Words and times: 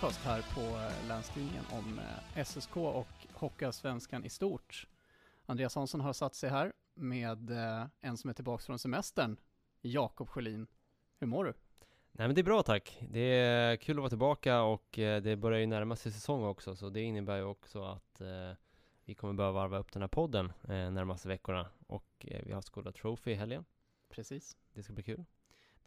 Podcast 0.00 0.24
här 0.24 0.42
på 0.54 0.60
eh, 0.60 1.08
Länstidningen 1.08 1.64
om 1.70 1.98
eh, 1.98 2.44
SSK 2.44 2.76
och 2.76 3.08
Hockeyallsvenskan 3.32 4.24
i 4.24 4.28
stort. 4.28 4.86
Andreas 5.46 5.74
Hansson 5.74 6.00
har 6.00 6.12
satt 6.12 6.34
sig 6.34 6.50
här 6.50 6.72
med 6.94 7.50
eh, 7.50 7.86
en 8.00 8.16
som 8.16 8.30
är 8.30 8.34
tillbaka 8.34 8.62
från 8.62 8.78
semestern, 8.78 9.36
Jakob 9.80 10.28
Sjölin. 10.28 10.66
Hur 11.18 11.26
mår 11.26 11.44
du? 11.44 11.52
Nej 12.12 12.28
men 12.28 12.34
det 12.34 12.40
är 12.40 12.44
bra 12.44 12.62
tack. 12.62 12.98
Det 13.10 13.20
är 13.20 13.76
kul 13.76 13.96
att 13.96 14.00
vara 14.00 14.08
tillbaka 14.08 14.62
och 14.62 14.86
det 14.92 15.38
börjar 15.38 15.60
ju 15.60 15.66
närma 15.66 15.96
sig 15.96 16.12
säsong 16.12 16.44
också 16.44 16.76
så 16.76 16.90
det 16.90 17.00
innebär 17.00 17.36
ju 17.36 17.44
också 17.44 17.84
att 17.84 18.20
vi 19.04 19.14
kommer 19.14 19.34
behöva 19.34 19.52
varva 19.52 19.78
upp 19.78 19.92
den 19.92 20.02
här 20.02 20.08
podden 20.08 20.52
närmaste 20.66 21.28
veckorna 21.28 21.66
och 21.86 22.26
vi 22.44 22.52
har 22.52 22.60
Skoda 22.60 22.92
Trophy 22.92 23.30
i 23.30 23.34
helgen. 23.34 23.64
Precis. 24.08 24.56
Det 24.74 24.82
ska 24.82 24.92
bli 24.92 25.02
kul. 25.02 25.24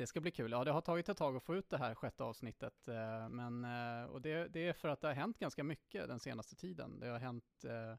Det 0.03 0.07
ska 0.07 0.21
bli 0.21 0.31
kul. 0.31 0.51
Ja, 0.51 0.63
det 0.63 0.71
har 0.71 0.81
tagit 0.81 1.09
ett 1.09 1.17
tag 1.17 1.35
att 1.35 1.43
få 1.43 1.55
ut 1.55 1.69
det 1.69 1.77
här 1.77 1.95
sjätte 1.95 2.23
avsnittet, 2.23 2.87
eh, 2.87 3.29
men 3.29 3.65
eh, 3.65 4.05
och 4.05 4.21
det, 4.21 4.47
det 4.47 4.67
är 4.67 4.73
för 4.73 4.89
att 4.89 5.01
det 5.01 5.07
har 5.07 5.13
hänt 5.13 5.39
ganska 5.39 5.63
mycket 5.63 6.07
den 6.07 6.19
senaste 6.19 6.55
tiden. 6.55 6.99
Det 6.99 7.07
har 7.07 7.19
hänt 7.19 7.65
eh, 7.65 7.95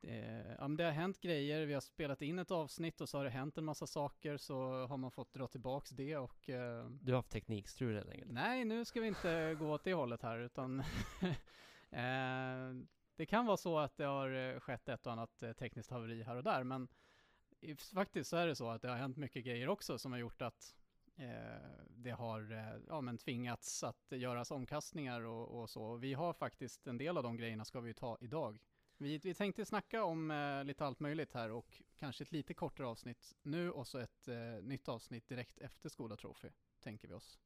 det, 0.00 0.56
ja, 0.58 0.68
men 0.68 0.76
det 0.76 0.84
har 0.84 0.90
hänt 0.90 1.20
grejer, 1.20 1.66
vi 1.66 1.74
har 1.74 1.80
spelat 1.80 2.22
in 2.22 2.38
ett 2.38 2.50
avsnitt 2.50 3.00
och 3.00 3.08
så 3.08 3.18
har 3.18 3.24
det 3.24 3.30
hänt 3.30 3.58
en 3.58 3.64
massa 3.64 3.86
saker, 3.86 4.36
så 4.36 4.86
har 4.86 4.96
man 4.96 5.10
fått 5.10 5.32
dra 5.32 5.46
tillbaks 5.46 5.90
det 5.90 6.16
och 6.16 6.50
eh, 6.50 6.86
Du 6.90 7.12
har 7.12 7.18
haft 7.18 7.30
teknikstrul 7.30 7.94
helt 7.94 8.10
enkelt. 8.10 8.32
Nej, 8.32 8.64
nu 8.64 8.84
ska 8.84 9.00
vi 9.00 9.06
inte 9.06 9.54
gå 9.58 9.72
åt 9.72 9.84
det 9.84 9.94
hållet 9.94 10.22
här, 10.22 10.38
utan 10.38 10.80
eh, 11.90 12.86
det 13.16 13.26
kan 13.26 13.46
vara 13.46 13.56
så 13.56 13.78
att 13.78 13.96
det 13.96 14.04
har 14.04 14.30
eh, 14.30 14.60
skett 14.60 14.88
ett 14.88 15.06
och 15.06 15.12
annat 15.12 15.42
eh, 15.42 15.52
tekniskt 15.52 15.90
haveri 15.90 16.22
här 16.22 16.36
och 16.36 16.44
där, 16.44 16.64
men 16.64 16.88
faktiskt 17.94 18.30
så 18.30 18.36
är 18.36 18.46
det 18.46 18.56
så 18.56 18.70
att 18.70 18.82
det 18.82 18.88
har 18.88 18.96
hänt 18.96 19.16
mycket 19.16 19.44
grejer 19.44 19.68
också 19.68 19.98
som 19.98 20.12
har 20.12 20.18
gjort 20.18 20.42
att 20.42 20.74
eh, 20.78 20.85
Eh, 21.16 21.26
det 21.88 22.10
har 22.10 22.52
eh, 22.52 22.80
ja, 22.88 23.00
men 23.00 23.18
tvingats 23.18 23.84
att 23.84 24.12
göras 24.12 24.50
omkastningar 24.50 25.20
och, 25.20 25.60
och 25.60 25.70
så. 25.70 25.96
Vi 25.96 26.14
har 26.14 26.32
faktiskt 26.32 26.86
en 26.86 26.98
del 26.98 27.16
av 27.16 27.22
de 27.22 27.36
grejerna 27.36 27.64
ska 27.64 27.80
vi 27.80 27.94
ta 27.94 28.18
idag. 28.20 28.58
Vi, 28.98 29.18
vi 29.18 29.34
tänkte 29.34 29.64
snacka 29.64 30.04
om 30.04 30.30
eh, 30.30 30.64
lite 30.64 30.86
allt 30.86 31.00
möjligt 31.00 31.32
här 31.32 31.50
och 31.50 31.82
kanske 31.96 32.24
ett 32.24 32.32
lite 32.32 32.54
kortare 32.54 32.86
avsnitt 32.86 33.36
nu 33.42 33.70
och 33.70 33.86
så 33.86 33.98
ett 33.98 34.28
eh, 34.28 34.36
nytt 34.62 34.88
avsnitt 34.88 35.28
direkt 35.28 35.58
efter 35.58 35.88
Skoda 35.88 36.16
Trophy, 36.16 36.48
tänker 36.80 37.08
vi 37.08 37.14
oss. 37.14 37.38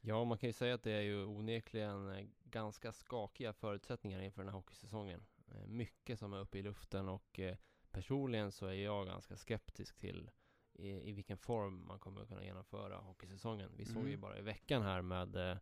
Ja, 0.00 0.24
man 0.24 0.38
kan 0.38 0.48
ju 0.48 0.52
säga 0.52 0.74
att 0.74 0.82
det 0.82 0.92
är 0.92 1.00
ju 1.00 1.24
onekligen 1.24 2.08
eh, 2.08 2.26
ganska 2.44 2.92
skakiga 2.92 3.52
förutsättningar 3.52 4.20
inför 4.20 4.42
den 4.42 4.48
här 4.48 4.56
hockeysäsongen. 4.56 5.26
Eh, 5.48 5.66
mycket 5.66 6.18
som 6.18 6.32
är 6.32 6.40
uppe 6.40 6.58
i 6.58 6.62
luften 6.62 7.08
och 7.08 7.40
eh, 7.40 7.56
personligen 7.90 8.52
så 8.52 8.66
är 8.66 8.72
jag 8.72 9.06
ganska 9.06 9.36
skeptisk 9.36 9.98
till 9.98 10.30
i, 10.72 11.08
i 11.08 11.12
vilken 11.12 11.38
form 11.38 11.86
man 11.86 11.98
kommer 11.98 12.20
att 12.20 12.28
kunna 12.28 12.44
genomföra 12.44 12.96
hockeysäsongen. 12.98 13.70
Vi 13.76 13.84
såg 13.84 14.02
ju 14.02 14.08
Mm. 14.08 14.20
bara 14.20 14.38
i 14.38 14.42
veckan 14.42 14.82
här 14.82 15.02
med 15.02 15.36
eh, 15.36 15.58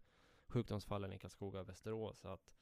sjukdomsfallen 0.46 1.12
i 1.12 1.18
Karlskoga 1.18 1.60
och 1.60 1.68
Västerås 1.68 2.24
att 2.24 2.52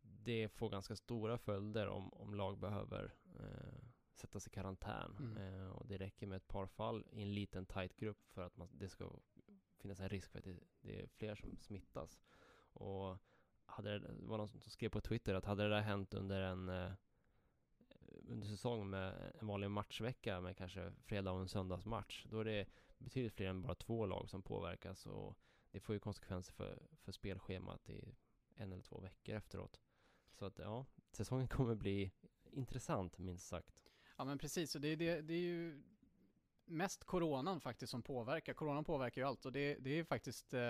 det 0.00 0.48
får 0.48 0.70
ganska 0.70 0.96
stora 0.96 1.38
följder 1.38 1.88
om, 1.88 2.12
om 2.12 2.34
lag 2.34 2.58
behöver 2.58 3.14
eh, 3.38 3.78
sättas 4.14 4.46
i 4.46 4.50
karantän. 4.50 5.16
Mm. 5.18 5.36
Eh, 5.36 5.68
och 5.70 5.86
det 5.86 5.96
räcker 5.96 6.26
med 6.26 6.36
ett 6.36 6.48
par 6.48 6.66
fall 6.66 7.04
i 7.10 7.22
en 7.22 7.34
liten 7.34 7.66
tight 7.66 7.96
grupp 7.96 8.28
för 8.28 8.42
att 8.42 8.56
man, 8.56 8.68
det 8.72 8.88
ska 8.88 9.10
finnas 9.78 10.00
en 10.00 10.08
risk 10.08 10.30
för 10.30 10.38
att 10.38 10.44
det, 10.44 10.56
det 10.80 11.00
är 11.02 11.06
fler 11.06 11.34
som 11.34 11.56
smittas. 11.56 12.20
Och 12.72 13.18
hade 13.64 13.98
det, 13.98 13.98
det 13.98 14.26
var 14.26 14.38
någon 14.38 14.48
som 14.48 14.60
skrev 14.60 14.88
på 14.88 15.00
Twitter 15.00 15.34
att 15.34 15.44
hade 15.44 15.62
det 15.62 15.68
där 15.68 15.80
hänt 15.80 16.14
under 16.14 16.40
en 16.40 16.68
eh, 16.68 16.92
under 18.26 18.46
säsong 18.46 18.90
med 18.90 19.32
en 19.40 19.46
vanlig 19.46 19.70
matchvecka 19.70 20.40
med 20.40 20.56
kanske 20.56 20.92
fredag 21.04 21.30
och 21.32 21.40
en 21.40 21.48
söndagsmatch, 21.48 22.26
då 22.30 22.40
är 22.40 22.44
det 22.44 22.66
betydligt 22.98 23.32
fler 23.34 23.46
än 23.48 23.62
bara 23.62 23.74
två 23.74 24.06
lag 24.06 24.30
som 24.30 24.42
påverkas 24.42 25.06
och 25.06 25.38
det 25.70 25.80
får 25.80 25.94
ju 25.94 25.98
konsekvenser 26.00 26.52
för, 26.52 26.82
för 27.02 27.12
spelschemat 27.12 27.90
i 27.90 28.14
en 28.56 28.72
eller 28.72 28.82
två 28.82 29.00
veckor 29.00 29.34
efteråt. 29.34 29.80
Så 30.32 30.44
att 30.46 30.58
ja, 30.58 30.86
säsongen 31.12 31.48
kommer 31.48 31.74
bli 31.74 32.12
intressant 32.50 33.18
minst 33.18 33.46
sagt. 33.48 33.84
Ja 34.16 34.24
men 34.24 34.38
precis, 34.38 34.74
och 34.74 34.80
det, 34.80 34.88
är- 34.88 34.96
det, 34.96 35.20
det 35.20 35.34
är 35.34 35.38
ju 35.40 35.82
mest 36.66 37.04
coronan 37.04 37.60
faktiskt 37.60 37.90
som 37.90 38.02
påverkar. 38.02 38.54
Coronan 38.54 38.84
påverkar 38.84 39.20
ju 39.20 39.28
allt 39.28 39.46
och 39.46 39.52
det, 39.52 39.74
det 39.74 39.98
är 39.98 40.04
faktiskt 40.04 40.54
eh, 40.54 40.60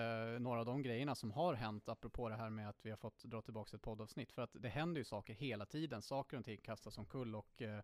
några 0.41 0.61
av 0.61 0.67
de 0.67 0.83
grejerna 0.83 1.15
som 1.15 1.31
har 1.31 1.55
hänt 1.55 1.89
apropå 1.89 2.29
det 2.29 2.37
här 2.37 2.51
med 2.51 2.69
att 2.69 2.87
vi 2.87 2.91
har 2.91 2.97
fått 2.97 3.25
dra 3.25 3.43
tillbaka 3.43 3.77
ett 3.77 3.83
poddavsnitt. 3.83 4.33
För 4.33 4.43
att 4.43 4.51
det 4.53 4.69
händer 4.69 5.01
ju 5.01 5.05
saker 5.05 5.35
hela 5.35 5.67
tiden, 5.67 6.03
saker 6.03 6.39
och 6.39 6.45
ting 6.45 6.61
kastas 6.61 6.99
omkull 6.99 7.35
och 7.35 7.63
eh, 7.63 7.83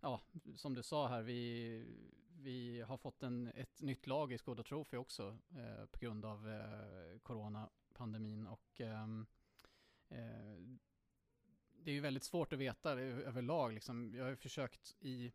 ja, 0.00 0.20
som 0.56 0.74
du 0.74 0.82
sa 0.82 1.08
här, 1.08 1.22
vi, 1.22 1.84
vi 2.42 2.80
har 2.80 2.96
fått 2.96 3.22
en, 3.22 3.52
ett 3.54 3.82
nytt 3.82 4.06
lag 4.06 4.32
i 4.32 4.38
Skoda 4.38 4.62
Trophy 4.62 4.96
också 4.96 5.38
eh, 5.56 5.86
på 5.86 5.98
grund 5.98 6.24
av 6.24 6.48
eh, 6.48 7.18
coronapandemin 7.22 8.46
och 8.46 8.80
ehm, 8.80 9.26
eh, 10.08 10.78
det 11.84 11.90
är 11.90 11.94
ju 11.94 12.00
väldigt 12.00 12.24
svårt 12.24 12.52
att 12.52 12.58
veta 12.58 12.90
överlag. 13.00 13.72
Liksom. 13.72 14.14
Jag 14.14 14.24
har 14.24 14.30
ju 14.30 14.36
försökt 14.36 14.96
i 15.00 15.32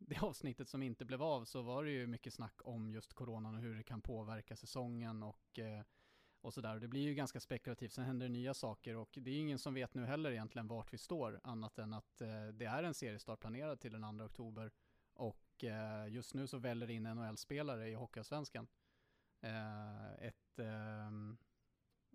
det 0.00 0.22
avsnittet 0.22 0.68
som 0.68 0.82
inte 0.82 1.04
blev 1.04 1.22
av 1.22 1.44
så 1.44 1.62
var 1.62 1.84
det 1.84 1.90
ju 1.90 2.06
mycket 2.06 2.34
snack 2.34 2.60
om 2.64 2.90
just 2.90 3.14
coronan 3.14 3.54
och 3.54 3.60
hur 3.60 3.74
det 3.74 3.82
kan 3.82 4.00
påverka 4.00 4.56
säsongen 4.56 5.22
och, 5.22 5.58
eh, 5.58 5.82
och 6.40 6.54
sådär. 6.54 6.80
Det 6.80 6.88
blir 6.88 7.00
ju 7.00 7.14
ganska 7.14 7.40
spekulativt. 7.40 7.92
Sen 7.92 8.04
händer 8.04 8.26
det 8.26 8.32
nya 8.32 8.54
saker 8.54 8.96
och 8.96 9.10
det 9.12 9.30
är 9.30 9.34
ju 9.34 9.40
ingen 9.40 9.58
som 9.58 9.74
vet 9.74 9.94
nu 9.94 10.04
heller 10.04 10.30
egentligen 10.30 10.68
vart 10.68 10.92
vi 10.92 10.98
står 10.98 11.40
annat 11.44 11.78
än 11.78 11.94
att 11.94 12.20
eh, 12.20 12.46
det 12.46 12.64
är 12.64 12.82
en 12.82 12.94
seriestart 12.94 13.40
planerad 13.40 13.80
till 13.80 13.92
den 13.92 14.18
2 14.18 14.24
oktober 14.24 14.72
och 15.12 15.64
eh, 15.64 16.08
just 16.08 16.34
nu 16.34 16.46
så 16.46 16.58
väller 16.58 16.86
det 16.86 16.92
in 16.92 17.02
NHL-spelare 17.02 17.88
i 17.88 17.94
Hockeyallsvenskan. 17.94 18.66
Eh, 19.40 20.12
ett, 20.12 20.58
eh, 20.58 21.10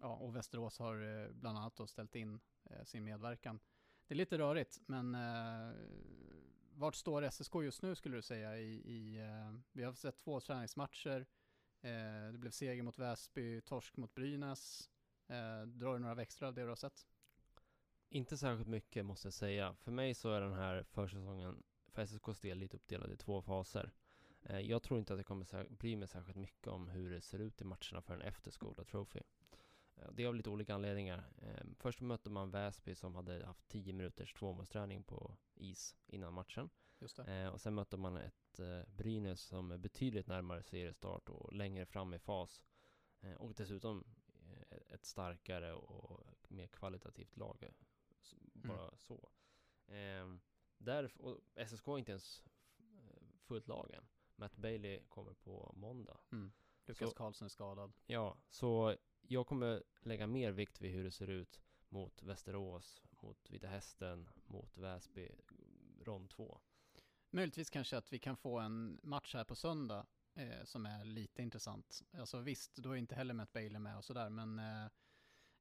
ja, 0.02 0.16
och 0.16 0.36
Västerås 0.36 0.80
har 0.80 1.24
eh, 1.24 1.32
bland 1.32 1.58
annat 1.58 1.76
då 1.76 1.88
ställt 1.88 2.16
in 2.16 2.40
eh, 2.64 2.84
sin 2.84 3.04
medverkan. 3.04 3.60
Det 4.08 4.14
är 4.14 4.18
lite 4.18 4.38
rörigt, 4.38 4.82
men 4.86 5.16
vart 6.76 6.96
står 6.96 7.30
SSK 7.30 7.56
just 7.64 7.82
nu 7.82 7.96
skulle 7.96 8.16
du 8.16 8.22
säga? 8.22 8.58
I, 8.58 8.82
i, 8.86 9.22
uh, 9.22 9.60
vi 9.72 9.84
har 9.84 9.94
sett 9.94 10.18
två 10.18 10.40
träningsmatcher. 10.40 11.20
Uh, 11.86 12.32
det 12.32 12.38
blev 12.38 12.52
seger 12.52 12.84
mot 12.84 13.00
Väsby, 13.00 13.62
torsk 13.62 13.98
mot 13.98 14.16
Brynäs. 14.16 14.90
Eh, 15.28 15.62
drar 15.68 15.94
du 15.94 16.00
några 16.00 16.16
växlar 16.16 16.48
av 16.48 16.54
det 16.54 16.62
du 16.62 16.68
har 16.68 16.76
sett? 16.76 17.08
Inte 18.10 18.38
särskilt 18.38 18.70
mycket 18.70 19.06
måste 19.06 19.28
jag 19.28 19.34
säga. 19.34 19.76
För 19.76 19.92
mig 19.92 20.14
så 20.14 20.30
är 20.30 20.42
den 20.42 20.54
här 20.54 20.84
försäsongen 20.84 21.64
för 21.88 22.02
SSKs 22.02 22.40
del 22.40 22.58
lite 22.58 22.78
uppdelad 22.78 23.12
i 23.12 23.18
två 23.18 23.42
faser. 23.42 23.92
Jag 24.62 24.84
tror 24.84 25.00
inte 25.00 25.14
att 25.14 25.20
det 25.20 25.24
kommer 25.24 25.70
bry 25.70 25.96
mig 25.96 26.08
särskilt 26.08 26.38
mycket 26.38 26.68
om 26.68 26.90
hur 26.90 27.12
det 27.12 27.22
ser 27.22 27.40
ut 27.40 27.62
i 27.62 27.64
matcherna 27.64 28.02
förrän 28.02 28.22
efter 28.22 28.52
Skoda 28.52 28.84
Trophy. 28.84 29.20
Eh, 29.96 30.12
det 30.12 30.24
är 30.24 30.28
av 30.28 30.36
lite 30.36 30.50
olika 30.50 30.76
anledningar. 30.76 31.24
Eh, 31.42 31.66
först 31.78 32.02
mötte 32.02 32.30
man 32.30 32.52
Väsby 32.52 32.96
som 32.96 33.16
hade 33.16 33.46
haft 33.46 33.68
10 33.68 33.94
minuters 33.94 34.34
tvåmålsträning 34.34 35.04
på 35.04 35.38
is 35.56 35.96
innan 36.08 36.34
matchen. 36.34 36.70
Just 37.00 37.16
det. 37.18 37.24
Eh, 37.44 37.48
och 37.50 37.62
sen 37.62 37.74
mötte 37.74 37.98
man 37.98 38.18
ett 38.18 38.60
eh, 38.60 38.82
Brynäs 38.88 39.42
som 39.42 39.72
är 39.72 39.78
betydligt 39.78 40.28
närmare 40.28 40.64
seriestart 40.64 41.30
och 41.30 41.54
längre 41.54 41.86
fram 41.86 42.14
i 42.14 42.20
fas. 42.20 42.62
Och 43.38 43.54
dessutom 43.56 44.04
ett 44.88 45.06
starkare 45.06 45.74
och 45.74 46.28
mer 46.48 46.68
kvalitativt 46.68 47.38
lag. 47.38 47.64
s- 48.22 48.36
Bara 48.54 48.98
så. 48.98 49.30
Eh, 49.88 50.36
där, 50.78 51.12
och 51.22 51.40
SSK 51.56 51.88
är 51.88 51.98
inte 51.98 52.12
ens 52.12 52.44
fullt 53.40 53.68
lag 53.68 53.92
än. 53.94 54.08
Matt 54.36 54.56
Bailey 54.58 55.04
kommer 55.10 55.34
på 55.34 55.72
måndag. 55.76 56.18
Mm. 56.32 56.52
Lukas 56.86 57.14
Karlsson 57.14 57.46
är 57.46 57.50
skadad. 57.50 57.94
Ja, 58.06 58.38
så 58.50 58.96
jag 59.28 59.48
kommer 59.48 59.84
lägga 60.02 60.28
mer 60.28 60.52
vikt 60.52 60.82
vid 60.82 60.92
hur 60.92 61.04
det 61.04 61.12
ser 61.12 61.30
ut 61.30 61.62
mot 61.90 62.24
Västerås, 62.24 63.02
mot 63.10 63.50
Vita 63.50 63.68
Hästen, 63.68 64.30
mot 64.46 64.78
Väsby, 64.78 65.32
rond 66.02 66.30
2. 66.30 66.60
Möjligtvis 67.30 67.70
kanske 67.70 67.98
att 67.98 68.14
vi 68.14 68.20
kan 68.20 68.38
få 68.38 68.60
en 68.60 69.00
match 69.04 69.34
här 69.34 69.44
på 69.44 69.56
söndag 69.56 70.06
eh, 70.34 70.64
som 70.64 70.86
är 70.86 71.06
lite 71.06 71.42
intressant. 71.42 72.04
Alltså 72.18 72.40
visst, 72.40 72.76
då 72.76 72.92
är 72.92 72.96
inte 72.96 73.16
heller 73.16 73.34
Matt 73.34 73.54
Bailey 73.54 73.80
med 73.80 73.98
och 73.98 74.06
sådär, 74.06 74.30
men 74.30 74.60
eh, 74.60 74.86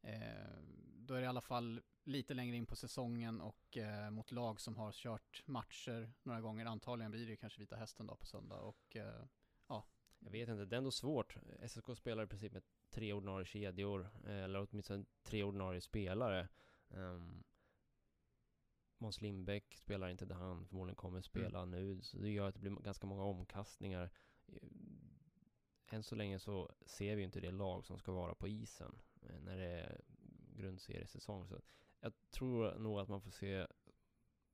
eh, 0.02 0.58
då 0.96 1.14
är 1.14 1.18
det 1.18 1.24
i 1.24 1.28
alla 1.28 1.40
fall 1.40 1.80
lite 2.04 2.34
längre 2.34 2.56
in 2.56 2.66
på 2.66 2.76
säsongen 2.76 3.40
och 3.40 3.76
eh, 3.76 4.10
mot 4.10 4.32
lag 4.32 4.60
som 4.60 4.76
har 4.76 4.92
kört 4.92 5.42
matcher 5.46 6.12
några 6.22 6.40
gånger. 6.40 6.66
Antagligen 6.66 7.10
blir 7.10 7.26
det 7.26 7.36
kanske 7.36 7.60
Vita 7.60 7.76
Hästen 7.76 8.06
då 8.06 8.16
på 8.16 8.26
söndag 8.26 8.60
och 8.60 8.96
eh, 8.96 9.24
ja. 9.68 9.86
Jag 10.24 10.30
vet 10.30 10.48
inte, 10.48 10.64
det 10.64 10.76
är 10.76 10.78
ändå 10.78 10.90
svårt. 10.90 11.36
SSK 11.68 11.96
spelar 11.96 12.24
i 12.24 12.26
princip 12.26 12.52
med 12.52 12.62
tre 12.90 13.12
ordinarie 13.12 13.46
kedjor, 13.46 14.10
eh, 14.26 14.44
eller 14.44 14.66
åtminstone 14.70 15.04
tre 15.22 15.42
ordinarie 15.42 15.80
spelare. 15.80 16.48
Um, 16.88 17.44
Måns 18.98 19.20
Lindbäck 19.20 19.74
spelar 19.74 20.08
inte 20.08 20.24
där 20.24 20.34
han 20.34 20.66
förmodligen 20.66 20.96
kommer 20.96 21.20
spela 21.20 21.62
mm. 21.62 21.70
nu, 21.70 22.02
så 22.02 22.18
det 22.18 22.30
gör 22.30 22.48
att 22.48 22.54
det 22.54 22.60
blir 22.60 22.70
ganska 22.70 23.06
många 23.06 23.22
omkastningar. 23.22 24.10
Än 25.86 26.02
så 26.02 26.14
länge 26.14 26.38
så 26.38 26.74
ser 26.86 27.16
vi 27.16 27.22
inte 27.22 27.40
det 27.40 27.50
lag 27.50 27.84
som 27.84 27.98
ska 27.98 28.12
vara 28.12 28.34
på 28.34 28.48
isen 28.48 29.00
eh, 29.22 29.40
när 29.40 29.56
det 29.56 29.80
är 29.80 30.00
grundseriesäsong. 30.56 31.46
Så 31.46 31.60
jag 32.00 32.12
tror 32.30 32.78
nog 32.78 33.00
att 33.00 33.08
man 33.08 33.20
får 33.20 33.30
se 33.30 33.66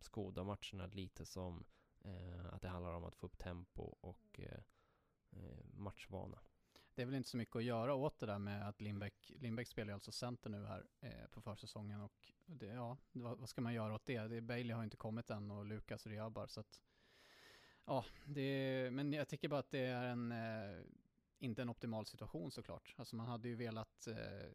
Skoda-matcherna 0.00 0.86
lite 0.86 1.26
som 1.26 1.64
eh, 2.00 2.46
att 2.52 2.62
det 2.62 2.68
handlar 2.68 2.94
om 2.94 3.04
att 3.04 3.16
få 3.16 3.26
upp 3.26 3.38
tempo 3.38 3.82
och 4.00 4.40
eh 4.40 4.60
Eh, 5.32 5.64
matchvana 5.72 6.38
det 7.00 7.02
är 7.02 7.06
väl 7.06 7.14
inte 7.14 7.28
så 7.28 7.36
mycket 7.36 7.56
att 7.56 7.64
göra 7.64 7.94
åt 7.94 8.18
det 8.18 8.26
där 8.26 8.38
med 8.38 8.68
att 8.68 8.80
Lindbäck, 8.80 9.32
Lindbäck 9.40 9.68
spelar 9.68 9.88
ju 9.88 9.94
alltså 9.94 10.12
center 10.12 10.50
nu 10.50 10.66
här 10.66 10.86
eh, 11.00 11.26
på 11.30 11.40
försäsongen 11.40 12.00
och 12.00 12.32
det, 12.46 12.66
ja, 12.66 12.96
vad, 13.12 13.38
vad, 13.38 13.48
ska 13.48 13.60
man 13.60 13.74
göra 13.74 13.94
åt 13.94 14.06
det? 14.06 14.28
det? 14.28 14.40
Bailey 14.40 14.76
har 14.76 14.84
inte 14.84 14.96
kommit 14.96 15.30
än 15.30 15.50
och 15.50 15.66
Lukas 15.66 16.06
Riabar 16.06 16.46
så 16.46 16.60
att 16.60 16.80
ja, 17.84 18.04
det, 18.24 18.90
men 18.92 19.12
jag 19.12 19.28
tycker 19.28 19.48
bara 19.48 19.60
att 19.60 19.70
det 19.70 19.86
är 19.86 20.04
en, 20.04 20.32
eh, 20.32 20.80
inte 21.38 21.62
en 21.62 21.70
optimal 21.70 22.06
situation 22.06 22.50
såklart. 22.50 22.94
Alltså 22.96 23.16
man 23.16 23.26
hade 23.26 23.48
ju 23.48 23.54
velat, 23.54 24.06
eh, 24.06 24.52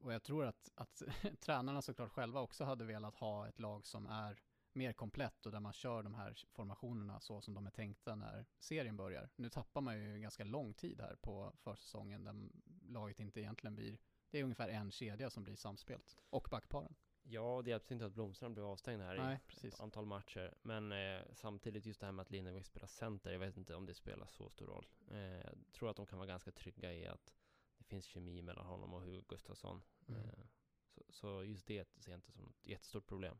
och 0.00 0.12
jag 0.12 0.22
tror 0.22 0.44
att, 0.46 0.72
att 0.74 1.02
tränarna 1.40 1.82
såklart 1.82 2.10
själva 2.10 2.40
också 2.40 2.64
hade 2.64 2.84
velat 2.84 3.14
ha 3.14 3.48
ett 3.48 3.60
lag 3.60 3.86
som 3.86 4.06
är 4.06 4.42
mer 4.72 4.92
komplett 4.92 5.46
och 5.46 5.52
där 5.52 5.60
man 5.60 5.72
kör 5.72 6.02
de 6.02 6.14
här 6.14 6.34
formationerna 6.50 7.20
så 7.20 7.40
som 7.40 7.54
de 7.54 7.66
är 7.66 7.70
tänkta 7.70 8.14
när 8.14 8.46
serien 8.58 8.96
börjar. 8.96 9.30
Nu 9.36 9.48
tappar 9.48 9.80
man 9.80 9.98
ju 9.98 10.20
ganska 10.20 10.44
lång 10.44 10.74
tid 10.74 11.00
här 11.00 11.16
på 11.16 11.52
försäsongen 11.56 12.24
där 12.24 12.50
laget 12.82 13.20
inte 13.20 13.40
egentligen 13.40 13.74
blir, 13.74 13.98
det 14.30 14.38
är 14.38 14.42
ungefär 14.42 14.68
en 14.68 14.90
kedja 14.90 15.30
som 15.30 15.44
blir 15.44 15.56
samspelt 15.56 16.16
och 16.30 16.48
backparen. 16.50 16.94
Ja, 17.22 17.62
det 17.64 17.70
hjälpte 17.70 17.94
inte 17.94 18.06
att 18.06 18.14
Blomstrand 18.14 18.54
blev 18.54 18.66
avstängd 18.66 19.02
här 19.02 19.16
Nej, 19.16 19.40
i 19.62 19.68
ett 19.68 19.80
antal 19.80 20.06
matcher. 20.06 20.54
Men 20.62 20.92
eh, 20.92 21.22
samtidigt 21.32 21.86
just 21.86 22.00
det 22.00 22.06
här 22.06 22.12
med 22.12 22.22
att 22.22 22.30
Lindevik 22.30 22.66
spelar 22.66 22.86
center, 22.86 23.32
jag 23.32 23.38
vet 23.38 23.56
inte 23.56 23.74
om 23.74 23.86
det 23.86 23.94
spelar 23.94 24.26
så 24.26 24.48
stor 24.48 24.66
roll. 24.66 24.86
Eh, 25.10 25.18
jag 25.18 25.72
tror 25.72 25.90
att 25.90 25.96
de 25.96 26.06
kan 26.06 26.18
vara 26.18 26.28
ganska 26.28 26.52
trygga 26.52 26.92
i 26.94 27.06
att 27.06 27.34
det 27.78 27.84
finns 27.84 28.04
kemi 28.04 28.42
mellan 28.42 28.66
honom 28.66 28.94
och 28.94 29.02
Hugo 29.02 29.24
Gustafsson. 29.28 29.82
Mm. 30.08 30.20
Eh, 30.20 30.44
så, 30.88 31.02
så, 31.10 31.44
just 31.44 31.66
det 31.66 31.88
ser 31.96 32.12
jag 32.12 32.18
inte 32.18 32.32
som 32.32 32.48
ett 32.48 32.66
jättestort 32.66 33.06
problem. 33.06 33.38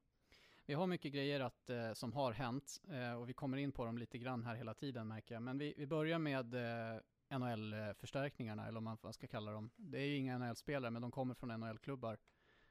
Vi 0.71 0.75
har 0.75 0.87
mycket 0.87 1.13
grejer 1.13 1.41
att, 1.41 1.71
eh, 1.71 1.93
som 1.93 2.13
har 2.13 2.33
hänt 2.33 2.83
eh, 2.91 3.13
och 3.13 3.29
vi 3.29 3.33
kommer 3.33 3.57
in 3.57 3.73
på 3.73 3.85
dem 3.85 3.99
lite 3.99 4.19
grann 4.19 4.45
här 4.45 4.55
hela 4.55 4.75
tiden 4.75 5.09
märker 5.09 5.35
jag. 5.35 5.43
Men 5.43 5.59
vi, 5.59 5.75
vi 5.77 5.87
börjar 5.87 6.19
med 6.19 6.55
eh, 6.55 7.01
NHL-förstärkningarna, 7.39 8.69
eller 8.69 8.79
om 8.79 8.85
man 8.85 9.13
ska 9.13 9.27
kalla 9.27 9.53
dem. 9.53 9.71
Det 9.77 9.99
är 9.99 10.07
ju 10.07 10.17
inga 10.17 10.39
NHL-spelare, 10.39 10.91
men 10.91 11.03
de 11.03 11.11
kommer 11.11 11.35
från 11.35 11.61
NHL-klubbar. 11.61 12.19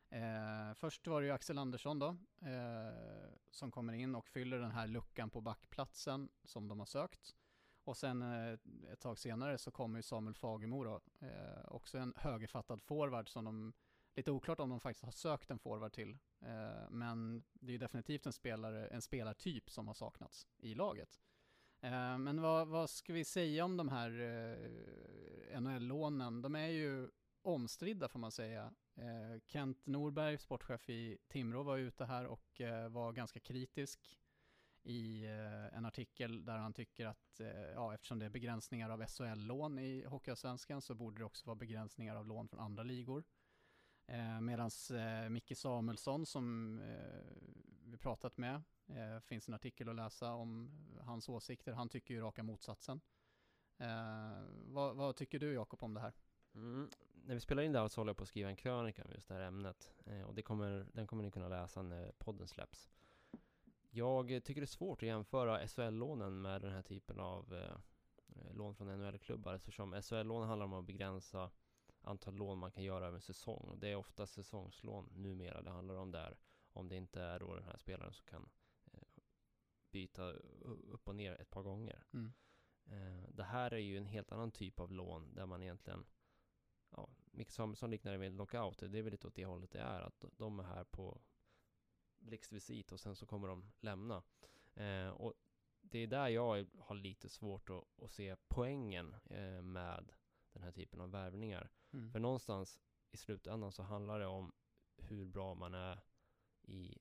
Eh, 0.10 0.74
först 0.76 1.08
var 1.08 1.22
det 1.22 1.28
ju 1.28 1.34
Axel 1.34 1.58
Andersson 1.58 2.00
då, 2.00 2.08
eh, 2.42 3.34
som 3.52 3.72
kommer 3.72 3.94
in 3.94 4.16
och 4.16 4.28
fyller 4.28 4.60
den 4.60 4.72
här 4.72 4.88
luckan 4.88 5.30
på 5.30 5.42
backplatsen 5.42 6.30
som 6.44 6.68
de 6.68 6.80
har 6.80 6.86
sökt. 6.86 7.36
Och 7.84 7.98
sen 7.98 8.22
eh, 8.22 8.58
ett 8.92 9.00
tag 9.00 9.18
senare 9.18 9.58
så 9.58 9.72
kommer 9.72 10.00
ju 10.00 10.04
Samuel 10.04 10.36
Fagemo 10.36 10.84
då, 10.84 11.02
eh, 11.20 11.66
också 11.68 11.98
en 11.98 12.14
högerfattad 12.18 12.82
forward 12.82 13.30
som 13.30 13.46
de 13.46 13.74
lite 14.20 14.32
oklart 14.32 14.60
om 14.60 14.70
de 14.70 14.80
faktiskt 14.80 15.06
har 15.06 15.12
sökt 15.12 15.52
en 15.52 15.60
forward 15.60 15.94
till. 15.94 16.18
Eh, 16.42 16.90
men 16.90 17.44
det 17.54 17.74
är 17.74 17.80
definitivt 17.80 18.26
en, 18.26 18.34
spelare, 18.34 18.88
en 18.88 19.02
spelartyp 19.02 19.70
som 19.70 19.88
har 19.88 19.94
saknats 19.94 20.48
i 20.58 20.76
laget. 20.76 21.22
Eh, 21.82 22.18
men 22.18 22.42
vad, 22.42 22.68
vad 22.68 22.90
ska 22.90 23.14
vi 23.14 23.26
säga 23.26 23.66
om 23.66 23.78
de 23.78 23.90
här 23.90 24.10
eh, 24.20 25.62
NHL-lånen? 25.62 26.42
De 26.42 26.56
är 26.56 26.68
ju 26.68 27.10
omstridda 27.42 28.10
får 28.10 28.20
man 28.20 28.32
säga. 28.32 28.74
Eh, 28.96 29.42
Kent 29.46 29.86
Norberg, 29.86 30.38
sportchef 30.38 30.90
i 30.90 31.18
Timrå, 31.28 31.64
var 31.64 31.78
ute 31.78 32.06
här 32.06 32.26
och 32.26 32.62
eh, 32.62 32.90
var 32.90 33.12
ganska 33.12 33.40
kritisk 33.40 34.20
i 34.84 35.26
eh, 35.26 35.78
en 35.78 35.86
artikel 35.86 36.46
där 36.46 36.58
han 36.58 36.74
tycker 36.74 37.06
att 37.06 37.40
eh, 37.40 37.72
ja, 37.76 37.94
eftersom 37.94 38.20
det 38.20 38.26
är 38.26 38.30
begränsningar 38.30 38.90
av 38.90 39.06
SHL-lån 39.06 39.80
i 39.80 40.06
Hockeyallsvenskan 40.06 40.82
så 40.82 40.96
borde 40.96 41.18
det 41.18 41.26
också 41.26 41.46
vara 41.46 41.56
begränsningar 41.56 42.16
av 42.16 42.28
lån 42.28 42.48
från 42.48 42.60
andra 42.60 42.84
ligor. 42.84 43.24
Eh, 44.10 44.42
Medan 44.42 44.70
eh, 44.94 45.30
Micke 45.30 45.58
Samuelsson 45.58 46.26
som 46.26 46.80
eh, 46.80 47.22
vi 47.86 47.98
pratat 47.98 48.38
med, 48.38 48.62
eh, 48.88 49.20
finns 49.20 49.48
en 49.48 49.54
artikel 49.54 49.90
att 49.90 49.96
läsa 49.96 50.34
om 50.34 50.72
hans 51.02 51.30
åsikter. 51.30 51.74
Han 51.74 51.90
tycker 51.90 52.14
ju 52.14 52.22
raka 52.22 52.44
motsatsen. 52.44 53.02
Eh, 53.78 54.44
vad, 54.66 54.96
vad, 54.96 55.16
tycker 55.16 55.40
du 55.40 55.54
Jakob 55.54 55.84
om 55.84 55.94
det 55.94 56.00
här? 56.00 56.14
Mm. 56.56 56.90
När 57.14 57.34
vi 57.34 57.42
spelar 57.42 57.64
in 57.64 57.72
det 57.72 57.80
här 57.80 57.88
så 57.88 58.02
håller 58.02 58.10
jag 58.10 58.18
på 58.18 58.24
att 58.24 58.30
skriva 58.30 58.50
en 58.50 58.56
krönika 58.56 59.04
om 59.04 59.12
just 59.12 59.28
det 59.28 59.34
här 59.34 59.42
ämnet. 59.42 59.92
Eh, 60.06 60.22
och 60.22 60.36
det 60.36 60.42
kommer, 60.42 60.88
den 60.94 61.08
kommer 61.08 61.24
ni 61.24 61.32
kunna 61.32 61.48
läsa 61.48 61.82
när 61.82 62.12
podden 62.12 62.48
släpps. 62.48 62.90
Jag 63.90 64.28
tycker 64.28 64.62
det 64.62 64.66
är 64.66 64.66
svårt 64.66 65.04
att 65.04 65.08
jämföra 65.08 65.68
SHL-lånen 65.68 66.42
med 66.42 66.62
den 66.62 66.72
här 66.72 66.82
typen 66.82 67.20
av 67.20 67.54
eh, 67.54 67.76
eh 68.36 68.54
lån 68.54 68.76
från 68.76 68.88
NHL-klubbar 68.88 69.54
eftersom 69.54 70.02
SHL-lån 70.02 70.48
handlar 70.48 70.66
om 70.66 70.74
att 70.74 70.86
begränsa 70.86 71.52
antal 72.10 72.36
lån 72.36 72.58
man 72.58 72.72
kan 72.72 72.84
göra 72.84 73.08
över 73.08 73.16
en 73.16 73.22
säsong. 73.22 73.78
Det 73.80 73.88
är 73.88 73.96
ofta 73.96 74.28
säsongslån 74.28 75.10
numera 75.16 75.62
det 75.62 75.70
handlar 75.70 75.96
om 75.96 76.12
där. 76.12 76.38
Om 76.72 76.90
det 76.90 76.96
inte 76.96 77.22
är 77.22 77.40
då 77.40 77.56
den 77.56 77.64
här 77.64 77.78
spelaren 77.78 78.14
som 78.14 78.26
kan 78.26 78.50
eh, 78.94 79.24
byta 79.92 80.32
upp 80.92 81.08
och 81.08 81.16
ner 81.16 81.42
ett 81.42 81.50
par 81.50 81.64
gånger. 81.64 82.06
Mm. 82.14 82.34
Eh, 82.86 83.30
det 83.30 83.44
här 83.44 83.74
är 83.74 83.78
ju 83.78 83.98
en 83.98 84.06
helt 84.06 84.32
annan 84.32 84.52
typ 84.52 84.80
av 84.80 84.92
lån 84.92 85.34
där 85.34 85.46
man 85.46 85.64
egentligen 85.64 86.06
Ja, 86.92 87.10
Micke 87.32 87.52
Samuelsson 87.52 87.92
liknar 87.92 88.12
det 88.12 88.18
vid 88.18 88.32
lockout. 88.32 88.80
Det 88.80 89.00
är 89.00 89.02
väl 89.02 89.12
lite 89.12 89.28
åt 89.28 89.36
det 89.36 89.46
hållet 89.46 89.72
det 89.72 89.80
är. 89.80 90.02
Att 90.02 90.26
de 90.38 90.60
är 90.60 90.64
här 90.64 90.84
på 90.84 91.22
blixtvisit 92.20 92.92
och 92.92 93.00
sen 93.00 93.16
så 93.16 93.26
kommer 93.26 93.48
de 93.48 93.72
lämna. 93.80 94.24
Eh, 94.74 95.10
och 95.10 95.34
det 95.82 96.00
är 96.00 96.08
där 96.08 96.28
jag 96.28 96.68
har 96.80 96.96
lite 96.96 97.30
svårt 97.30 97.70
att, 97.70 98.04
att 98.04 98.12
se 98.12 98.36
poängen 98.48 99.16
eh, 99.26 99.62
med 99.62 100.12
den 100.54 100.64
här 100.64 100.72
typen 100.72 101.02
av 101.02 101.12
värvningar. 101.12 101.70
Mm. 101.92 102.12
För 102.12 102.20
någonstans 102.20 102.80
i 103.12 103.18
slutändan 103.18 103.72
så 103.72 103.84
handlar 103.84 104.20
det 104.20 104.26
om 104.26 104.52
hur 104.98 105.26
bra 105.26 105.54
man 105.54 105.74
är 105.74 106.00
i 106.62 106.98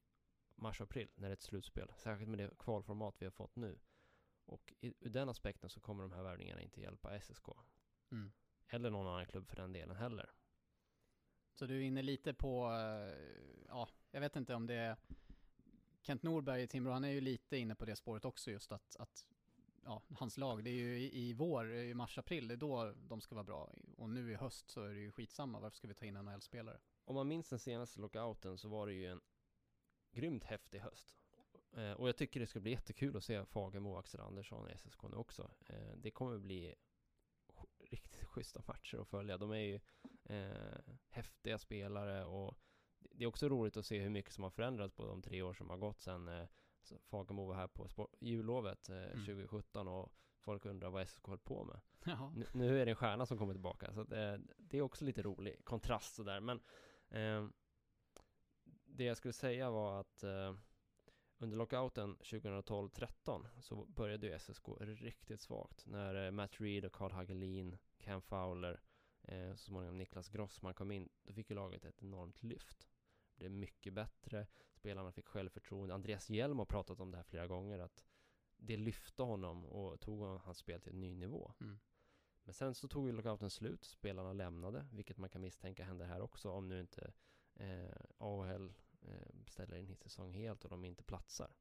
mars-april 0.54 1.08
när 1.14 1.28
det 1.28 1.32
är 1.32 1.36
ett 1.36 1.42
slutspel. 1.42 1.92
Särskilt 1.96 2.30
med 2.30 2.38
det 2.38 2.50
kvalformat 2.58 3.14
vi 3.18 3.26
har 3.26 3.30
fått 3.30 3.56
nu. 3.56 3.78
Och 4.44 4.74
i, 4.80 4.94
ur 5.00 5.10
den 5.10 5.28
aspekten 5.28 5.70
så 5.70 5.80
kommer 5.80 6.02
de 6.02 6.12
här 6.12 6.22
värvningarna 6.22 6.62
inte 6.62 6.80
hjälpa 6.80 7.20
SSK. 7.20 7.48
Mm. 8.10 8.32
Eller 8.68 8.90
någon 8.90 9.06
annan 9.06 9.26
klubb 9.26 9.48
för 9.48 9.56
den 9.56 9.72
delen 9.72 9.96
heller. 9.96 10.30
Så 11.54 11.66
du 11.66 11.76
är 11.76 11.80
inne 11.80 12.02
lite 12.02 12.34
på, 12.34 12.72
eh, 12.72 13.64
ja, 13.68 13.88
jag 14.10 14.20
vet 14.20 14.36
inte 14.36 14.54
om 14.54 14.66
det 14.66 14.74
är 14.74 14.96
Kent 16.02 16.22
Norberg 16.22 16.62
i 16.62 16.66
Timrå, 16.66 16.92
han 16.92 17.04
är 17.04 17.08
ju 17.08 17.20
lite 17.20 17.56
inne 17.56 17.74
på 17.74 17.84
det 17.84 17.96
spåret 17.96 18.24
också 18.24 18.50
just 18.50 18.72
att, 18.72 18.96
att 18.96 19.26
ja, 19.84 20.02
hans 20.18 20.36
lag, 20.36 20.64
det 20.64 20.70
är 20.70 20.74
ju 20.74 20.98
i, 20.98 21.28
i 21.28 21.32
vår, 21.32 21.72
i 21.72 21.94
mars-april, 21.94 22.48
det 22.48 22.54
är 22.54 22.56
då 22.56 22.94
de 23.08 23.20
ska 23.20 23.34
vara 23.34 23.44
bra. 23.44 23.74
Och 23.96 24.10
nu 24.10 24.32
i 24.32 24.34
höst 24.34 24.70
så 24.70 24.82
är 24.82 24.94
det 24.94 25.00
ju 25.00 25.10
skitsamma, 25.10 25.60
varför 25.60 25.76
ska 25.76 25.88
vi 25.88 25.94
ta 25.94 26.04
in 26.04 26.14
NHL-spelare? 26.14 26.78
Om 27.04 27.14
man 27.14 27.28
minns 27.28 27.48
den 27.48 27.58
senaste 27.58 28.00
lockouten 28.00 28.58
så 28.58 28.68
var 28.68 28.86
det 28.86 28.92
ju 28.92 29.06
en 29.06 29.20
grymt 30.12 30.44
häftig 30.44 30.78
höst. 30.78 31.14
Eh, 31.72 31.92
och 31.92 32.08
jag 32.08 32.16
tycker 32.16 32.40
det 32.40 32.46
ska 32.46 32.60
bli 32.60 32.70
jättekul 32.70 33.16
att 33.16 33.24
se 33.24 33.44
Fagemo 33.44 33.92
och 33.92 33.98
Axel 33.98 34.20
Andersson 34.20 34.70
i 34.70 34.78
SSK 34.78 35.02
nu 35.02 35.16
också. 35.16 35.50
Eh, 35.66 35.96
det 35.96 36.10
kommer 36.10 36.38
bli 36.38 36.74
riktigt 37.78 38.24
schyssta 38.24 38.62
matcher 38.66 38.98
att 38.98 39.08
följa. 39.08 39.38
De 39.38 39.50
är 39.50 39.56
ju 39.56 39.80
eh, 40.24 40.94
häftiga 41.08 41.58
spelare 41.58 42.24
och 42.24 42.58
det 42.98 43.24
är 43.24 43.28
också 43.28 43.48
roligt 43.48 43.76
att 43.76 43.86
se 43.86 43.98
hur 43.98 44.10
mycket 44.10 44.32
som 44.32 44.44
har 44.44 44.50
förändrats 44.50 44.94
på 44.94 45.06
de 45.06 45.22
tre 45.22 45.42
år 45.42 45.54
som 45.54 45.70
har 45.70 45.76
gått 45.76 46.00
sedan 46.00 46.28
eh, 46.28 46.48
eh, 46.90 46.98
Fagemo 46.98 47.46
var 47.46 47.54
här 47.54 47.66
på 47.66 48.08
jullovet 48.20 48.88
eh, 48.88 48.96
mm. 48.96 49.24
2017 49.24 49.88
och 49.88 50.12
folk 50.40 50.66
undrar 50.66 50.90
vad 50.90 51.08
SSK 51.08 51.26
höll 51.26 51.38
på 51.38 51.64
med. 51.64 51.80
Nu, 52.34 52.46
nu, 52.52 52.80
är 52.80 52.86
det 52.86 52.92
en 52.92 52.96
stjärna 52.96 53.26
som 53.26 53.38
kommer 53.38 53.54
tillbaka, 53.54 53.92
så 53.92 54.04
det, 54.04 54.40
det 54.56 54.78
är 54.78 54.82
också 54.82 55.04
lite 55.04 55.22
rolig 55.22 55.64
kontrast 55.64 56.14
sådär. 56.14 56.40
Men 56.40 56.60
eh, 57.08 57.48
det 58.84 59.04
jag 59.04 59.16
skulle 59.16 59.32
säga 59.32 59.70
var 59.70 60.00
att 60.00 60.22
eh, 60.22 60.54
under 61.38 61.56
lockouten 61.56 62.16
2012-13 62.16 63.46
så 63.60 63.84
började 63.84 64.26
ju 64.26 64.38
SSK 64.38 64.68
riktigt 64.80 65.40
svagt 65.40 65.86
när 65.86 66.26
eh, 66.26 66.30
Matt 66.30 66.60
Reed 66.60 66.84
och 66.84 66.92
Carl 66.92 67.12
Hagelin, 67.12 67.78
Cam 67.98 68.22
Fowler, 68.22 68.80
eh, 69.22 69.54
så 69.54 69.64
småningom 69.64 69.98
Niklas 69.98 70.28
Grossman 70.28 70.74
kom 70.74 70.90
in. 70.90 71.08
Då 71.22 71.32
fick 71.32 71.50
ju 71.50 71.56
laget 71.56 71.84
ett 71.84 72.02
enormt 72.02 72.42
lyft. 72.42 72.88
Det 73.30 73.38
blev 73.38 73.50
mycket 73.50 73.94
bättre 73.94 74.46
spelarna 74.78 75.12
fick 75.12 75.26
självförtroende. 75.26 75.94
Andreas 75.94 76.30
Hjelm 76.30 76.58
har 76.58 76.66
pratat 76.66 77.00
om 77.00 77.10
det 77.10 77.16
här 77.16 77.24
flera 77.24 77.46
gånger, 77.46 77.78
att 77.78 78.04
det 78.56 78.76
lyfte 78.76 79.22
honom 79.22 79.64
och 79.64 80.00
tog 80.00 80.24
hans 80.24 80.58
spel 80.58 80.80
till 80.80 80.92
en 80.92 81.00
ny 81.00 81.14
nivå. 81.14 81.52
Mm. 81.60 81.78
Men 82.44 82.54
sen 82.54 82.74
så 82.74 82.88
tog 82.88 83.06
ju 83.06 83.12
lockouten 83.12 83.50
slut, 83.50 83.84
spelarna 83.84 84.32
lämnade, 84.32 84.86
vilket 84.92 85.18
man 85.18 85.30
kan 85.30 85.40
misstänka 85.40 85.84
händer 85.84 86.06
här 86.06 86.20
också 86.20 86.50
om 86.50 86.68
nu 86.68 86.80
inte 86.80 87.12
eh, 87.54 88.00
AHL 88.18 88.72
eh, 89.02 89.34
ställer 89.46 89.76
in 89.76 89.96
säsong 89.96 90.32
helt 90.32 90.64
och 90.64 90.70
de 90.70 90.84
inte 90.84 91.02
platsar. 91.04 91.56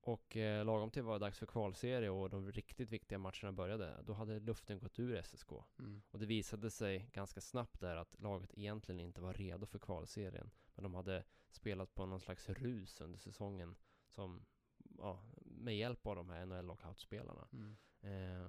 Och 0.00 0.36
eh, 0.36 0.64
lagom 0.64 0.90
till 0.90 1.02
var 1.02 1.12
det 1.12 1.18
dags 1.18 1.38
för 1.38 1.46
kvalserie 1.46 2.10
och 2.10 2.30
de 2.30 2.52
riktigt 2.52 2.90
viktiga 2.90 3.18
matcherna 3.18 3.52
började, 3.52 4.02
då 4.04 4.12
hade 4.12 4.40
luften 4.40 4.78
gått 4.78 4.98
ur 4.98 5.22
SSK. 5.22 5.52
Mm. 5.78 6.02
Och 6.10 6.18
det 6.18 6.26
visade 6.26 6.70
sig 6.70 7.10
ganska 7.12 7.40
snabbt 7.40 7.80
där 7.80 7.96
att 7.96 8.20
laget 8.20 8.58
egentligen 8.58 9.00
inte 9.00 9.20
var 9.20 9.34
redo 9.34 9.66
för 9.66 9.78
kvalserien. 9.78 10.50
Men 10.74 10.82
de 10.82 10.94
hade 10.94 11.24
spelat 11.50 11.94
på 11.94 12.06
någon 12.06 12.20
slags 12.20 12.48
rus 12.48 13.00
under 13.00 13.18
säsongen 13.18 13.76
som, 14.08 14.44
ja, 14.98 15.22
med 15.44 15.76
hjälp 15.76 16.06
av 16.06 16.16
de 16.16 16.30
här 16.30 16.46
NHL-lockout-spelarna. 16.46 17.48
Mm. 17.52 17.76
Eh, 18.00 18.48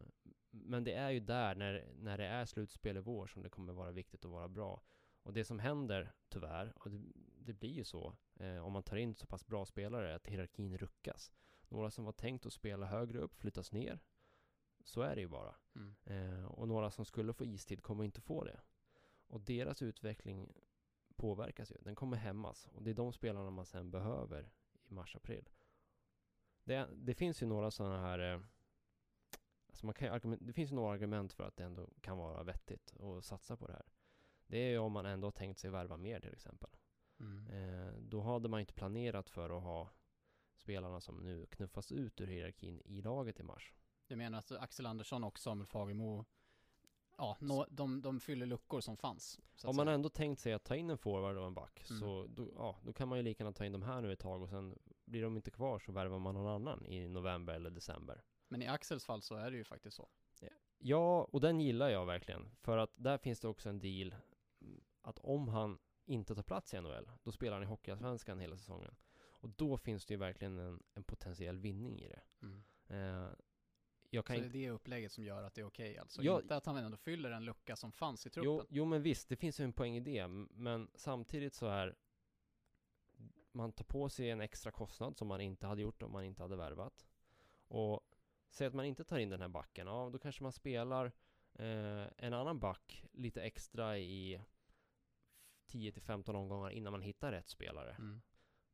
men 0.50 0.84
det 0.84 0.94
är 0.94 1.10
ju 1.10 1.20
där, 1.20 1.56
när, 1.56 1.88
när 1.96 2.18
det 2.18 2.26
är 2.26 2.46
slutspel 2.46 2.98
i 2.98 3.00
vår, 3.00 3.28
som 3.28 3.44
det 3.44 3.50
kommer 3.50 3.74
vara 3.74 3.92
viktigt 3.92 4.26
att 4.26 4.32
vara 4.32 4.48
bra. 4.48 4.82
Och 5.24 5.34
det 5.34 5.46
som 5.46 5.60
händer, 5.60 6.14
tyvärr, 6.30 6.74
och 6.76 6.92
det, 6.92 7.02
det 7.40 7.54
blir 7.54 7.74
ju 7.74 7.84
så, 7.84 8.16
eh, 8.36 8.66
om 8.66 8.74
man 8.74 8.84
tar 8.84 8.96
in 8.98 9.16
så 9.16 9.28
pass 9.28 9.48
bra 9.48 9.66
spelare, 9.66 10.16
att 10.16 10.28
hierarkin 10.28 10.78
ruckas. 10.78 11.32
Några 11.68 11.92
som 11.92 12.06
var 12.06 12.12
tänkt 12.12 12.46
att 12.46 12.54
spela 12.54 12.86
högre 12.86 13.20
upp 13.20 13.36
flyttas 13.36 13.72
ner. 13.72 14.00
Så 14.84 15.02
är 15.02 15.16
det 15.16 15.22
ju 15.22 15.28
bara. 15.28 15.56
Mm. 15.76 15.96
Eh, 16.04 16.46
och 16.46 16.68
några 16.68 16.92
som 16.92 17.06
skulle 17.06 17.34
få 17.34 17.46
istid 17.46 17.84
kommer 17.84 18.04
inte 18.04 18.22
få 18.22 18.44
det. 18.44 18.60
Och 19.28 19.42
deras 19.42 19.82
utveckling 19.82 20.54
påverkas 21.16 21.72
ju. 21.72 21.76
Den 21.80 21.96
kommer 21.96 22.18
hämmas. 22.18 22.68
Och 22.74 22.84
det 22.84 22.90
är 22.90 22.96
de 22.96 23.14
spelarna 23.14 23.50
man 23.50 23.66
sen 23.66 23.92
behöver 23.92 24.52
i 24.84 24.94
mars-april. 24.94 25.50
Det, 26.64 26.90
det 26.94 27.14
finns 27.14 27.44
ju 27.44 27.46
några 27.46 27.72
sådana 27.72 28.02
här 28.02 28.20
eh, 28.20 28.42
Alltså 29.74 29.86
man 29.86 29.94
kan 29.94 30.38
det 30.40 30.54
finns 30.54 30.72
ju 30.72 30.76
några 30.76 30.94
argument 30.94 31.34
för 31.34 31.44
att 31.44 31.56
det 31.56 31.64
ändå 31.64 31.90
kan 32.02 32.18
vara 32.18 32.44
vettigt 32.44 32.94
att 33.00 33.26
satsa 33.26 33.58
på 33.58 33.68
det 33.68 33.74
här. 33.74 33.86
Det 34.48 34.58
är 34.58 34.70
ju 34.70 34.78
om 34.78 34.92
man 34.92 35.06
ändå 35.06 35.32
tänkt 35.32 35.60
sig 35.60 35.70
värva 35.70 35.98
mer 35.98 36.20
till 36.20 36.34
exempel. 36.34 36.70
Mm. 37.20 37.48
Eh, 37.48 37.94
då 37.94 38.22
hade 38.22 38.50
man 38.50 38.60
inte 38.60 38.74
planerat 38.74 39.30
för 39.30 39.58
att 39.58 39.64
ha 39.64 39.90
spelarna 40.56 41.02
som 41.02 41.18
nu 41.18 41.46
knuffas 41.46 41.92
ut 41.92 42.22
ur 42.22 42.28
hierarkin 42.28 42.82
i 42.86 43.02
laget 43.02 43.40
i 43.40 43.44
mars. 43.44 43.74
Du 44.08 44.16
menar 44.16 44.40
att 44.40 44.52
Axel 44.52 44.86
Andersson 44.86 45.24
och 45.24 45.40
Samuel 45.40 45.68
Fagemo, 45.68 46.26
ja, 47.18 47.38
nå, 47.40 47.66
de, 47.70 48.02
de 48.02 48.20
fyller 48.20 48.46
luckor 48.46 48.82
som 48.82 48.98
fanns? 48.98 49.40
Om 49.64 49.76
man 49.76 49.86
säga. 49.86 49.94
ändå 49.96 50.10
tänkt 50.10 50.40
sig 50.42 50.54
att 50.54 50.64
ta 50.64 50.76
in 50.76 50.90
en 50.90 50.98
forward 50.98 51.38
och 51.38 51.48
en 51.48 51.54
back, 51.54 51.86
Mm. 51.90 52.00
så 52.00 52.28
då, 52.30 52.52
ja, 52.56 52.78
då 52.84 52.94
kan 52.94 53.08
man 53.08 53.18
ju 53.18 53.24
lika 53.24 53.44
gärna 53.44 53.54
ta 53.54 53.66
in 53.66 53.72
de 53.72 53.82
här 53.82 54.02
nu 54.02 54.14
ett 54.14 54.20
tag 54.20 54.42
och 54.42 54.50
sen 54.50 54.80
blir 55.06 55.24
de 55.24 55.36
inte 55.36 55.52
kvar 55.52 55.80
så 55.80 55.92
värvar 55.92 56.20
man 56.20 56.34
någon 56.36 56.48
annan 56.48 56.86
i 56.86 57.08
november 57.08 57.54
eller 57.54 57.70
december. 57.70 58.24
Men 58.48 58.62
i 58.62 58.68
Axels 58.68 59.06
fall 59.06 59.22
så 59.22 59.36
är 59.36 59.52
det 59.52 59.58
ju 59.58 59.64
faktiskt 59.64 59.98
så. 59.98 60.10
Ja, 60.86 61.24
och 61.32 61.42
den 61.42 61.60
gillar 61.60 61.90
jag 61.90 62.06
verkligen. 62.06 62.50
För 62.62 62.78
att 62.78 62.92
där 62.96 63.18
finns 63.18 63.40
det 63.40 63.48
också 63.48 63.70
en 63.70 63.80
deal 63.80 64.16
mm, 64.62 64.82
att 65.02 65.20
om 65.20 65.48
han 65.48 65.78
inte 66.06 66.36
tar 66.36 66.44
plats 66.44 66.74
i 66.74 66.82
NHL, 66.82 67.12
då 67.24 67.32
spelar 67.32 67.54
han 67.54 67.64
i 67.64 67.66
Hockeyallsvenskan 67.66 68.40
hela 68.40 68.58
säsongen. 68.58 68.96
Och 69.16 69.50
då 69.50 69.78
finns 69.78 70.06
det 70.06 70.14
ju 70.14 70.18
verkligen 70.18 70.58
en, 70.58 70.84
en 70.94 71.04
potentiell 71.04 71.58
vinning 71.60 72.02
i 72.02 72.08
det. 72.08 72.22
Eh, 72.96 73.28
jag 74.14 74.26
kan 74.26 74.36
Så 74.36 74.40
det 74.40 74.46
är 74.46 74.48
inte... 74.48 74.58
det 74.58 74.70
upplägget 74.70 75.12
som 75.12 75.24
gör 75.24 75.44
att 75.44 75.56
det 75.56 75.62
är 75.62 75.66
okej 75.66 75.98
alltså? 75.98 76.24
Ja. 76.24 76.42
Inte 76.42 76.56
att 76.56 76.66
han 76.66 76.78
ändå 76.78 76.98
fyller 76.98 77.32
en 77.32 77.46
lucka 77.46 77.76
som 77.76 77.92
fanns 77.92 78.26
i 78.26 78.30
Jo, 78.36 78.44
truppen? 78.44 78.68
jo, 78.70 78.86
men 78.86 79.02
visst, 79.02 79.30
det 79.30 79.36
finns 79.36 79.60
ju 79.60 79.64
en 79.64 79.74
poäng 79.74 79.96
i 79.96 80.00
det. 80.00 80.28
Men 80.28 80.90
samtidigt 80.96 81.54
så 81.54 81.66
är 81.66 81.96
man 83.52 83.72
tar 83.72 83.86
på 83.86 84.10
sig 84.10 84.30
en 84.30 84.42
extra 84.42 84.72
kostnad 84.72 85.18
som 85.18 85.28
man 85.28 85.42
inte 85.42 85.68
hade 85.68 85.82
gjort 85.82 86.04
om 86.04 86.12
man 86.12 86.24
inte 86.24 86.42
hade 86.42 86.56
värvat. 86.56 87.08
Och 87.68 88.02
säg 88.50 88.68
att 88.68 88.74
man 88.74 88.86
inte 88.86 89.04
tar 89.04 89.18
in 89.18 89.30
den 89.30 89.42
här 89.42 89.48
backen, 89.48 89.88
ja 89.88 90.10
då 90.14 90.20
kanske 90.20 90.44
man 90.44 90.52
spelar 90.52 91.06
eh, 91.54 92.08
en 92.18 92.34
annan 92.34 92.60
back 92.60 93.06
lite 93.12 93.42
extra 93.44 93.98
i 93.98 94.42
10-15 95.68 96.36
omgångar 96.36 96.70
innan 96.70 96.92
man 96.92 97.02
hittar 97.02 97.32
rätt 97.32 97.50
spelare. 97.50 97.96
Mm. 98.00 98.22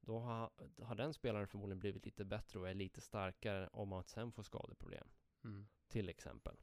Då 0.01 0.19
har, 0.19 0.51
har 0.83 0.95
den 0.95 1.13
spelaren 1.13 1.47
förmodligen 1.47 1.79
blivit 1.79 2.05
lite 2.05 2.25
bättre 2.25 2.59
och 2.59 2.69
är 2.69 2.73
lite 2.73 3.01
starkare 3.01 3.67
om 3.67 3.89
man 3.89 4.03
sen 4.03 4.31
får 4.31 4.43
skadeproblem 4.43 5.07
Mm. 5.43 5.67
till 5.87 6.09
exempel. 6.09 6.57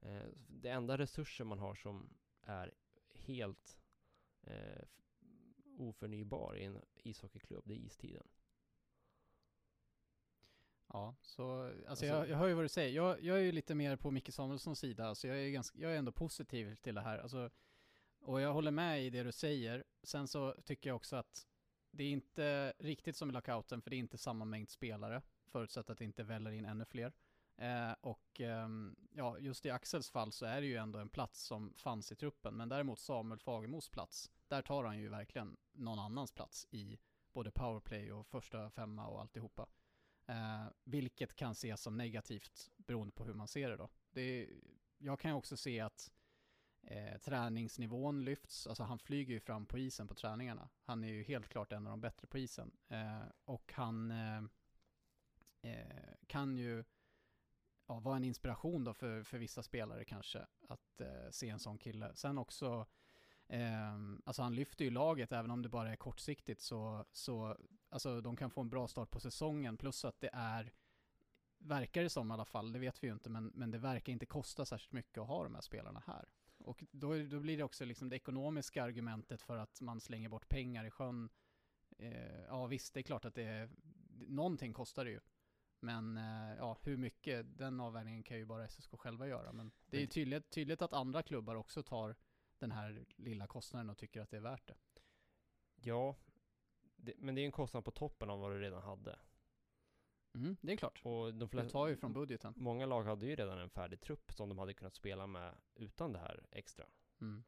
Eh, 0.00 0.26
det 0.48 0.68
enda 0.70 0.98
resurser 0.98 1.44
man 1.44 1.58
har 1.58 1.74
som 1.74 2.16
är 2.40 2.74
helt 3.10 3.78
eh, 4.42 4.82
oförnybar 5.76 6.56
i 6.56 6.64
en 6.64 6.82
ishockeyklubb, 6.94 7.62
det 7.66 7.74
är 7.74 7.78
istiden. 7.78 8.26
Ja, 10.88 11.16
så 11.22 11.62
alltså, 11.62 11.88
Alltså- 11.88 12.06
jag, 12.06 12.28
jag 12.28 12.36
hör 12.36 12.48
ju 12.48 12.54
vad 12.54 12.64
du 12.64 12.68
säger. 12.68 12.94
Jag, 12.96 13.22
jag 13.22 13.38
är 13.38 13.42
ju 13.42 13.52
lite 13.52 13.74
mer 13.74 13.96
på 13.96 14.10
Micke 14.10 14.32
Samuelssons 14.34 14.78
sida, 14.78 15.06
alltså 15.06 15.28
jag 15.28 15.38
är, 15.38 15.50
ganska, 15.50 15.78
jag 15.78 15.92
är 15.92 15.98
ändå 15.98 16.12
positiv 16.12 16.76
till 16.76 16.94
det 16.94 17.00
här. 17.00 17.18
Alltså, 17.18 17.50
och 18.18 18.40
jag 18.40 18.52
håller 18.52 18.70
med 18.70 19.04
i 19.04 19.10
det 19.10 19.22
du 19.22 19.32
säger. 19.32 19.84
Sen 20.02 20.28
så 20.28 20.54
tycker 20.64 20.90
jag 20.90 20.96
också 20.96 21.16
att 21.16 21.46
det 21.90 22.04
är 22.04 22.10
inte 22.10 22.74
riktigt 22.78 23.16
som 23.16 23.30
i 23.30 23.32
lockouten, 23.32 23.82
för 23.82 23.90
det 23.90 23.96
är 23.96 23.98
inte 23.98 24.18
samma 24.18 24.44
mängd 24.44 24.68
spelare, 24.70 25.22
förutsatt 25.46 25.90
att 25.90 25.98
det 25.98 26.04
inte 26.04 26.22
väller 26.22 26.50
in 26.50 26.64
ännu 26.64 26.84
fler. 26.84 27.12
Eh, 27.56 27.92
och 28.00 28.40
eh, 28.40 28.68
ja, 29.12 29.38
just 29.38 29.66
i 29.66 29.70
Axels 29.70 30.10
fall 30.10 30.32
så 30.32 30.46
är 30.46 30.60
det 30.60 30.66
ju 30.66 30.76
ändå 30.76 30.98
en 30.98 31.08
plats 31.08 31.42
som 31.42 31.74
fanns 31.76 32.12
i 32.12 32.16
truppen, 32.16 32.56
men 32.56 32.68
däremot 32.68 32.98
Samuel 32.98 33.40
Fagemos 33.40 33.88
plats, 33.88 34.30
där 34.48 34.62
tar 34.62 34.84
han 34.84 34.98
ju 34.98 35.08
verkligen 35.08 35.56
någon 35.72 35.98
annans 35.98 36.32
plats 36.32 36.66
i 36.70 36.98
både 37.32 37.50
powerplay 37.50 38.12
och 38.12 38.26
första 38.26 38.70
femma 38.70 39.06
och 39.06 39.20
alltihopa. 39.20 39.68
Eh, 40.26 40.66
vilket 40.84 41.36
kan 41.36 41.52
ses 41.52 41.82
som 41.82 41.96
negativt 41.96 42.70
beroende 42.76 43.12
på 43.12 43.24
hur 43.24 43.34
man 43.34 43.48
ser 43.48 43.70
det 43.70 43.76
då. 43.76 43.88
Det 44.10 44.48
jag 44.98 45.20
kan 45.20 45.30
ju 45.30 45.36
också 45.36 45.56
se 45.56 45.80
att 45.80 46.12
eh, 46.82 47.18
träningsnivån 47.18 48.24
lyfts, 48.24 48.66
alltså 48.66 48.82
han 48.82 48.98
flyger 48.98 49.34
ju 49.34 49.40
fram 49.40 49.66
på 49.66 49.78
isen 49.78 50.08
på 50.08 50.14
träningarna. 50.14 50.68
Han 50.82 51.04
är 51.04 51.08
ju 51.08 51.22
helt 51.22 51.48
klart 51.48 51.72
en 51.72 51.86
av 51.86 51.90
de 51.90 52.00
bättre 52.00 52.26
på 52.26 52.38
isen. 52.38 52.72
Eh, 52.88 53.22
och 53.44 53.72
han 53.72 54.10
eh, 54.10 54.42
eh, 55.62 56.14
kan 56.26 56.56
ju 56.56 56.84
ja, 57.86 58.00
vara 58.00 58.16
en 58.16 58.24
inspiration 58.24 58.84
då 58.84 58.94
för, 58.94 59.22
för 59.22 59.38
vissa 59.38 59.62
spelare 59.62 60.04
kanske, 60.04 60.46
att 60.68 61.00
eh, 61.00 61.30
se 61.30 61.48
en 61.48 61.58
sån 61.58 61.78
kille. 61.78 62.10
Sen 62.14 62.38
också, 62.38 62.86
eh, 63.48 63.94
alltså 64.24 64.42
han 64.42 64.54
lyfter 64.54 64.84
ju 64.84 64.90
laget 64.90 65.32
även 65.32 65.50
om 65.50 65.62
det 65.62 65.68
bara 65.68 65.92
är 65.92 65.96
kortsiktigt 65.96 66.60
så, 66.60 67.04
så 67.12 67.56
alltså 67.88 68.20
de 68.20 68.36
kan 68.36 68.50
få 68.50 68.60
en 68.60 68.68
bra 68.68 68.88
start 68.88 69.10
på 69.10 69.20
säsongen 69.20 69.76
plus 69.76 70.04
att 70.04 70.20
det 70.20 70.30
är 70.32 70.72
verkar 71.58 72.02
det 72.02 72.10
som 72.10 72.30
i 72.30 72.34
alla 72.34 72.44
fall, 72.44 72.72
det 72.72 72.78
vet 72.78 73.02
vi 73.02 73.06
ju 73.06 73.12
inte, 73.12 73.30
men, 73.30 73.52
men 73.54 73.70
det 73.70 73.78
verkar 73.78 74.12
inte 74.12 74.26
kosta 74.26 74.64
särskilt 74.64 74.92
mycket 74.92 75.18
att 75.18 75.28
ha 75.28 75.44
de 75.44 75.54
här 75.54 75.62
spelarna 75.62 76.02
här. 76.06 76.28
Och 76.58 76.84
då, 76.90 77.18
då 77.18 77.40
blir 77.40 77.56
det 77.56 77.64
också 77.64 77.84
liksom 77.84 78.08
det 78.08 78.16
ekonomiska 78.16 78.84
argumentet 78.84 79.42
för 79.42 79.56
att 79.56 79.80
man 79.80 80.00
slänger 80.00 80.28
bort 80.28 80.48
pengar 80.48 80.84
i 80.84 80.90
sjön. 80.90 81.28
Eh, 81.98 82.42
ja 82.48 82.66
visst, 82.66 82.94
det 82.94 83.00
är 83.00 83.02
klart 83.02 83.24
att 83.24 83.34
det 83.34 83.42
är, 83.42 83.70
någonting 84.28 84.72
kostar 84.72 85.04
det 85.04 85.10
ju. 85.10 85.20
Men 85.84 86.16
eh, 86.16 86.56
ja, 86.58 86.78
hur 86.82 86.96
mycket, 86.96 87.58
den 87.58 87.80
avvägningen 87.80 88.22
kan 88.22 88.36
ju 88.36 88.44
bara 88.44 88.68
SSK 88.68 88.90
själva 88.98 89.26
göra. 89.26 89.52
Men 89.52 89.70
det 89.86 90.02
är 90.02 90.06
tydligt, 90.06 90.50
tydligt 90.50 90.82
att 90.82 90.92
andra 90.92 91.22
klubbar 91.22 91.54
också 91.54 91.82
tar 91.82 92.16
den 92.58 92.72
här 92.72 93.04
lilla 93.16 93.46
kostnaden 93.46 93.90
och 93.90 93.98
tycker 93.98 94.20
att 94.20 94.30
det 94.30 94.36
är 94.36 94.40
värt 94.40 94.66
det. 94.66 94.76
Ja, 95.76 96.16
det, 96.96 97.14
men 97.18 97.34
det 97.34 97.40
är 97.40 97.44
en 97.44 97.52
kostnad 97.52 97.84
på 97.84 97.90
toppen 97.90 98.30
av 98.30 98.40
vad 98.40 98.52
du 98.52 98.60
redan 98.60 98.82
hade. 98.82 99.18
Mm, 100.34 100.56
det 100.60 100.72
är 100.72 100.76
klart. 100.76 101.00
Och 101.04 101.34
de 101.34 101.38
Du 101.38 101.48
flesta, 101.48 101.72
tar 101.72 101.88
ju 101.88 101.96
från 101.96 102.12
budgeten. 102.12 102.54
Många 102.56 102.86
lag 102.86 103.02
hade 103.02 103.26
ju 103.26 103.36
redan 103.36 103.58
en 103.58 103.70
färdig 103.70 104.00
trupp 104.00 104.32
som 104.32 104.48
de 104.48 104.58
hade 104.58 104.74
kunnat 104.74 104.94
spela 104.94 105.26
med 105.26 105.54
utan 105.74 106.12
det 106.12 106.18
här 106.18 106.46
extra. 106.50 106.86
Mm. 107.20 107.44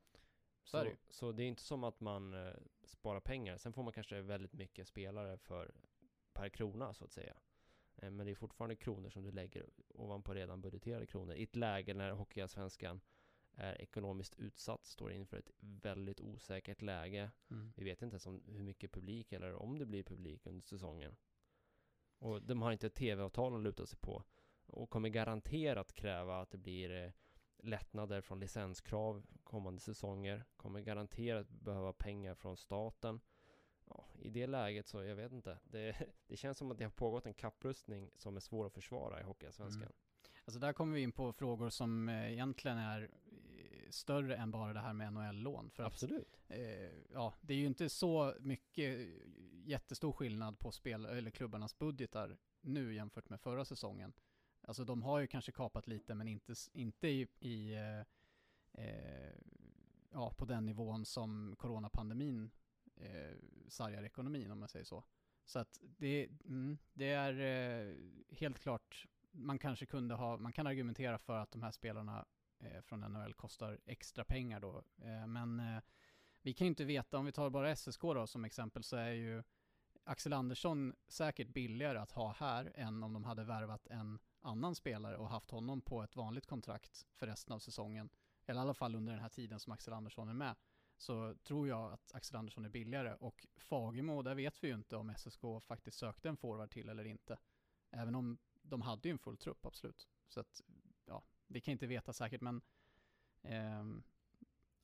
Så 0.64 0.78
Så, 0.78 0.90
så 1.08 1.32
det 1.32 1.42
är 1.42 1.48
inte 1.48 1.62
som 1.62 1.84
att 1.84 2.00
man 2.00 2.34
eh, 2.34 2.54
sparar 2.84 3.20
pengar. 3.20 3.56
Sen 3.56 3.72
får 3.72 3.82
man 3.82 3.92
kanske 3.92 4.20
väldigt 4.20 4.52
mycket 4.52 4.88
spelare 4.88 5.38
för 5.38 5.74
per 6.32 6.48
krona 6.48 6.94
så 6.94 7.04
att 7.04 7.12
säga. 7.12 7.36
Eh, 7.96 8.10
men 8.10 8.26
det 8.26 8.32
är 8.32 8.34
fortfarande 8.34 8.76
kronor 8.76 9.10
som 9.10 9.22
du 9.22 9.30
lägger 9.30 9.66
ovanpå 9.88 10.34
redan 10.34 10.60
budgeterade 10.60 11.06
kronor. 11.06 11.34
I 11.34 11.42
ett 11.42 11.56
läge 11.56 11.94
när 11.94 12.10
Hockeyallsvenskan 12.10 13.00
är 13.56 13.80
ekonomiskt 13.80 14.34
utsatt, 14.38 14.84
står 14.84 15.12
inför 15.12 15.36
ett 15.36 15.50
väldigt 15.60 16.20
osäkert 16.20 16.82
läge. 16.82 17.30
Mm. 17.50 17.72
Vi 17.76 17.84
vet 17.84 18.02
inte 18.02 18.14
ens 18.14 18.26
om 18.26 18.42
hur 18.46 18.62
mycket 18.62 18.92
publik 18.92 19.32
eller 19.32 19.54
om 19.54 19.78
det 19.78 19.86
blir 19.86 20.02
publik 20.02 20.46
under 20.46 20.62
säsongen. 20.62 21.16
Och 22.18 22.42
de 22.42 22.62
har 22.62 22.72
inte 22.72 22.86
ett 22.86 22.94
tv-avtal 22.94 23.54
att 23.54 23.62
luta 23.62 23.86
sig 23.86 23.98
på. 23.98 24.24
Och 24.66 24.90
kommer 24.90 25.08
garanterat 25.08 25.92
kräva 25.92 26.40
att 26.40 26.50
det 26.50 26.58
blir 26.58 26.90
eh, 27.04 27.12
lättnader 27.58 28.20
från 28.20 28.40
licenskrav 28.40 29.26
kommande 29.44 29.80
säsonger. 29.80 30.44
Kommer 30.56 30.80
garanterat 30.80 31.48
behöva 31.48 31.92
pengar 31.92 32.34
från 32.34 32.56
staten. 32.56 33.20
Ja, 33.88 34.04
I 34.18 34.30
det 34.30 34.46
läget 34.46 34.88
så, 34.88 35.02
jag 35.02 35.16
vet 35.16 35.32
inte. 35.32 35.58
Det, 35.64 35.96
det 36.26 36.36
känns 36.36 36.58
som 36.58 36.70
att 36.70 36.78
det 36.78 36.84
har 36.84 36.90
pågått 36.90 37.26
en 37.26 37.34
kapprustning 37.34 38.10
som 38.16 38.36
är 38.36 38.40
svår 38.40 38.66
att 38.66 38.72
försvara 38.72 39.20
i 39.20 39.22
Hockeyallsvenskan. 39.22 39.82
Mm. 39.82 39.94
Alltså 40.44 40.60
där 40.60 40.72
kommer 40.72 40.94
vi 40.94 41.00
in 41.00 41.12
på 41.12 41.32
frågor 41.32 41.70
som 41.70 42.08
eh, 42.08 42.32
egentligen 42.32 42.78
är 42.78 43.02
eh, 43.02 43.90
större 43.90 44.36
än 44.36 44.50
bara 44.50 44.72
det 44.72 44.80
här 44.80 44.92
med 44.92 45.12
NHL-lån. 45.12 45.70
För 45.70 45.82
att 45.82 45.92
Absolut. 45.92 46.40
eh, 46.48 46.90
ja, 47.12 47.34
det 47.40 47.54
är 47.54 47.58
ju 47.58 47.66
inte 47.66 47.88
så 47.88 48.34
mycket 48.40 48.98
eh, 49.00 49.06
jättestor 49.64 50.12
skillnad 50.12 50.58
på 50.58 50.72
spel 50.72 51.06
eller 51.06 51.30
klubbarnas 51.30 51.78
budgetar 51.78 52.36
nu 52.60 52.94
jämfört 52.94 53.28
med 53.28 53.40
förra 53.40 53.64
säsongen. 53.64 54.12
Alltså 54.60 54.84
de 54.84 55.02
har 55.02 55.18
ju 55.18 55.26
kanske 55.26 55.52
kapat 55.52 55.86
lite 55.86 56.14
men 56.14 56.28
inte, 56.28 56.54
inte 56.72 57.08
i, 57.08 57.28
i 57.40 57.74
eh, 57.74 58.00
eh, 58.84 59.32
ja, 60.12 60.34
på 60.38 60.44
den 60.44 60.66
nivån 60.66 61.04
som 61.04 61.56
coronapandemin 61.58 62.50
eh, 62.96 63.36
sargar 63.68 64.02
ekonomin 64.02 64.50
om 64.50 64.58
man 64.58 64.68
säger 64.68 64.84
så. 64.84 65.04
Så 65.44 65.58
att 65.58 65.80
det, 65.82 66.28
mm, 66.44 66.78
det 66.92 67.10
är 67.10 67.40
eh, 67.40 67.94
helt 68.28 68.58
klart, 68.58 69.06
man 69.30 69.58
kanske 69.58 69.86
kunde 69.86 70.14
ha, 70.14 70.36
man 70.36 70.52
kan 70.52 70.66
argumentera 70.66 71.18
för 71.18 71.38
att 71.38 71.50
de 71.50 71.62
här 71.62 71.70
spelarna 71.70 72.26
eh, 72.58 72.80
från 72.80 73.00
NHL 73.00 73.34
kostar 73.34 73.78
extra 73.86 74.24
pengar 74.24 74.60
då. 74.60 74.84
Eh, 74.98 75.26
men 75.26 75.60
eh, 75.60 75.82
vi 76.42 76.54
kan 76.54 76.64
ju 76.64 76.68
inte 76.68 76.84
veta, 76.84 77.18
om 77.18 77.24
vi 77.24 77.32
tar 77.32 77.50
bara 77.50 77.76
SSK 77.76 78.02
då 78.02 78.26
som 78.26 78.44
exempel, 78.44 78.82
så 78.82 78.96
är 78.96 79.10
ju 79.10 79.42
Axel 80.04 80.32
Andersson 80.32 80.94
säkert 81.08 81.48
billigare 81.48 81.98
att 81.98 82.12
ha 82.12 82.32
här 82.32 82.72
än 82.74 83.02
om 83.02 83.12
de 83.12 83.24
hade 83.24 83.44
värvat 83.44 83.86
en 83.86 84.18
annan 84.40 84.74
spelare 84.74 85.16
och 85.16 85.28
haft 85.28 85.50
honom 85.50 85.80
på 85.80 86.02
ett 86.02 86.16
vanligt 86.16 86.46
kontrakt 86.46 87.06
för 87.12 87.26
resten 87.26 87.54
av 87.54 87.58
säsongen. 87.58 88.08
Eller 88.46 88.60
i 88.60 88.62
alla 88.62 88.74
fall 88.74 88.94
under 88.94 89.12
den 89.12 89.22
här 89.22 89.28
tiden 89.28 89.60
som 89.60 89.72
Axel 89.72 89.92
Andersson 89.92 90.28
är 90.28 90.34
med. 90.34 90.54
Så 90.96 91.34
tror 91.34 91.68
jag 91.68 91.92
att 91.92 92.14
Axel 92.14 92.36
Andersson 92.36 92.64
är 92.64 92.68
billigare 92.68 93.14
och 93.14 93.46
Fagemo, 93.56 94.22
där 94.22 94.34
vet 94.34 94.64
vi 94.64 94.68
ju 94.68 94.74
inte 94.74 94.96
om 94.96 95.14
SSK 95.16 95.40
faktiskt 95.62 95.98
sökte 95.98 96.28
en 96.28 96.36
forward 96.36 96.70
till 96.70 96.88
eller 96.88 97.04
inte. 97.04 97.38
Även 97.90 98.14
om 98.14 98.38
de 98.62 98.82
hade 98.82 99.08
ju 99.08 99.12
en 99.12 99.18
full 99.18 99.36
trupp, 99.36 99.66
absolut. 99.66 100.08
Så 100.28 100.40
att, 100.40 100.62
ja, 101.06 101.22
vi 101.46 101.60
kan 101.60 101.72
inte 101.72 101.86
veta 101.86 102.12
säkert 102.12 102.40
men 102.40 102.60
eh, 103.42 103.84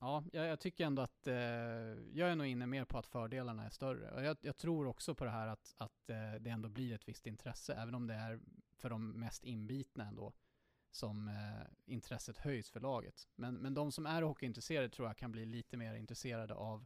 Ja, 0.02 0.24
jag, 0.32 0.46
jag, 0.46 0.60
tycker 0.60 0.86
ändå 0.86 1.02
att 1.02 1.26
eh, 1.26 1.34
jag 1.34 2.30
är 2.30 2.36
nog 2.36 2.46
inne 2.46 2.66
mer 2.66 2.84
på 2.84 2.98
att 2.98 3.06
fördelarna 3.06 3.64
är 3.64 3.70
större. 3.70 4.10
Och 4.10 4.22
jag, 4.22 4.36
jag 4.40 4.56
tror 4.56 4.86
också 4.86 5.14
på 5.14 5.24
det 5.24 5.30
här 5.30 5.46
att, 5.46 5.74
att 5.78 6.10
eh, 6.10 6.34
det 6.40 6.50
ändå 6.50 6.68
blir 6.68 6.94
ett 6.94 7.08
visst 7.08 7.26
intresse, 7.26 7.74
även 7.74 7.94
om 7.94 8.06
det 8.06 8.14
är 8.14 8.40
för 8.76 8.90
de 8.90 9.10
mest 9.10 9.44
inbitna 9.44 10.04
ändå 10.04 10.32
som 10.92 11.28
eh, 11.28 11.94
intresset 11.94 12.38
höjs 12.38 12.70
för 12.70 12.80
laget. 12.80 13.28
Men, 13.34 13.54
men 13.54 13.74
de 13.74 13.92
som 13.92 14.06
är 14.06 14.22
hockeyintresserade 14.22 14.88
tror 14.88 15.08
jag 15.08 15.16
kan 15.16 15.32
bli 15.32 15.44
lite 15.44 15.76
mer 15.76 15.94
intresserade 15.94 16.54
av, 16.54 16.84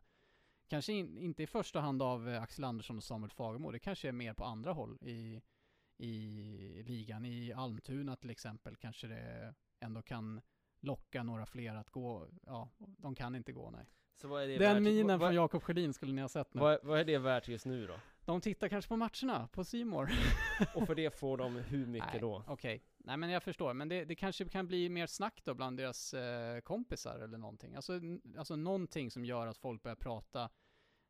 kanske 0.69 0.93
in, 0.93 1.19
inte 1.19 1.43
i 1.43 1.47
första 1.47 1.81
hand 1.81 2.03
av 2.03 2.29
eh, 2.29 2.43
Axel 2.43 2.65
Andersson 2.65 2.97
och 2.97 3.05
Samuel 3.05 3.31
Fagemo, 3.31 3.71
det 3.71 3.79
kanske 3.79 4.09
är 4.09 4.13
mer 4.13 4.35
på 4.35 4.45
andra 4.45 4.73
håll 4.73 4.99
i, 5.01 5.43
i 5.97 6.83
ligan. 6.83 7.25
I 7.25 7.53
Almtuna 7.53 8.17
till 8.17 8.31
exempel 8.31 8.77
kanske 8.77 9.07
det 9.07 9.55
ändå 9.81 10.03
kan 10.03 10.41
locka 10.81 11.23
några 11.23 11.47
fler 11.47 11.75
att 11.75 11.91
gå. 11.91 12.29
Ja, 12.47 12.69
de 12.79 13.15
kan 13.15 13.35
inte 13.35 13.53
gå, 13.53 13.71
nej. 13.71 13.87
Den 14.23 14.59
värt? 14.59 14.83
minen 14.83 15.19
vad, 15.19 15.29
från 15.29 15.35
Jakob 15.35 15.63
Sjödin 15.63 15.93
skulle 15.93 16.13
ni 16.13 16.21
ha 16.21 16.29
sett 16.29 16.55
nu. 16.55 16.61
vad, 16.61 16.79
vad 16.83 17.01
är 17.01 17.05
det 17.05 17.19
värt 17.19 17.49
just 17.49 17.67
nu 17.67 17.87
då? 17.87 17.95
De 18.25 18.41
tittar 18.41 18.69
kanske 18.69 18.89
på 18.89 18.97
matcherna 18.97 19.49
på 19.53 19.65
Simor. 19.65 20.11
Och 20.75 20.87
för 20.87 20.95
det 20.95 21.19
får 21.19 21.37
de 21.37 21.57
hur 21.57 21.87
mycket 21.87 22.09
nej, 22.13 22.21
då? 22.21 22.45
Okej, 22.47 22.83
nej 23.07 23.17
men 23.17 23.31
jag 23.31 23.43
förstår. 23.43 23.75
Men 23.75 23.89
det, 23.89 24.05
det 24.05 24.15
kanske 24.15 24.49
kan 24.49 24.67
bli 24.67 24.89
mer 24.89 25.07
snack 25.07 25.41
då 25.45 25.55
bland 25.55 25.77
deras 25.77 26.15
eh, 26.15 26.61
kompisar 26.61 27.19
eller 27.19 27.39
någonting. 27.39 27.75
Alltså, 27.75 28.01
alltså 28.39 28.57
någonting 28.57 29.11
som 29.11 29.25
gör 29.25 29.47
att 29.47 29.59
folk 29.59 29.83
börjar 29.83 29.97
prata 29.97 30.51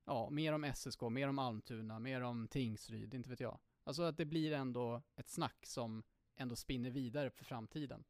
ja, 0.04 0.30
mer 0.30 0.52
om 0.52 0.72
SSK, 0.74 1.02
mer 1.02 1.28
om 1.28 1.38
Almtuna, 1.38 1.98
mer 1.98 2.20
om 2.20 2.48
Tingsryd, 2.48 3.14
inte 3.14 3.30
vet 3.30 3.40
jag. 3.40 3.58
Alltså 3.84 4.02
att 4.02 4.16
det 4.16 4.24
blir 4.24 4.52
ändå 4.52 5.02
ett 5.16 5.28
snack 5.28 5.66
som 5.66 6.02
ändå 6.36 6.56
spinner 6.56 6.90
vidare 6.90 7.30
för 7.30 7.44
framtiden. 7.44 8.04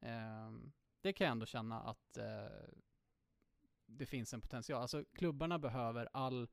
Eh, 0.00 0.50
det 1.00 1.12
kan 1.12 1.24
jag 1.24 1.32
ändå 1.32 1.46
känna 1.46 1.80
att 1.80 2.16
eh, 2.16 2.68
det 3.86 4.06
finns 4.06 4.34
en 4.34 4.40
potential. 4.40 4.82
Alltså 4.82 5.04
klubbarna 5.14 5.58
behöver 5.58 6.08
all, 6.12 6.48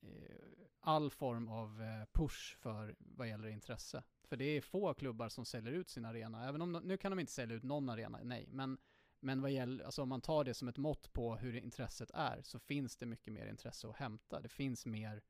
eh, 0.00 0.49
all 0.80 1.10
form 1.10 1.48
av 1.48 1.82
eh, 1.82 2.06
push 2.12 2.56
för 2.56 2.96
vad 2.98 3.28
gäller 3.28 3.48
intresse. 3.48 4.02
För 4.24 4.36
det 4.36 4.44
är 4.44 4.60
få 4.60 4.94
klubbar 4.94 5.28
som 5.28 5.44
säljer 5.44 5.72
ut 5.72 5.88
sin 5.88 6.04
arena. 6.04 6.48
Även 6.48 6.62
om 6.62 6.72
nu 6.72 6.96
kan 6.96 7.12
de 7.12 7.18
inte 7.18 7.32
sälja 7.32 7.56
ut 7.56 7.62
någon 7.62 7.88
arena, 7.88 8.20
nej. 8.22 8.48
Men, 8.50 8.78
men 9.20 9.42
vad 9.42 9.50
gäller, 9.50 9.84
alltså 9.84 10.02
om 10.02 10.08
man 10.08 10.20
tar 10.20 10.44
det 10.44 10.54
som 10.54 10.68
ett 10.68 10.78
mått 10.78 11.12
på 11.12 11.36
hur 11.36 11.56
intresset 11.56 12.10
är 12.14 12.42
så 12.42 12.58
finns 12.58 12.96
det 12.96 13.06
mycket 13.06 13.32
mer 13.32 13.46
intresse 13.46 13.88
att 13.88 13.96
hämta. 13.96 14.40
Det 14.40 14.48
finns 14.48 14.86
mer, 14.86 15.22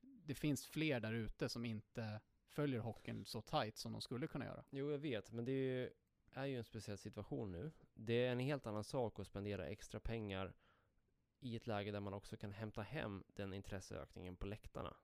det 0.00 0.34
finns 0.34 0.66
fler 0.66 1.00
där 1.00 1.12
ute 1.12 1.48
som 1.48 1.64
inte 1.64 2.20
följer 2.46 2.80
hockeyn 2.80 3.24
så 3.24 3.40
tight 3.40 3.76
som 3.76 3.92
de 3.92 4.00
skulle 4.00 4.26
kunna 4.26 4.44
göra. 4.44 4.64
Jo, 4.70 4.90
jag 4.90 4.98
vet, 4.98 5.32
men 5.32 5.44
det 5.44 5.52
är 5.52 5.80
ju 5.80 5.90
är 6.34 6.46
ju 6.46 6.58
en 6.58 6.64
speciell 6.64 6.98
situation 6.98 7.52
nu. 7.52 7.72
Det 7.94 8.26
är 8.26 8.32
en 8.32 8.38
helt 8.38 8.66
annan 8.66 8.84
sak 8.84 9.18
att 9.18 9.26
spendera 9.26 9.66
extra 9.66 10.00
pengar 10.00 10.54
i 11.44 11.56
ett 11.56 11.66
läge 11.66 11.90
där 11.90 12.00
man 12.00 12.14
också 12.14 12.36
kan 12.36 12.52
hämta 12.52 12.82
hem 12.82 13.24
den 13.26 13.52
intresseökningen 13.52 14.36
på 14.36 14.46
läktarna. 14.46 14.96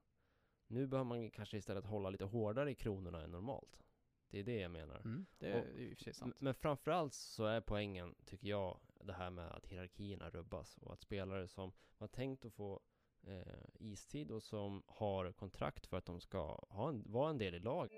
Nu 0.67 0.87
behöver 0.87 1.09
man 1.09 1.31
kanske 1.31 1.57
istället 1.57 1.85
hålla 1.85 2.09
lite 2.09 2.25
hårdare 2.25 2.71
i 2.71 2.75
kronorna 2.75 3.23
än 3.23 3.31
normalt. 3.31 3.83
Det 4.29 4.39
är 4.39 4.43
det 4.43 4.59
jag 4.59 4.71
menar. 4.71 4.95
Mm, 4.95 5.25
det 5.37 5.47
är 5.47 5.79
i 5.79 5.93
och 5.93 5.97
för 5.97 6.03
sig 6.03 6.13
sant. 6.13 6.41
Men 6.41 6.53
framförallt 6.53 7.13
så 7.13 7.45
är 7.45 7.61
poängen, 7.61 8.15
tycker 8.25 8.47
jag, 8.47 8.79
det 9.03 9.13
här 9.13 9.29
med 9.29 9.47
att 9.47 9.65
hierarkierna 9.65 10.29
rubbas 10.29 10.77
och 10.77 10.93
att 10.93 11.01
spelare 11.01 11.47
som 11.47 11.71
var 11.97 12.07
tänkt 12.07 12.45
att 12.45 12.53
få 12.53 12.81
eh, 13.23 13.65
istid 13.79 14.31
och 14.31 14.43
som 14.43 14.83
har 14.87 15.31
kontrakt 15.31 15.87
för 15.87 15.97
att 15.97 16.05
de 16.05 16.19
ska 16.19 16.65
ha 16.69 16.89
en, 16.89 17.03
vara 17.11 17.29
en 17.29 17.37
del 17.37 17.55
i 17.55 17.59
laget 17.59 17.97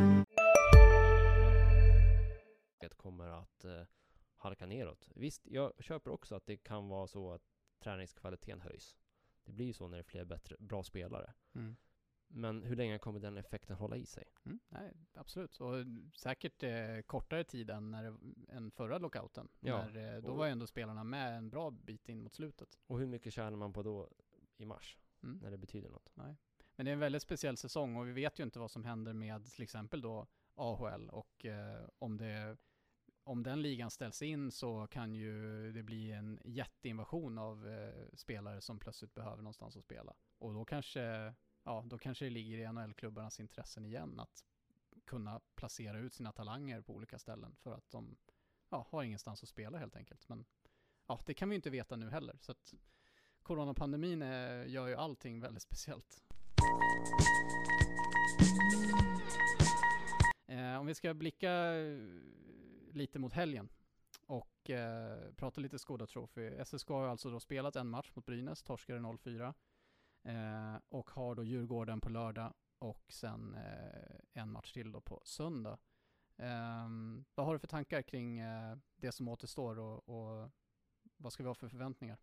Visst, 5.21 5.47
jag 5.47 5.73
köper 5.79 6.11
också 6.11 6.35
att 6.35 6.45
det 6.45 6.57
kan 6.57 6.87
vara 6.87 7.07
så 7.07 7.31
att 7.31 7.41
träningskvaliteten 7.79 8.61
höjs. 8.61 8.97
Det 9.43 9.51
blir 9.51 9.65
ju 9.65 9.73
så 9.73 9.87
när 9.87 9.97
det 9.97 10.01
är 10.01 10.03
fler 10.03 10.25
bättre, 10.25 10.55
bra 10.59 10.83
spelare. 10.83 11.33
Mm. 11.53 11.75
Men 12.27 12.63
hur 12.63 12.75
länge 12.75 12.99
kommer 12.99 13.19
den 13.19 13.37
effekten 13.37 13.75
hålla 13.75 13.97
i 13.97 14.05
sig? 14.05 14.27
Mm, 14.45 14.59
nej, 14.69 14.93
absolut. 15.13 15.61
Och 15.61 15.75
säkert 16.13 16.63
eh, 16.63 17.01
kortare 17.05 17.43
tid 17.43 17.69
än, 17.69 17.91
när 17.91 18.17
än 18.49 18.71
förra 18.71 18.97
lockouten. 18.97 19.49
Ja, 19.59 19.87
när, 19.87 20.15
eh, 20.15 20.21
då 20.21 20.29
och, 20.29 20.37
var 20.37 20.45
ju 20.45 20.51
ändå 20.51 20.67
spelarna 20.67 21.03
med 21.03 21.37
en 21.37 21.49
bra 21.49 21.71
bit 21.71 22.09
in 22.09 22.23
mot 22.23 22.33
slutet. 22.33 22.79
Och 22.87 22.99
hur 22.99 23.07
mycket 23.07 23.33
tjänar 23.33 23.57
man 23.57 23.73
på 23.73 23.83
då 23.83 24.09
i 24.57 24.65
mars? 24.65 24.97
Mm. 25.23 25.37
När 25.37 25.51
det 25.51 25.57
betyder 25.57 25.89
något? 25.89 26.11
Nej. 26.13 26.35
Men 26.75 26.85
det 26.85 26.91
är 26.91 26.93
en 26.93 26.99
väldigt 26.99 27.21
speciell 27.21 27.57
säsong 27.57 27.95
och 27.95 28.07
vi 28.07 28.11
vet 28.11 28.39
ju 28.39 28.43
inte 28.43 28.59
vad 28.59 28.71
som 28.71 28.85
händer 28.85 29.13
med 29.13 29.45
till 29.45 29.63
exempel 29.63 30.01
då 30.01 30.27
AHL 30.55 31.09
och 31.09 31.45
eh, 31.45 31.89
om 31.99 32.17
det 32.17 32.57
om 33.23 33.43
den 33.43 33.61
ligan 33.61 33.91
ställs 33.91 34.21
in 34.21 34.51
så 34.51 34.87
kan 34.87 35.15
ju 35.15 35.71
det 35.71 35.83
bli 35.83 36.11
en 36.11 36.39
jätteinvasion 36.43 37.37
av 37.37 37.67
eh, 37.67 38.05
spelare 38.13 38.61
som 38.61 38.79
plötsligt 38.79 39.13
behöver 39.13 39.37
någonstans 39.37 39.77
att 39.77 39.83
spela. 39.83 40.13
Och 40.37 40.53
då 40.53 40.65
kanske, 40.65 41.33
ja, 41.63 41.83
då 41.85 41.97
kanske 41.97 42.25
det 42.25 42.29
ligger 42.29 42.57
i 42.57 42.73
NHL-klubbarnas 42.73 43.39
intressen 43.39 43.85
igen 43.85 44.19
att 44.19 44.43
kunna 45.05 45.41
placera 45.55 45.99
ut 45.99 46.13
sina 46.13 46.31
talanger 46.31 46.81
på 46.81 46.93
olika 46.93 47.19
ställen 47.19 47.55
för 47.55 47.73
att 47.73 47.91
de 47.91 48.17
ja, 48.69 48.87
har 48.89 49.03
ingenstans 49.03 49.43
att 49.43 49.49
spela 49.49 49.77
helt 49.77 49.95
enkelt. 49.95 50.29
Men 50.29 50.45
ja, 51.07 51.19
det 51.25 51.33
kan 51.33 51.49
vi 51.49 51.53
ju 51.53 51.55
inte 51.55 51.69
veta 51.69 51.95
nu 51.95 52.09
heller. 52.09 52.37
Så 52.41 52.51
att 52.51 52.73
coronapandemin 53.41 54.21
är, 54.21 54.65
gör 54.65 54.87
ju 54.87 54.95
allting 54.95 55.39
väldigt 55.39 55.63
speciellt. 55.63 56.23
Eh, 60.47 60.79
om 60.79 60.85
vi 60.85 60.95
ska 60.95 61.13
blicka 61.13 61.73
lite 62.93 63.19
mot 63.19 63.33
helgen 63.33 63.69
och 64.25 64.69
eh, 64.69 65.33
prata 65.33 65.61
lite 65.61 65.79
Skoda 65.79 66.07
Trophy. 66.07 66.63
SSK 66.65 66.89
har 66.89 67.07
alltså 67.07 67.29
då 67.29 67.39
spelat 67.39 67.75
en 67.75 67.89
match 67.89 68.11
mot 68.13 68.25
Brynäs, 68.25 68.63
torskade 68.63 68.99
0-4 68.99 69.53
eh, 70.23 70.81
och 70.89 71.09
har 71.09 71.35
då 71.35 71.43
Djurgården 71.43 72.01
på 72.01 72.09
lördag 72.09 72.53
och 72.79 73.05
sen 73.09 73.55
eh, 73.55 74.41
en 74.41 74.51
match 74.51 74.71
till 74.73 74.91
då 74.91 75.01
på 75.01 75.21
söndag. 75.25 75.77
Ehm, 76.37 77.25
vad 77.35 77.45
har 77.45 77.53
du 77.53 77.59
för 77.59 77.67
tankar 77.67 78.01
kring 78.01 78.39
eh, 78.39 78.77
det 78.95 79.11
som 79.11 79.27
återstår 79.27 79.79
och, 79.79 80.09
och 80.09 80.51
vad 81.17 81.33
ska 81.33 81.43
vi 81.43 81.47
ha 81.47 81.55
för 81.55 81.69
förväntningar? 81.69 82.17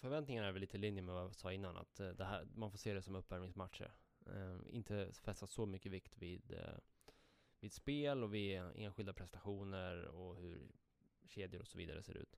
Förväntningarna 0.00 0.48
är 0.48 0.52
väl 0.52 0.60
lite 0.60 0.76
i 0.76 0.80
linje 0.80 1.02
med 1.02 1.14
vad 1.14 1.24
jag 1.24 1.34
sa 1.34 1.52
innan, 1.52 1.76
att 1.76 2.00
eh, 2.00 2.08
det 2.08 2.24
här, 2.24 2.44
man 2.54 2.70
får 2.70 2.78
se 2.78 2.94
det 2.94 3.02
som 3.02 3.14
uppvärmningsmatcher. 3.14 3.92
Ehm, 4.26 4.66
inte 4.70 5.12
fästa 5.12 5.46
så 5.46 5.66
mycket 5.66 5.92
vikt 5.92 6.18
vid 6.18 6.52
eh, 6.52 6.78
vid 7.60 7.72
spel 7.72 8.22
och 8.22 8.34
vid 8.34 8.62
enskilda 8.74 9.12
prestationer 9.12 10.04
och 10.04 10.36
hur 10.36 10.72
kedjor 11.26 11.60
och 11.60 11.68
så 11.68 11.78
vidare 11.78 12.02
ser 12.02 12.16
ut. 12.16 12.36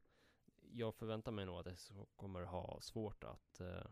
Jag 0.73 0.95
förväntar 0.95 1.33
mig 1.33 1.47
nog 1.47 1.59
att 1.59 1.65
det 1.65 1.77
kommer 2.17 2.43
ha 2.43 2.81
svårt 2.81 3.25
att, 3.25 3.61
uh, 3.61 3.87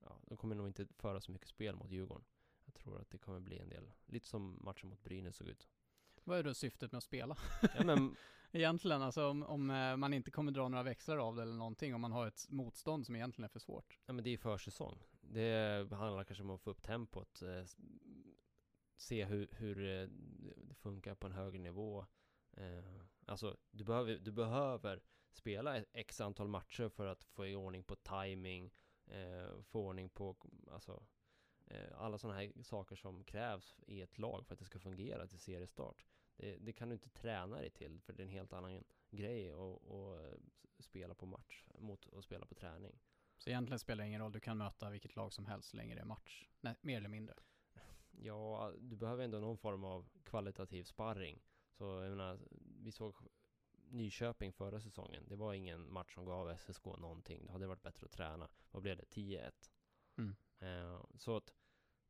ja, 0.00 0.20
de 0.22 0.36
kommer 0.36 0.54
nog 0.54 0.66
inte 0.66 0.86
föra 0.98 1.20
så 1.20 1.32
mycket 1.32 1.48
spel 1.48 1.76
mot 1.76 1.90
Djurgården. 1.90 2.24
Jag 2.64 2.74
tror 2.74 3.00
att 3.00 3.10
det 3.10 3.18
kommer 3.18 3.40
bli 3.40 3.58
en 3.58 3.68
del, 3.68 3.92
lite 4.06 4.26
som 4.26 4.58
matchen 4.64 4.88
mot 4.88 5.04
Brynäs 5.04 5.36
såg 5.36 5.48
ut. 5.48 5.68
Vad 6.24 6.38
är 6.38 6.42
då 6.42 6.54
syftet 6.54 6.92
med 6.92 6.98
att 6.98 7.04
spela? 7.04 7.36
Ja, 7.76 7.84
men, 7.84 8.16
Egentligen, 8.56 9.02
alltså 9.02 9.28
om, 9.28 9.42
om 9.42 9.70
eh, 9.70 9.96
man 9.96 10.14
inte 10.14 10.30
kommer 10.30 10.52
dra 10.52 10.68
några 10.68 10.82
växlar 10.82 11.18
av 11.18 11.36
det 11.36 11.42
eller 11.42 11.54
någonting, 11.54 11.94
om 11.94 12.00
man 12.00 12.12
har 12.12 12.26
ett 12.26 12.46
motstånd 12.50 13.06
som 13.06 13.16
egentligen 13.16 13.44
är 13.44 13.52
för 13.52 13.58
svårt. 13.58 13.98
ja, 14.06 14.12
men 14.12 14.24
det 14.24 14.30
är 14.30 14.38
försäsong. 14.38 15.02
Det 15.20 15.92
handlar 15.92 16.24
kanske 16.24 16.44
om 16.44 16.50
att 16.50 16.60
få 16.60 16.70
upp 16.70 16.82
tempot, 16.82 17.42
eh, 17.42 17.64
se 18.96 19.24
hur, 19.24 19.48
hur 19.52 19.84
eh, 19.84 20.08
det 20.56 20.74
funkar 20.74 21.14
på 21.14 21.26
en 21.26 21.32
högre 21.32 21.58
nivå. 21.58 22.06
Eh, 22.52 23.02
alltså, 23.26 23.56
du 23.70 23.84
behöver, 23.84 24.18
du 24.18 24.32
behöver 24.32 25.02
spela 25.32 25.76
ett 25.76 25.88
x 25.92 26.20
antal 26.20 26.48
matcher 26.48 26.88
för 26.88 27.06
att 27.06 27.24
få 27.24 27.46
i 27.46 27.54
ordning 27.54 27.84
på 27.84 27.96
timing, 27.96 28.72
eh, 29.06 29.62
få 29.62 29.80
ordning 29.80 30.08
på 30.08 30.36
alltså, 30.70 31.06
eh, 31.66 32.00
alla 32.00 32.18
sådana 32.18 32.38
här 32.38 32.62
saker 32.62 32.96
som 32.96 33.24
krävs 33.24 33.80
i 33.86 34.02
ett 34.02 34.18
lag 34.18 34.46
för 34.46 34.54
att 34.54 34.58
det 34.58 34.64
ska 34.64 34.78
fungera 34.78 35.26
till 35.26 35.38
seriestart. 35.38 36.04
Det, 36.36 36.56
det 36.56 36.72
kan 36.72 36.88
du 36.88 36.94
inte 36.94 37.10
träna 37.10 37.56
dig 37.56 37.70
till, 37.70 38.00
för 38.00 38.12
det 38.12 38.22
är 38.22 38.24
en 38.24 38.32
helt 38.32 38.52
annan 38.52 38.84
grej 39.10 39.50
att 39.50 39.58
att, 39.58 40.24
eh, 40.24 40.38
spela 40.78 41.14
på 41.14 41.26
match 41.26 41.64
mot 41.78 42.14
att 42.14 42.24
spela 42.24 42.46
på 42.46 42.54
träning. 42.54 42.98
Så 43.38 43.50
egentligen 43.50 43.78
spelar 43.78 44.04
det 44.04 44.08
ingen 44.08 44.20
roll, 44.20 44.32
du 44.32 44.40
kan 44.40 44.58
möta 44.58 44.90
vilket 44.90 45.16
lag 45.16 45.32
som 45.32 45.46
helst 45.46 45.68
så 45.68 45.76
länge 45.76 45.94
det 45.94 46.00
är 46.00 46.04
match. 46.04 46.48
Nej, 46.60 46.74
mer 46.80 46.96
eller 46.96 47.08
mindre. 47.08 47.34
Ja, 48.20 48.72
du 48.78 48.96
behöver 48.96 49.24
ändå 49.24 49.38
någon 49.40 49.58
form 49.58 49.84
av 49.84 50.08
kvalitativ 50.24 50.84
sparring. 50.84 51.42
Så 51.72 51.84
jag 51.84 52.10
menar, 52.10 52.38
vi 52.82 52.92
såg 52.92 53.14
Nyköping 53.88 54.52
förra 54.52 54.80
säsongen. 54.80 55.24
Det 55.28 55.36
var 55.36 55.54
ingen 55.54 55.92
match 55.92 56.14
som 56.14 56.24
gav 56.24 56.56
SSK 56.56 56.84
någonting. 56.86 57.46
Det 57.46 57.52
hade 57.52 57.66
varit 57.66 57.82
bättre 57.82 58.04
att 58.06 58.12
träna. 58.12 58.48
Vad 58.70 58.82
blev 58.82 58.96
det? 58.96 59.04
10-1. 59.04 59.70
Mm. 60.16 60.36
Eh, 60.58 61.00
så 61.16 61.36
att 61.36 61.54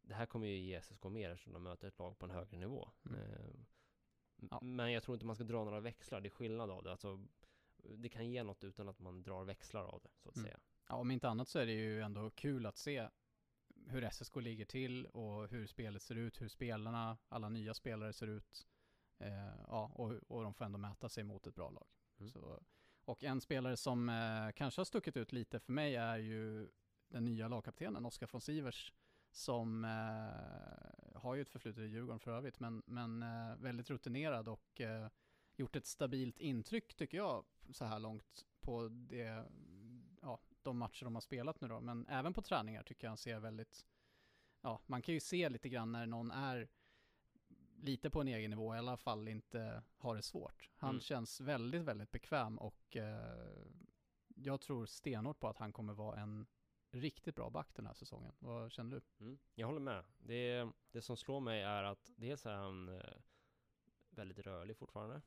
det 0.02 0.14
här 0.14 0.26
kommer 0.26 0.46
ju 0.46 0.56
ge 0.58 0.80
SSK 0.80 1.04
mer 1.04 1.30
eftersom 1.30 1.52
de 1.52 1.62
möter 1.62 1.88
ett 1.88 1.98
lag 1.98 2.18
på 2.18 2.26
en 2.26 2.30
högre 2.30 2.56
nivå. 2.58 2.90
Mm. 3.06 3.20
Eh, 3.20 3.50
Ja. 4.50 4.60
Men 4.62 4.92
jag 4.92 5.02
tror 5.02 5.14
inte 5.14 5.26
man 5.26 5.34
ska 5.36 5.44
dra 5.44 5.64
några 5.64 5.80
växlar. 5.80 6.20
Det 6.20 6.28
är 6.28 6.30
skillnad 6.30 6.70
av 6.70 6.82
det. 6.82 6.90
Alltså, 6.90 7.24
det 7.76 8.08
kan 8.08 8.30
ge 8.30 8.42
något 8.42 8.64
utan 8.64 8.88
att 8.88 8.98
man 8.98 9.22
drar 9.22 9.44
växlar 9.44 9.84
av 9.84 10.00
det, 10.02 10.10
så 10.16 10.28
att 10.28 10.36
Mm. 10.36 10.46
säga. 10.46 10.60
Ja, 10.88 10.94
om 10.96 11.10
inte 11.10 11.28
annat 11.28 11.48
så 11.48 11.58
är 11.58 11.66
det 11.66 11.72
ju 11.72 12.00
ändå 12.00 12.30
kul 12.30 12.66
att 12.66 12.76
se 12.76 13.08
hur 13.86 14.10
SSK 14.10 14.36
ligger 14.36 14.64
till 14.64 15.06
och 15.06 15.48
hur 15.48 15.66
spelet 15.66 16.02
ser 16.02 16.14
ut, 16.14 16.40
hur 16.40 16.48
spelarna, 16.48 17.18
alla 17.28 17.48
nya 17.48 17.74
spelare 17.74 18.12
ser 18.12 18.26
ut. 18.26 18.66
Eh, 19.18 19.64
ja, 19.68 19.92
och, 19.94 20.12
och 20.28 20.42
de 20.42 20.54
får 20.54 20.64
ändå 20.64 20.78
mäta 20.78 21.08
sig 21.08 21.24
mot 21.24 21.46
ett 21.46 21.54
bra 21.54 21.70
lag. 21.70 21.86
Mm. 22.18 22.30
Så, 22.30 22.62
och 23.04 23.24
en 23.24 23.40
spelare 23.40 23.76
som 23.76 24.08
eh, 24.08 24.50
kanske 24.56 24.80
har 24.80 24.84
stuckit 24.84 25.16
ut 25.16 25.32
lite 25.32 25.60
för 25.60 25.72
mig 25.72 25.96
är 25.96 26.16
ju 26.16 26.68
den 27.08 27.24
nya 27.24 27.48
lagkaptenen 27.48 28.06
Oskar 28.06 28.28
von 28.32 28.40
Sivers 28.40 28.92
som 29.30 29.84
eh, 29.84 31.20
har 31.20 31.34
ju 31.34 31.42
ett 31.42 31.48
förflutet 31.48 31.82
i 31.82 31.86
Djurgården 31.86 32.20
för 32.20 32.30
övrigt, 32.30 32.60
men, 32.60 32.82
men 32.86 33.22
eh, 33.22 33.56
väldigt 33.56 33.90
rutinerad 33.90 34.48
och 34.48 34.80
eh, 34.80 35.08
gjort 35.56 35.76
ett 35.76 35.86
stabilt 35.86 36.40
intryck 36.40 36.94
tycker 36.94 37.16
jag 37.16 37.44
så 37.72 37.84
här 37.84 37.98
långt 37.98 38.46
på 38.60 38.88
det, 38.88 39.44
de 40.64 40.78
matcher 40.78 41.04
de 41.04 41.14
har 41.14 41.20
spelat 41.20 41.60
nu 41.60 41.68
då, 41.68 41.80
men 41.80 42.06
även 42.08 42.34
på 42.34 42.42
träningar 42.42 42.82
tycker 42.82 43.06
jag 43.06 43.10
han 43.10 43.16
ser 43.18 43.38
väldigt, 43.38 43.86
ja, 44.60 44.80
man 44.86 45.02
kan 45.02 45.14
ju 45.14 45.20
se 45.20 45.48
lite 45.48 45.68
grann 45.68 45.92
när 45.92 46.06
någon 46.06 46.30
är 46.30 46.68
lite 47.76 48.10
på 48.10 48.20
en 48.20 48.28
egen 48.28 48.50
nivå, 48.50 48.74
i 48.74 48.78
alla 48.78 48.96
fall 48.96 49.28
inte 49.28 49.82
har 49.96 50.16
det 50.16 50.22
svårt. 50.22 50.70
Han 50.76 50.90
Mm. 50.90 51.00
känns 51.00 51.40
väldigt, 51.40 51.82
väldigt 51.82 52.10
bekväm 52.10 52.58
och 52.58 52.96
eh, 52.96 53.64
jag 54.36 54.60
tror 54.60 54.86
stenhårt 54.86 55.40
på 55.40 55.48
att 55.48 55.58
han 55.58 55.72
kommer 55.72 55.92
vara 55.94 56.20
en 56.20 56.46
riktigt 56.90 57.34
bra 57.34 57.50
back 57.50 57.74
den 57.74 57.86
här 57.86 57.94
säsongen. 57.94 58.32
Vad 58.38 58.72
känner 58.72 58.90
du? 58.90 59.24
Mm, 59.24 59.38
jag 59.54 59.66
håller 59.66 59.80
med. 59.80 60.04
Det, 60.18 60.68
det 60.90 61.02
som 61.02 61.16
slår 61.16 61.40
mig 61.40 61.62
är 61.62 61.82
att 61.82 62.10
dels 62.16 62.46
är 62.46 62.52
han 62.54 62.88
eh, 62.88 63.16
väldigt 64.10 64.38
rörlig 64.38 64.76
fortfarande. 64.76 65.22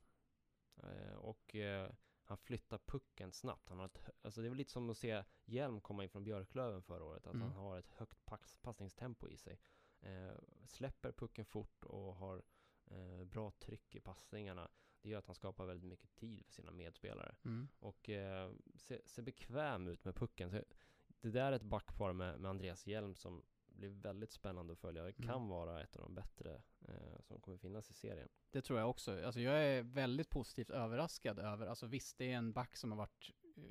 Eh, 0.84 1.14
och 1.16 1.56
eh, 1.56 1.92
han 2.28 2.38
flyttar 2.38 2.78
pucken 2.78 3.32
snabbt. 3.32 3.70
Han 3.70 3.80
har 3.80 3.86
ett, 3.86 4.10
alltså 4.22 4.42
det 4.42 4.48
är 4.48 4.56
lite 4.56 4.72
som 4.72 4.90
att 4.90 4.98
se 4.98 5.24
Hjelm 5.46 5.82
komma 5.82 6.04
in 6.04 6.10
från 6.10 6.24
Björklöven 6.24 6.82
förra 6.84 7.04
året. 7.04 7.28
Att 7.28 7.34
Mm. 7.34 7.48
han 7.48 7.58
har 7.58 7.80
ett 7.80 7.92
högt 7.92 8.26
pass, 8.26 8.58
passningstempo 8.62 9.30
i 9.30 9.38
sig. 9.38 9.60
Eh, 10.00 10.32
släpper 10.68 11.12
pucken 11.12 11.46
fort 11.46 11.84
och 11.86 12.16
har 12.16 12.44
eh, 12.86 13.24
bra 13.26 13.52
tryck 13.52 13.96
i 13.96 14.00
passningarna. 14.00 14.70
Det 15.02 15.10
gör 15.10 15.20
att 15.20 15.26
han 15.26 15.36
skapar 15.36 15.66
väldigt 15.66 15.88
mycket 15.90 16.16
tid 16.16 16.46
för 16.46 16.52
sina 16.54 16.72
medspelare 16.72 17.36
Mm. 17.46 17.68
och 17.80 18.10
eh, 18.10 18.52
ser, 18.76 19.02
ser 19.06 19.22
bekväm 19.22 19.88
ut 19.88 20.06
med 20.06 20.16
pucken. 20.16 20.50
Så 20.52 21.28
det 21.28 21.32
där 21.32 21.52
är 21.52 21.56
ett 21.56 21.62
backpar 21.64 22.14
med, 22.14 22.40
med 22.40 22.50
Andreas 22.50 22.88
Hjelm 22.88 23.16
som 23.16 23.44
blir 23.78 23.90
väldigt 23.90 24.32
spännande 24.32 24.74
att 24.74 24.80
följa. 24.80 25.04
Det 25.04 25.20
Mm. 25.20 25.28
kan 25.30 25.48
vara 25.48 25.84
ett 25.84 25.96
av 25.96 26.02
de 26.02 26.16
bättre 26.16 26.62
eh, 26.88 27.20
som 27.22 27.42
kommer 27.42 27.58
finnas 27.58 27.90
i 27.90 27.94
serien. 27.94 28.30
Det 28.52 28.62
tror 28.62 28.80
jag 28.80 28.90
också. 28.90 29.26
Alltså 29.26 29.42
jag 29.42 29.64
är 29.64 29.84
väldigt 29.84 30.30
positivt 30.30 30.70
överraskad 30.70 31.40
över, 31.40 31.68
alltså 31.68 31.88
visst 31.88 32.18
det 32.18 32.32
är 32.32 32.38
en 32.38 32.54
back 32.54 32.76
som 32.76 32.92
har 32.92 32.98
varit 32.98 33.32
eh, 33.58 33.64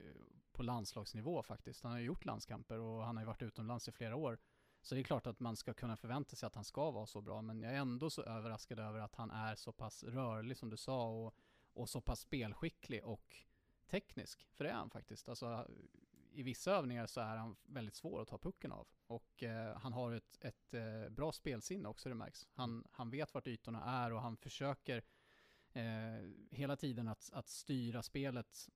på 0.53 0.63
landslagsnivå 0.63 1.43
faktiskt. 1.43 1.83
Han 1.83 1.93
har 1.93 1.99
ju 1.99 2.05
gjort 2.05 2.25
landskamper 2.25 2.79
och 2.79 3.05
han 3.05 3.17
har 3.17 3.23
ju 3.23 3.27
varit 3.27 3.43
utomlands 3.43 3.89
i 3.89 3.93
flera 3.93 4.17
år. 4.17 4.39
Så 4.83 4.95
det 4.95 5.01
är 5.01 5.03
klart 5.05 5.27
att 5.27 5.41
man 5.41 5.57
ska 5.57 5.75
kunna 5.75 5.97
förvänta 5.97 6.37
sig 6.37 6.47
att 6.47 6.55
han 6.55 6.65
ska 6.65 6.91
vara 6.91 7.07
så 7.07 7.21
bra, 7.21 7.43
men 7.43 7.63
jag 7.63 7.73
är 7.73 7.77
ändå 7.77 8.11
så 8.11 8.23
överraskad 8.23 8.79
över 8.79 9.01
att 9.01 9.15
han 9.15 9.31
är 9.31 9.55
så 9.55 9.73
pass 9.73 10.05
rörlig 10.05 10.57
som 10.57 10.71
du 10.71 10.77
sa 10.77 11.09
och, 11.09 11.35
och 11.73 11.89
så 11.89 12.01
pass 12.01 12.21
spelskicklig 12.21 13.05
och 13.05 13.37
teknisk. 13.87 14.49
För 14.53 14.65
det 14.65 14.71
är 14.71 14.75
han 14.75 14.91
faktiskt. 14.91 15.29
Alltså 15.29 15.67
i 16.37 16.43
vissa 16.43 16.73
övningar 16.73 17.07
så 17.07 17.21
är 17.21 17.37
han 17.37 17.57
väldigt 17.63 17.95
svår 17.95 18.23
att 18.23 18.29
ta 18.29 18.39
pucken 18.39 18.73
av. 18.73 18.89
Och 19.07 19.43
eh, 19.43 19.77
han 19.79 19.93
har 19.93 20.13
ett, 20.13 20.39
ett 20.41 20.75
eh, 20.75 21.09
bra 21.11 21.33
spelsinne 21.33 21.89
också 21.89 22.09
det 22.09 22.15
märks. 22.15 22.49
Han, 22.53 22.85
han 22.91 23.11
vet 23.11 23.35
vart 23.35 23.47
ytorna 23.47 23.85
är 23.85 24.13
och 24.13 24.21
han 24.21 24.37
försöker 24.37 25.03
eh, 25.73 26.31
hela 26.51 26.77
tiden 26.77 27.09
att, 27.09 27.31
att 27.33 27.49
styra 27.49 28.03
spelet. 28.03 28.69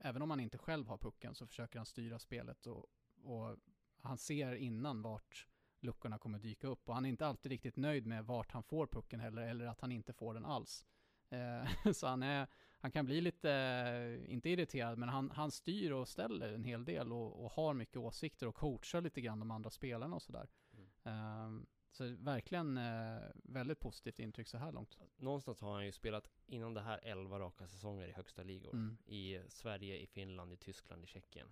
Även 0.00 0.22
om 0.22 0.30
han 0.30 0.40
inte 0.40 0.58
själv 0.58 0.86
har 0.86 0.98
pucken 0.98 1.34
så 1.34 1.46
försöker 1.46 1.78
han 1.78 1.86
styra 1.86 2.18
spelet 2.18 2.66
och, 2.66 2.86
och 3.22 3.56
han 4.02 4.18
ser 4.18 4.54
innan 4.54 5.02
vart 5.02 5.46
luckorna 5.80 6.18
kommer 6.18 6.38
dyka 6.38 6.66
upp. 6.66 6.88
Och 6.88 6.94
han 6.94 7.04
är 7.04 7.08
inte 7.08 7.26
alltid 7.26 7.52
riktigt 7.52 7.76
nöjd 7.76 8.06
med 8.06 8.24
vart 8.24 8.52
han 8.52 8.62
får 8.62 8.86
pucken 8.86 9.20
heller, 9.20 9.42
eller 9.42 9.66
att 9.66 9.80
han 9.80 9.92
inte 9.92 10.12
får 10.12 10.34
den 10.34 10.44
alls. 10.44 10.86
Eh, 11.30 11.92
så 11.92 12.06
han, 12.06 12.22
är, 12.22 12.46
han 12.86 12.90
kan 12.90 13.06
bli 13.06 13.20
lite, 13.20 13.50
eh, 13.50 14.32
inte 14.32 14.50
irriterad, 14.50 14.98
men 14.98 15.08
han, 15.08 15.30
han 15.30 15.50
styr 15.50 15.90
och 15.90 16.08
ställer 16.08 16.52
en 16.52 16.64
hel 16.64 16.84
del 16.84 17.12
och, 17.12 17.44
och 17.44 17.52
har 17.52 17.74
mycket 17.74 17.96
åsikter 17.96 18.46
och 18.46 18.54
coachar 18.54 19.00
lite 19.00 19.20
grann 19.20 19.38
de 19.38 19.50
andra 19.50 19.70
spelarna 19.70 20.16
och 20.16 20.22
sådär. 20.22 20.48
Mm. 20.72 20.88
Eh, 21.04 21.66
så 21.90 22.16
verkligen 22.18 22.78
eh, 22.78 23.18
väldigt 23.34 23.80
positivt 23.80 24.18
intryck 24.18 24.48
så 24.48 24.58
här 24.58 24.72
långt. 24.72 24.98
Någonstans 25.16 25.60
har 25.60 25.74
han 25.74 25.84
ju 25.86 25.92
spelat 25.92 26.30
innan 26.46 26.74
det 26.74 26.80
här 26.80 27.00
11 27.02 27.38
raka 27.38 27.68
säsonger 27.68 28.08
i 28.08 28.12
högsta 28.12 28.42
ligor. 28.42 28.74
Mm. 28.74 28.96
I 29.06 29.40
Sverige, 29.48 29.96
i 29.96 30.06
Finland, 30.06 30.52
i 30.52 30.56
Tyskland, 30.56 31.04
i 31.04 31.06
Tjeckien. 31.06 31.48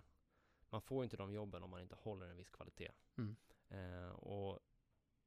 Man 0.69 0.81
får 0.81 1.03
inte 1.03 1.17
de 1.17 1.33
jobben 1.33 1.63
om 1.63 1.69
man 1.69 1.81
inte 1.81 1.95
håller 1.95 2.27
en 2.27 2.37
viss 2.37 2.49
kvalitet. 2.49 2.91
Mm. 3.17 3.35
Eh, 3.69 4.09
och 4.09 4.59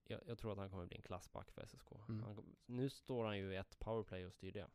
jag, 0.04 0.20
jag 0.26 0.38
tror 0.38 0.52
att 0.52 0.58
han 0.58 0.70
kommer 0.70 0.86
bli 0.86 0.96
en 0.96 1.02
klassback 1.02 1.50
för 1.50 1.66
SSK. 1.66 1.92
Mm. 2.08 2.22
Han, 2.22 2.56
nu 2.66 2.90
står 2.90 3.24
han 3.24 3.38
ju 3.38 3.52
i 3.52 3.56
ett 3.56 3.78
powerplay 3.78 4.26
och 4.26 4.32
styr 4.32 4.52
det. 4.52 4.66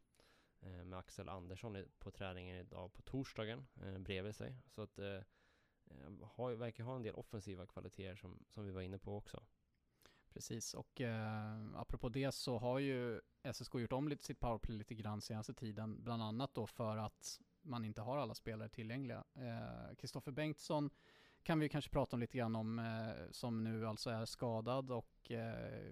Eh, 0.66 0.86
med 0.86 1.00
Axel 1.00 1.30
Andersson 1.30 1.86
på 2.00 2.12
träningen 2.12 2.58
idag 2.58 2.94
på 2.94 3.02
torsdagen 3.02 3.68
eh, 3.82 3.98
bredvid 3.98 4.36
sig. 4.36 4.56
Så 4.68 4.82
att 4.82 5.00
eh, 5.00 5.06
eh 5.06 6.28
har, 6.36 6.54
verkar 6.54 6.84
ha 6.84 6.96
en 6.96 7.04
del 7.04 7.16
offensiva 7.16 7.66
kvaliteter 7.66 8.16
som, 8.16 8.46
som 8.50 8.66
vi 8.66 8.72
var 8.72 8.82
inne 8.82 9.00
på 9.00 9.18
också. 9.18 9.44
Precis, 10.34 10.74
och 10.74 11.02
eh, 11.02 11.76
apropå 11.76 12.10
det 12.10 12.32
så 12.32 12.58
har 12.58 12.80
ju 12.80 13.22
SSK 13.54 13.76
gjort 13.76 13.94
om 13.94 14.08
lite 14.08 14.24
sitt 14.24 14.40
powerplay 14.40 14.78
lite 14.78 14.96
grann 14.96 15.22
senaste 15.22 15.54
tiden, 15.54 16.04
bland 16.04 16.24
annat 16.24 16.54
då 16.54 16.68
för 16.68 16.98
att 16.98 17.40
man 17.62 17.86
inte 17.86 18.02
har 18.02 18.18
alla 18.18 18.34
spelare 18.34 18.70
tillgängliga. 18.70 19.24
Eh, 19.34 20.32
Bengtsson 20.32 20.90
kan 21.44 21.60
vi 21.60 21.70
kanske 21.70 21.92
prata 21.92 22.16
om 22.16 22.20
lite 22.20 22.38
grann 22.38 22.56
om, 22.56 22.80
eh, 22.80 23.32
som 23.32 23.64
nu 23.64 23.88
alltså 23.88 24.10
är 24.10 24.26
skadad 24.26 24.92
och 24.92 25.32
eh, 25.32 25.92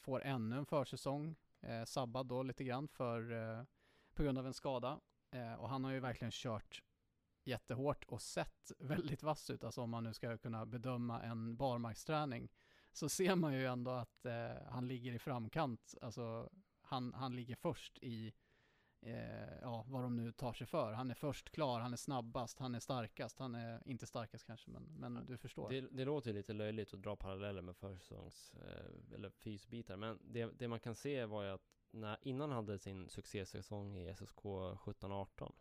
får 0.00 0.22
ännu 0.22 0.56
en 0.56 0.66
försäsong, 0.66 1.36
eh, 1.60 1.84
sabbad 1.84 2.26
då 2.26 2.42
lite 2.42 2.64
grann 2.64 2.88
för, 2.88 3.32
eh, 3.32 3.62
på 4.16 4.22
grund 4.22 4.38
av 4.38 4.46
en 4.46 4.54
skada. 4.54 5.00
Eh, 5.30 5.54
och 5.54 5.68
han 5.68 5.84
har 5.84 5.92
ju 5.92 6.00
verkligen 6.00 6.32
kört 6.32 6.82
jättehårt 7.44 8.04
och 8.04 8.22
sett 8.22 8.72
väldigt 8.78 9.22
vass 9.22 9.50
ut, 9.50 9.64
alltså 9.64 9.80
om 9.82 9.90
man 9.90 10.04
nu 10.04 10.14
ska 10.14 10.38
kunna 10.38 10.66
bedöma 10.66 11.22
en 11.22 11.56
barmarksträning 11.56 12.48
så 12.92 13.08
ser 13.08 13.34
man 13.34 13.54
ju 13.54 13.66
ändå 13.66 13.90
att 13.90 14.26
eh, 14.26 14.50
han 14.68 14.88
ligger 14.88 15.12
i 15.12 15.18
framkant. 15.18 15.94
Alltså 16.00 16.50
han, 16.80 17.14
han 17.14 17.36
ligger 17.36 17.56
först 17.56 17.98
i 17.98 18.32
eh, 19.00 19.58
ja, 19.62 19.84
vad 19.88 20.02
de 20.02 20.16
nu 20.16 20.32
tar 20.32 20.52
sig 20.52 20.66
för. 20.66 20.92
Han 20.92 21.10
är 21.10 21.14
först 21.14 21.50
klar, 21.50 21.80
han 21.80 21.92
är 21.92 21.96
snabbast, 21.96 22.58
han 22.58 22.74
är 22.74 22.80
starkast. 22.80 23.38
Han 23.38 23.54
är 23.54 23.88
inte 23.88 24.06
starkast 24.06 24.46
kanske, 24.46 24.70
men, 24.70 24.82
men 24.82 25.26
du 25.26 25.36
förstår. 25.36 25.70
Det, 25.70 25.80
det 25.80 26.04
låter 26.04 26.32
lite 26.32 26.52
löjligt 26.52 26.94
att 26.94 27.02
dra 27.02 27.16
paralleller 27.16 27.62
med 27.62 27.76
försäsongs 27.76 28.54
eh, 28.54 29.14
eller 29.14 29.30
fysbitar, 29.30 29.96
men 29.96 30.18
det, 30.22 30.46
det 30.58 30.68
man 30.68 30.80
kan 30.80 30.94
se 30.94 31.24
var 31.24 31.42
ju 31.42 31.50
att 31.50 31.68
när, 31.96 32.18
innan 32.22 32.50
han 32.50 32.56
hade 32.56 32.78
sin 32.78 33.08
succésäsong 33.08 33.96
i 33.96 34.14
SSK 34.14 34.40
17-18 34.42 35.52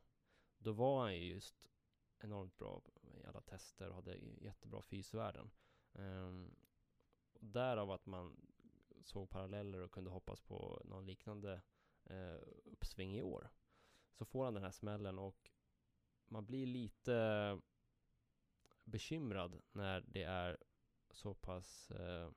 då 0.58 0.72
var 0.74 1.02
han 1.02 1.16
ju 1.16 1.24
just 1.24 1.70
enormt 2.20 2.58
bra 2.58 2.82
i 3.02 3.26
alla 3.26 3.42
tester 3.42 3.90
och 3.90 3.96
hade 3.96 4.18
jättebra 4.18 4.82
fysvärden. 4.82 5.52
Um, 5.94 6.56
därav 7.40 7.92
att 7.92 8.06
man 8.06 8.38
såg 9.04 9.30
paralleller 9.30 9.80
och 9.80 9.92
kunde 9.92 10.10
hoppas 10.10 10.42
på 10.42 10.82
någon 10.86 11.06
liknande 11.06 11.62
eh, 12.04 12.40
uppsving 12.66 13.16
i 13.16 13.22
år. 13.22 13.50
Så 14.12 14.26
får 14.26 14.46
han 14.46 14.54
den 14.54 14.64
här 14.64 14.72
smällen 14.72 15.20
och 15.20 15.52
man 16.28 16.46
blir 16.46 16.66
lite 16.66 17.60
bekymrad 18.84 19.62
när 19.72 20.02
det 20.02 20.24
är 20.24 20.58
så 21.12 21.34
pass 21.34 21.92
eh, 21.92 22.30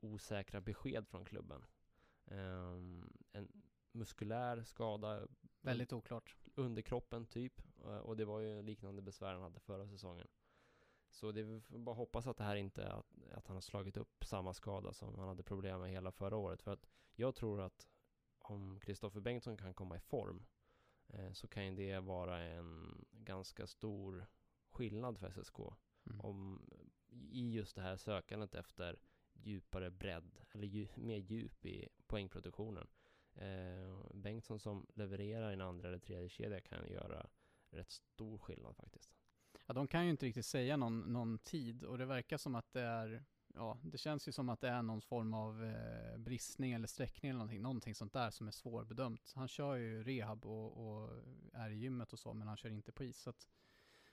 osäkra 0.00 0.60
besked 0.60 1.08
från 1.08 1.24
klubben. 1.24 1.64
Um, 2.26 3.12
en 3.32 3.62
muskulär 3.92 4.62
skada. 4.64 5.28
Väldigt 5.60 5.92
oklart. 5.92 6.36
Under 6.54 6.82
kroppen 6.82 7.26
typ. 7.26 7.62
Och 8.02 8.16
det 8.16 8.24
var 8.24 8.40
ju 8.40 8.62
liknande 8.62 9.02
besvär 9.02 9.32
han 9.32 9.42
hade 9.42 9.60
förra 9.60 9.88
säsongen. 9.88 10.28
Så 11.10 11.32
det 11.32 11.40
är 11.40 11.78
bara 11.78 11.94
hoppas 11.94 12.26
att 12.26 12.36
det 12.36 12.44
här 12.44 12.56
inte 12.56 12.92
att, 12.92 13.06
att 13.32 13.46
han 13.46 13.56
har 13.56 13.60
slagit 13.60 13.96
upp 13.96 14.24
samma 14.24 14.54
skada 14.54 14.92
som 14.92 15.18
han 15.18 15.28
hade 15.28 15.42
problem 15.42 15.80
med 15.80 15.90
hela 15.90 16.12
förra 16.12 16.36
året. 16.36 16.62
För 16.62 16.72
att 16.72 16.86
jag 17.14 17.34
tror 17.34 17.60
att 17.60 17.88
om 18.38 18.80
Kristoffer 18.80 19.20
Bengtsson 19.20 19.56
kan 19.56 19.74
komma 19.74 19.96
i 19.96 20.00
form 20.00 20.46
eh, 21.08 21.32
så 21.32 21.48
kan 21.48 21.66
ju 21.66 21.74
det 21.74 22.00
vara 22.00 22.38
en 22.38 23.04
ganska 23.12 23.66
stor 23.66 24.26
skillnad 24.68 25.18
för 25.18 25.30
SSK. 25.30 25.58
Mm. 26.06 26.20
Om, 26.20 26.70
I 27.30 27.52
just 27.52 27.76
det 27.76 27.82
här 27.82 27.96
sökandet 27.96 28.54
efter 28.54 28.98
djupare 29.42 29.90
bredd, 29.90 30.38
eller 30.52 30.66
dju, 30.66 30.88
mer 30.94 31.16
djup 31.16 31.66
i 31.66 31.88
poängproduktionen. 32.06 32.88
Eh, 33.34 34.14
Bengtsson 34.14 34.60
som 34.60 34.86
levererar 34.94 35.50
i 35.50 35.52
en 35.52 35.60
andra 35.60 35.88
eller 35.88 35.98
tredje 35.98 36.28
kedja 36.28 36.60
kan 36.60 36.88
göra 36.88 37.26
rätt 37.70 37.90
stor 37.90 38.38
skillnad 38.38 38.76
faktiskt. 38.76 39.10
Ja, 39.66 39.74
de 39.74 39.88
kan 39.88 40.04
ju 40.04 40.10
inte 40.10 40.26
riktigt 40.26 40.46
säga 40.46 40.76
någon, 40.76 41.00
någon 41.00 41.38
tid 41.38 41.84
och 41.84 41.98
det 41.98 42.06
verkar 42.06 42.36
som 42.36 42.54
att 42.54 42.72
det 42.72 42.80
är 42.80 43.24
Ja, 43.54 43.78
det 43.82 43.98
känns 43.98 44.28
ju 44.28 44.32
som 44.32 44.48
att 44.48 44.60
det 44.60 44.68
är 44.68 44.82
någon 44.82 45.00
form 45.00 45.34
av 45.34 45.64
eh, 45.64 46.18
bristning 46.18 46.72
eller 46.72 46.86
sträckning 46.86 47.30
eller 47.30 47.38
någonting, 47.38 47.62
någonting 47.62 47.94
sånt 47.94 48.12
där 48.12 48.30
som 48.30 48.48
är 48.48 48.52
svårbedömt. 48.52 49.32
Han 49.34 49.48
kör 49.48 49.74
ju 49.74 50.02
rehab 50.02 50.46
och, 50.46 50.86
och 50.86 51.10
är 51.52 51.70
i 51.70 51.76
gymmet 51.76 52.12
och 52.12 52.18
så, 52.18 52.34
men 52.34 52.48
han 52.48 52.56
kör 52.56 52.68
inte 52.68 52.92
på 52.92 53.04
is. 53.04 53.18
Så 53.18 53.30
att, 53.30 53.48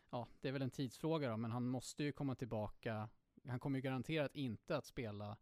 ja, 0.09 0.27
det 0.41 0.47
är 0.47 0.51
väl 0.51 0.61
en 0.61 0.69
tidsfråga 0.69 1.29
då, 1.29 1.37
men 1.37 1.51
han 1.51 1.67
måste 1.67 2.03
ju 2.03 2.11
komma 2.11 2.35
tillbaka. 2.35 3.09
Han 3.47 3.59
kommer 3.59 3.77
ju 3.77 3.81
garanterat 3.81 4.35
inte 4.35 4.77
att 4.77 4.85
spela 4.85 5.37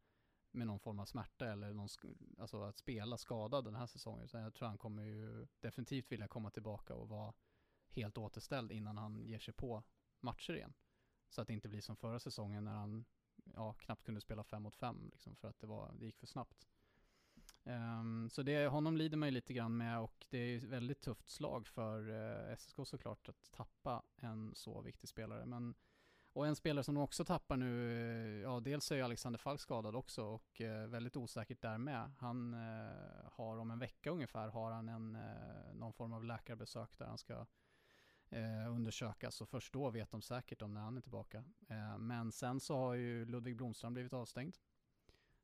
med 0.52 0.68
någon 0.68 0.80
form 0.80 1.00
av 1.00 1.06
smärta 1.06 1.52
eller 1.52 1.74
någon, 1.74 1.88
alltså 2.40 2.64
att 2.64 2.78
spela 2.78 3.18
skadad 3.18 3.66
den 3.66 3.76
här 3.76 3.88
säsongen. 3.88 4.28
Så 4.28 4.38
jag 4.38 4.54
tror 4.54 4.68
han 4.68 4.78
kommer 4.78 5.04
ju 5.04 5.48
definitivt 5.60 6.12
vilja 6.12 6.28
komma 6.28 6.52
tillbaka 6.52 6.96
och 6.96 7.10
vara 7.10 7.34
helt 7.90 8.18
återställd 8.18 8.72
innan 8.72 8.98
han 8.98 9.26
ger 9.26 9.40
sig 9.40 9.54
på 9.54 9.84
matcher 10.20 10.54
igen. 10.54 10.74
Så 11.30 11.42
att 11.42 11.48
det 11.48 11.54
inte 11.54 11.70
blir 11.70 11.82
som 11.82 11.96
förra 11.96 12.20
säsongen 12.20 12.64
när 12.64 12.74
han 12.74 13.06
ja, 13.54 13.74
knappt 13.74 14.04
kunde 14.04 14.22
spela 14.22 14.44
fem 14.44 14.64
mot 14.64 14.76
fem 14.76 15.10
liksom, 15.12 15.36
för 15.36 15.48
att 15.48 15.60
det, 15.60 15.68
var, 15.68 15.94
det 16.00 16.06
gick 16.06 16.18
för 16.18 16.28
snabbt. 16.28 16.68
Um, 17.64 18.30
så 18.30 18.44
det, 18.44 18.68
honom 18.68 18.98
lider 18.98 19.18
man 19.18 19.28
ju 19.28 19.34
lite 19.34 19.54
grann 19.54 19.78
med 19.78 20.00
och 20.00 20.26
det 20.30 20.38
är 20.38 20.46
ju 20.46 20.58
ett 20.58 20.64
väldigt 20.64 21.02
tufft 21.02 21.30
slag 21.30 21.68
för 21.68 22.10
eh, 22.10 22.50
uh, 22.50 22.56
SSK 22.56 22.76
såklart 22.84 23.30
att 23.30 23.52
tappa 23.52 24.04
en 24.16 24.56
så 24.56 24.82
viktig 24.82 25.10
spelare. 25.10 25.46
Men, 25.46 25.76
och 26.34 26.48
en 26.48 26.56
spelare 26.56 26.84
som 26.84 26.96
de 26.96 27.04
också 27.04 27.26
tappar 27.26 27.58
nu, 27.58 27.92
eh, 27.92 28.42
ja 28.42 28.60
dels 28.60 28.92
är 28.92 28.96
ju 28.96 29.02
Alexander 29.02 29.40
Falk 29.40 29.62
skadad 29.62 29.96
också 29.96 30.24
och 30.24 30.62
eh, 30.62 30.88
väldigt 30.88 31.18
osäkert 31.18 31.62
där 31.62 31.78
med. 31.78 32.12
Han 32.18 32.54
eh, 32.54 33.32
har 33.32 33.58
om 33.58 33.72
en 33.72 33.80
vecka 33.80 34.10
ungefär 34.10 34.48
har 34.48 34.72
han 34.72 34.90
en, 34.90 35.18
någon 35.74 35.94
form 35.94 36.14
av 36.14 36.24
läkarbesök 36.24 36.98
där 36.98 37.06
han 37.06 37.18
ska 37.18 37.46
eh, 38.32 38.72
undersökas 38.72 39.42
och 39.42 39.50
först 39.50 39.74
då 39.74 39.90
vet 39.90 40.12
de 40.12 40.22
säkert 40.22 40.62
om 40.62 40.74
när 40.74 40.82
han 40.82 40.98
är 40.98 41.02
tillbaka. 41.02 41.44
Eh, 41.70 41.98
men 41.98 42.32
sen 42.32 42.60
så 42.60 42.78
har 42.78 42.94
ju 42.94 43.26
Ludvig 43.26 43.56
Blomström 43.56 43.94
blivit 43.94 44.14
avstängd. 44.14 44.58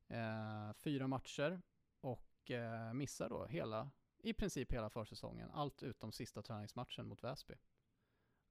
Eh, 0.08 0.72
fyra 0.72 1.06
matcher 1.06 1.60
och 2.00 2.50
eh, 2.50 2.92
missar 2.92 3.28
då 3.28 3.46
hela, 3.46 3.90
i 4.18 4.32
princip 4.32 4.72
hela 4.72 4.90
försäsongen. 4.90 5.50
Allt 5.50 5.82
utom 5.82 6.12
sista 6.12 6.42
träningsmatchen 6.42 7.06
mot 7.06 7.24
Väsby. 7.24 7.54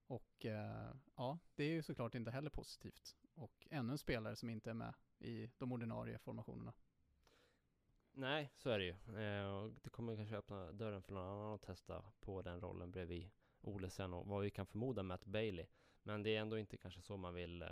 Och 0.07 0.45
eh, 0.45 0.91
ja, 1.15 1.39
det 1.55 1.63
är 1.63 1.69
ju 1.69 1.83
såklart 1.83 2.15
inte 2.15 2.31
heller 2.31 2.49
positivt. 2.49 3.15
Och 3.35 3.67
ännu 3.69 3.91
en 3.91 3.97
spelare 3.97 4.35
som 4.35 4.49
inte 4.49 4.69
är 4.69 4.73
med 4.73 4.93
i 5.19 5.49
de 5.57 5.71
ordinarie 5.71 6.17
formationerna. 6.17 6.73
Nej, 8.11 8.51
så 8.55 8.69
är 8.69 8.79
det 8.79 8.85
ju. 8.85 8.91
Eh, 9.21 9.71
det 9.81 9.89
kommer 9.89 10.15
kanske 10.15 10.37
öppna 10.37 10.71
dörren 10.71 11.01
för 11.01 11.13
någon 11.13 11.23
annan 11.23 11.53
att 11.53 11.61
testa 11.61 12.03
på 12.19 12.41
den 12.41 12.61
rollen 12.61 12.91
bredvid 12.91 13.29
Olesen 13.61 14.13
och 14.13 14.27
vad 14.27 14.43
vi 14.43 14.49
kan 14.49 14.65
förmoda 14.65 15.03
Matt 15.03 15.25
Bailey. 15.25 15.65
Men 16.03 16.23
det 16.23 16.35
är 16.35 16.41
ändå 16.41 16.57
inte 16.57 16.77
kanske 16.77 17.01
så 17.01 17.17
man 17.17 17.33
vill 17.33 17.61
eh, 17.61 17.69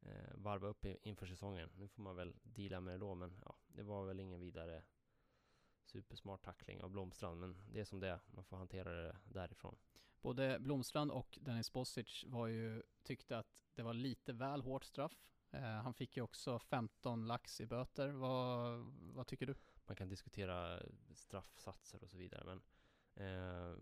eh 0.00 0.34
varva 0.34 0.68
upp 0.68 0.84
inför 0.84 1.26
säsongen. 1.26 1.70
Nu 1.76 1.88
får 1.88 2.02
man 2.02 2.16
väl 2.16 2.36
deala 2.42 2.80
med 2.80 2.94
det 2.94 2.98
då, 2.98 3.14
men 3.14 3.40
ja, 3.44 3.54
det 3.68 3.82
var 3.82 4.06
väl 4.06 4.20
ingen 4.20 4.40
vidare 4.40 4.82
supersmart 5.84 6.44
tackling 6.44 6.82
av 6.82 6.90
Blomstrand, 6.90 7.40
men 7.40 7.56
det 7.72 7.80
är 7.80 7.84
som 7.84 8.00
det 8.00 8.08
är. 8.08 8.20
Man 8.26 8.44
får 8.44 8.56
hantera 8.56 8.92
det 8.92 9.16
därifrån. 9.24 9.76
Både 10.20 10.58
Blomstrand 10.58 11.10
och 11.10 11.38
Dennis 11.40 11.72
Bosic 11.72 12.24
var 12.26 12.46
ju, 12.46 12.82
tyckte 13.02 13.38
att 13.38 13.46
det 13.74 13.82
var 13.82 13.94
lite 13.94 14.32
väl 14.32 14.62
hårt 14.62 14.84
straff. 14.84 15.18
Eh, 15.50 15.60
han 15.60 15.94
fick 15.94 16.16
ju 16.16 16.22
också 16.22 16.58
15 16.58 17.26
lax 17.26 17.60
i 17.60 17.66
böter. 17.66 18.08
Vad, 18.08 18.78
vad 19.14 19.26
tycker 19.26 19.46
du? 19.46 19.54
Man 19.86 19.96
kan 19.96 20.08
diskutera 20.08 20.82
straffsatser 21.14 22.02
och 22.02 22.10
så 22.10 22.16
vidare, 22.16 22.44
men 22.44 22.62
Eh, 23.18 23.76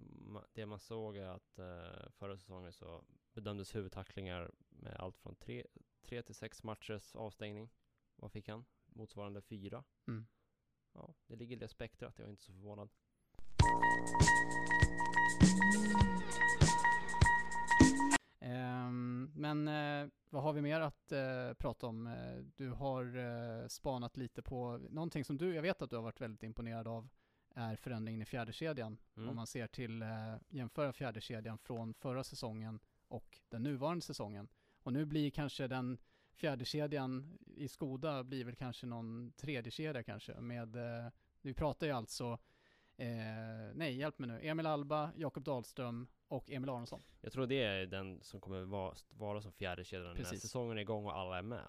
det 0.52 0.66
man 0.66 0.78
såg 0.78 1.16
är 1.16 1.28
att 1.28 1.58
eh, 1.58 2.10
förra 2.10 2.36
säsongen 2.36 2.72
så 2.72 3.04
bedömdes 3.32 3.74
huvudtacklingar 3.74 4.50
med 4.68 4.96
allt 4.96 5.18
från 5.18 5.36
tre, 5.36 5.66
tre 6.02 6.22
till 6.22 6.34
sex 6.34 6.62
matchers 6.62 7.14
avstängning. 7.14 7.70
Vad 8.16 8.32
fick 8.32 8.48
han? 8.48 8.64
Motsvarande 8.86 9.42
fyra. 9.42 9.84
Mm. 10.06 10.26
Ja, 10.92 11.14
det 11.26 11.36
ligger 11.36 11.56
i 11.56 11.60
det 11.60 11.68
spektrat. 11.68 12.18
Jag 12.18 12.26
är 12.26 12.30
inte 12.30 12.42
så 12.42 12.52
förvånad. 12.52 12.88
Um, 18.40 19.30
men 19.34 19.68
uh, 19.68 20.08
vad 20.30 20.42
har 20.42 20.52
vi 20.52 20.62
mer 20.62 20.80
att 20.80 21.12
uh, 21.12 21.54
prata 21.54 21.86
om? 21.86 22.06
Uh, 22.06 22.44
du 22.56 22.70
har 22.70 23.68
spanat 23.68 24.16
lite 24.16 24.42
på 24.42 24.80
någonting 24.90 25.24
som 25.24 25.36
du, 25.36 25.54
jag 25.54 25.62
vet 25.62 25.82
att 25.82 25.90
du 25.90 25.96
har 25.96 26.02
varit 26.02 26.20
väldigt 26.20 26.42
imponerad 26.42 26.88
av 26.88 27.08
är 27.56 27.76
förändringen 27.76 28.22
i 28.22 28.24
fjärdekedjan. 28.24 28.98
Mm. 29.16 29.28
Om 29.28 29.36
man 29.36 29.46
ser 29.46 29.66
till, 29.66 30.02
eh, 30.02 30.08
jämföra 30.48 30.92
fjärdekedjan 30.92 31.58
från 31.58 31.94
förra 31.94 32.24
säsongen 32.24 32.80
och 33.08 33.40
den 33.48 33.62
nuvarande 33.62 34.02
säsongen. 34.02 34.48
Och 34.82 34.92
nu 34.92 35.04
blir 35.04 35.30
kanske 35.30 35.68
den 35.68 35.98
fjärdekedjan 36.34 37.38
i 37.46 37.68
Skoda 37.68 38.24
blir 38.24 38.44
väl 38.44 38.56
kanske 38.56 38.86
någon 38.86 39.32
tredje 39.36 39.70
kedja 39.70 40.02
kanske 40.02 40.40
med, 40.40 40.76
eh, 40.76 41.12
vi 41.42 41.54
pratar 41.54 41.86
ju 41.86 41.92
alltså, 41.92 42.38
eh, 42.96 43.74
nej 43.74 43.96
hjälp 43.96 44.18
mig 44.18 44.28
nu, 44.28 44.40
Emil 44.42 44.66
Alba, 44.66 45.12
Jakob 45.16 45.44
Dahlström 45.44 46.06
och 46.28 46.50
Emil 46.50 46.70
Aronsson. 46.70 47.02
Jag 47.20 47.32
tror 47.32 47.46
det 47.46 47.62
är 47.62 47.86
den 47.86 48.22
som 48.22 48.40
kommer 48.40 48.62
vara, 48.62 48.94
vara 49.10 49.42
som 49.42 49.52
fjärdekedjan 49.52 50.16
när 50.16 50.24
säsongen 50.24 50.78
är 50.78 50.82
igång 50.82 51.06
och 51.06 51.16
alla 51.16 51.38
är 51.38 51.42
med. 51.42 51.66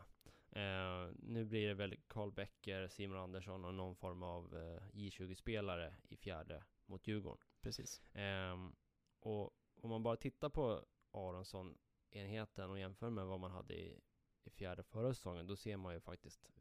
Eh, 0.51 1.11
nu 1.19 1.45
blir 1.45 1.67
det 1.67 1.73
väl 1.73 1.95
Karl 2.07 2.31
Becker, 2.31 2.87
Simon 2.87 3.17
Andersson 3.17 3.65
och 3.65 3.73
någon 3.73 3.95
form 3.95 4.23
av 4.23 4.55
eh, 4.55 4.81
J20-spelare 4.91 5.95
i 6.09 6.17
fjärde 6.17 6.63
mot 6.85 7.07
Djurgården. 7.07 7.47
Precis. 7.61 8.15
Eh, 8.15 8.69
och 9.19 9.53
om 9.75 9.89
man 9.89 10.03
bara 10.03 10.15
tittar 10.15 10.49
på 10.49 10.85
Aronsson-enheten 11.11 12.69
och 12.69 12.79
jämför 12.79 13.09
med 13.09 13.25
vad 13.25 13.39
man 13.39 13.51
hade 13.51 13.73
i, 13.73 13.99
i 14.43 14.49
fjärde 14.49 14.83
förra 14.83 15.13
säsongen, 15.13 15.47
då 15.47 15.55
ser 15.55 15.77
man 15.77 15.93
ju 15.93 15.99
faktiskt 15.99 16.51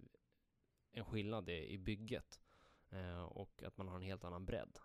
en 0.92 1.04
skillnad 1.04 1.48
i, 1.48 1.72
i 1.72 1.78
bygget 1.78 2.40
och 3.28 3.62
att 3.62 3.76
man 3.76 3.88
har 3.88 3.96
en 3.96 4.02
helt 4.02 4.24
annan 4.24 4.44
bredd. 4.44 4.78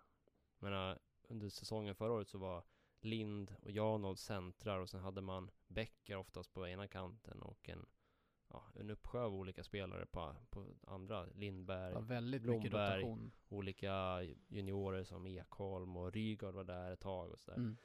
Men 0.60 0.98
under 1.28 1.50
säsongen 1.50 1.96
förra 1.96 2.14
året 2.14 2.28
så 2.28 2.38
var 2.38 2.64
Lind 3.02 3.56
och 3.62 3.72
Janold 3.72 4.20
centrar 4.20 4.80
och 4.80 4.90
sen 4.90 5.00
hade 5.00 5.22
man 5.22 5.52
Becker 5.68 6.16
oftast 6.16 6.54
på 6.54 6.68
ena 6.68 6.88
kanten 6.88 7.42
och 7.42 7.70
en 7.70 7.86
ja, 8.48 8.64
en 8.76 8.90
uppsjö 8.90 9.22
av 9.22 9.36
olika 9.36 9.64
spelare 9.64 10.06
på, 10.06 10.36
på 10.50 10.66
andra. 10.88 11.26
Lindberg, 11.26 11.94
ja, 11.94 12.00
väldigt 12.00 12.42
Blomberg, 12.42 13.32
olika 13.50 14.22
juniorer 14.48 15.04
som 15.04 15.28
Ekholm 15.28 15.98
och 15.98 16.14
Rygaard 16.14 16.54
var 16.54 16.64
där 16.64 16.92
ett 16.92 17.00
tag 17.00 17.32
och 17.32 17.40
sådär. 17.40 17.58
Mm. 17.58 17.78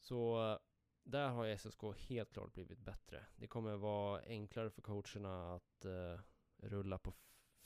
Så 0.00 0.58
där 1.02 1.28
har 1.28 1.56
SSK 1.56 1.82
helt 2.08 2.32
klart 2.32 2.52
blivit 2.52 2.78
bättre. 2.78 3.26
Det 3.36 3.46
kommer 3.46 3.76
vara 3.76 4.22
enklare 4.26 4.70
för 4.70 4.82
coacherna 4.82 5.54
att 5.54 5.84
uh, 5.84 6.20
rulla 6.56 6.98
på 6.98 7.14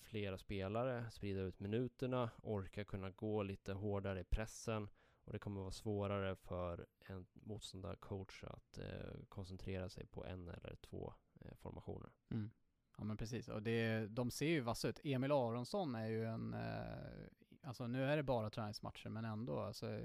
flera 0.08 0.38
spelare, 0.38 1.10
sprida 1.10 1.40
ut 1.40 1.60
minuterna, 1.60 2.30
orka 2.42 2.84
kunna 2.84 3.10
gå 3.10 3.42
lite 3.42 3.72
hårdare 3.72 4.20
i 4.20 4.24
pressen 4.24 4.88
och 5.24 5.32
det 5.32 5.38
kommer 5.38 5.60
vara 5.60 5.72
svårare 5.72 6.36
för 6.36 6.86
en 7.00 7.26
motståndarcoach 7.32 8.44
att 8.44 8.78
eh, 8.78 9.24
koncentrera 9.28 9.88
sig 9.88 10.06
på 10.06 10.24
en 10.24 10.48
eller 10.48 10.76
två 10.76 11.14
Eh, 11.44 11.54
formationer. 11.56 12.10
Mm. 12.30 12.50
Ja 12.96 13.04
men 13.04 13.16
precis, 13.16 13.48
och 13.48 13.62
det, 13.62 14.06
de 14.06 14.30
ser 14.30 14.48
ju 14.48 14.60
vassa 14.60 14.88
ut. 14.88 15.00
Emil 15.04 15.32
Aronsson 15.32 15.94
är 15.94 16.06
ju 16.06 16.24
en, 16.24 16.54
eh, 16.54 17.26
alltså 17.62 17.86
nu 17.86 18.04
är 18.04 18.16
det 18.16 18.22
bara 18.22 18.50
träningsmatcher 18.50 19.08
men 19.08 19.24
ändå, 19.24 19.60
alltså 19.60 20.00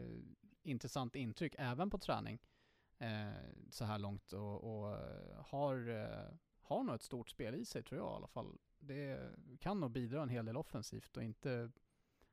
intressant 0.63 1.15
intryck 1.15 1.55
även 1.57 1.89
på 1.89 1.97
träning 1.97 2.41
eh, 2.97 3.31
så 3.69 3.85
här 3.85 3.99
långt 3.99 4.33
och, 4.33 4.63
och 4.63 4.91
eh, 4.91 5.43
har, 5.45 5.89
eh, 5.89 6.37
har 6.61 6.83
nog 6.83 6.95
ett 6.95 7.01
stort 7.01 7.29
spel 7.29 7.55
i 7.55 7.65
sig 7.65 7.83
tror 7.83 8.01
jag 8.01 8.13
i 8.13 8.15
alla 8.15 8.27
fall. 8.27 8.57
Det 8.87 9.35
kan 9.59 9.79
nog 9.79 9.91
bidra 9.91 10.21
en 10.21 10.29
hel 10.29 10.45
del 10.45 10.57
offensivt 10.57 11.17
och 11.17 11.23
inte, 11.23 11.71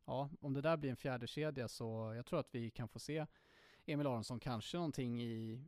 ja, 0.04 0.30
om 0.40 0.54
det 0.54 0.60
där 0.60 0.76
blir 0.76 0.90
en 0.90 0.96
fjärde 0.96 1.26
kedja 1.26 1.68
så 1.68 2.12
jag 2.16 2.26
tror 2.26 2.40
att 2.40 2.54
vi 2.54 2.70
kan 2.70 2.88
få 2.88 2.98
se 2.98 3.26
Emil 3.86 4.06
Aronsson 4.06 4.40
kanske 4.40 4.76
någonting 4.76 5.22
i, 5.22 5.64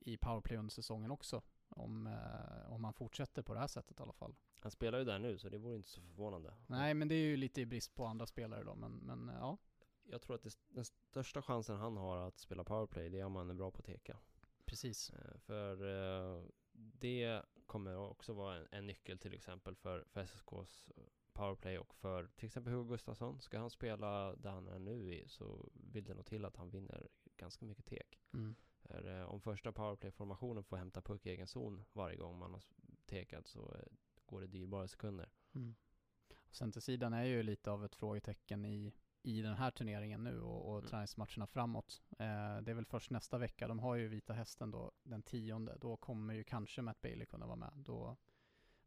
i 0.00 0.16
powerplay 0.16 0.58
under 0.58 0.70
säsongen 0.70 1.10
också. 1.10 1.42
Om, 1.68 2.06
eh, 2.06 2.72
om 2.72 2.82
man 2.82 2.92
fortsätter 2.92 3.42
på 3.42 3.54
det 3.54 3.60
här 3.60 3.66
sättet 3.66 4.00
i 4.00 4.02
alla 4.02 4.12
fall. 4.12 4.34
Han 4.60 4.70
spelar 4.70 4.98
ju 4.98 5.04
där 5.04 5.18
nu 5.18 5.38
så 5.38 5.48
det 5.48 5.58
vore 5.58 5.76
inte 5.76 5.88
så 5.88 6.00
förvånande. 6.00 6.54
Nej, 6.66 6.94
men 6.94 7.08
det 7.08 7.14
är 7.14 7.26
ju 7.26 7.36
lite 7.36 7.60
i 7.60 7.66
brist 7.66 7.94
på 7.94 8.04
andra 8.06 8.26
spelare 8.26 8.64
då, 8.64 8.74
men, 8.74 8.92
men 8.92 9.28
eh, 9.28 9.34
ja. 9.34 9.58
Jag 10.06 10.22
tror 10.22 10.36
att 10.36 10.42
det, 10.42 10.56
den 10.68 10.84
största 10.84 11.42
chansen 11.42 11.76
han 11.76 11.96
har 11.96 12.18
att 12.18 12.38
spela 12.38 12.64
powerplay, 12.64 13.08
det 13.08 13.20
är 13.20 13.24
om 13.24 13.36
han 13.36 13.50
är 13.50 13.54
bra 13.54 13.70
på 13.70 13.78
att 13.78 13.84
teka. 13.84 14.18
Precis. 14.64 15.10
Eh, 15.10 15.38
För 15.38 15.72
eh, 16.36 16.44
det 16.72 17.42
kommer 17.66 17.96
också 17.96 18.32
vara 18.32 18.56
en, 18.56 18.66
en 18.70 18.86
nyckel 18.86 19.18
till 19.18 19.34
exempel 19.34 19.76
för, 19.76 20.04
för 20.04 20.20
SSKs 20.20 20.88
powerplay 21.32 21.78
och 21.78 21.94
för 21.94 22.26
till 22.36 22.46
exempel 22.46 22.72
Hugo 22.72 22.88
Gustafsson. 22.88 23.40
Ska 23.40 23.58
han 23.58 23.70
spela 23.70 24.36
där 24.36 24.50
han 24.50 24.68
är 24.68 24.78
nu 24.78 25.14
i 25.14 25.28
så 25.28 25.68
vill 25.74 26.04
det 26.04 26.14
nog 26.14 26.26
till 26.26 26.44
att 26.44 26.56
han 26.56 26.70
vinner 26.70 27.08
ganska 27.36 27.66
mycket 27.66 27.86
tek. 27.86 28.20
Mm. 28.32 28.54
För, 28.82 29.20
eh, 29.20 29.24
om 29.24 29.40
första 29.40 29.72
powerplay-formationen 29.72 30.64
får 30.64 30.76
hämta 30.76 31.02
puck 31.02 31.26
i 31.26 31.30
egen 31.30 31.46
zon 31.46 31.84
varje 31.92 32.16
gång 32.16 32.38
man 32.38 32.52
har 32.52 32.62
tekat 33.06 33.46
så 33.46 33.74
eh, 33.74 33.92
går 34.26 34.40
det 34.40 34.46
dyrbara 34.46 34.88
sekunder. 34.88 35.30
Mm. 35.52 35.74
Centersidan 36.50 37.12
är 37.12 37.24
ju 37.24 37.42
lite 37.42 37.70
av 37.70 37.84
ett 37.84 37.94
frågetecken 37.94 38.64
i, 38.64 38.92
i 39.24 39.42
den 39.42 39.54
här 39.54 39.70
turneringen 39.70 40.24
nu 40.24 40.40
och, 40.40 40.68
och 40.68 40.78
Mm. 40.78 40.88
träningsmatcherna 40.90 41.46
framåt. 41.46 42.02
Eh, 42.10 42.56
det 42.62 42.70
är 42.70 42.74
väl 42.74 42.84
först 42.84 43.10
nästa 43.10 43.38
vecka, 43.38 43.68
de 43.68 43.78
har 43.78 43.94
ju 43.94 44.08
Vita 44.08 44.32
Hästen 44.32 44.70
då 44.70 44.92
den 45.02 45.22
tionde, 45.22 45.76
då 45.80 45.96
kommer 45.96 46.34
ju 46.34 46.44
kanske 46.44 46.82
Matt 46.82 47.00
Bailey 47.02 47.26
kunna 47.26 47.46
vara 47.46 47.56
med. 47.56 47.72
Då 47.76 48.16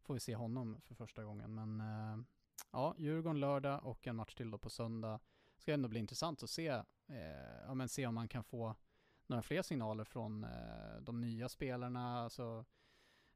får 0.02 0.14
vi 0.14 0.20
se 0.20 0.36
honom 0.36 0.82
för 0.82 0.96
första 0.96 1.24
gången. 1.24 1.56
Men 1.56 1.82
eh, 1.82 2.24
ja, 2.72 2.96
Djurgården 2.98 3.40
lördag 3.40 3.86
och 3.86 4.08
en 4.08 4.16
match 4.16 4.36
till 4.36 4.52
då 4.52 4.58
på 4.58 4.70
söndag. 4.70 5.20
Ska 5.58 5.74
ändå 5.74 5.90
bli 5.90 6.00
intressant 6.00 6.44
att 6.44 6.50
se, 6.50 6.68
eh, 7.08 7.62
ja, 7.66 7.74
men 7.74 7.90
se 7.90 8.08
om 8.08 8.16
man 8.16 8.28
kan 8.28 8.44
få 8.44 8.76
några 9.28 9.42
fler 9.42 9.62
signaler 9.62 10.04
från 10.04 10.44
eh, 10.44 11.02
de 11.02 11.22
nya 11.22 11.50
spelarna. 11.50 12.20
Alltså, 12.24 12.66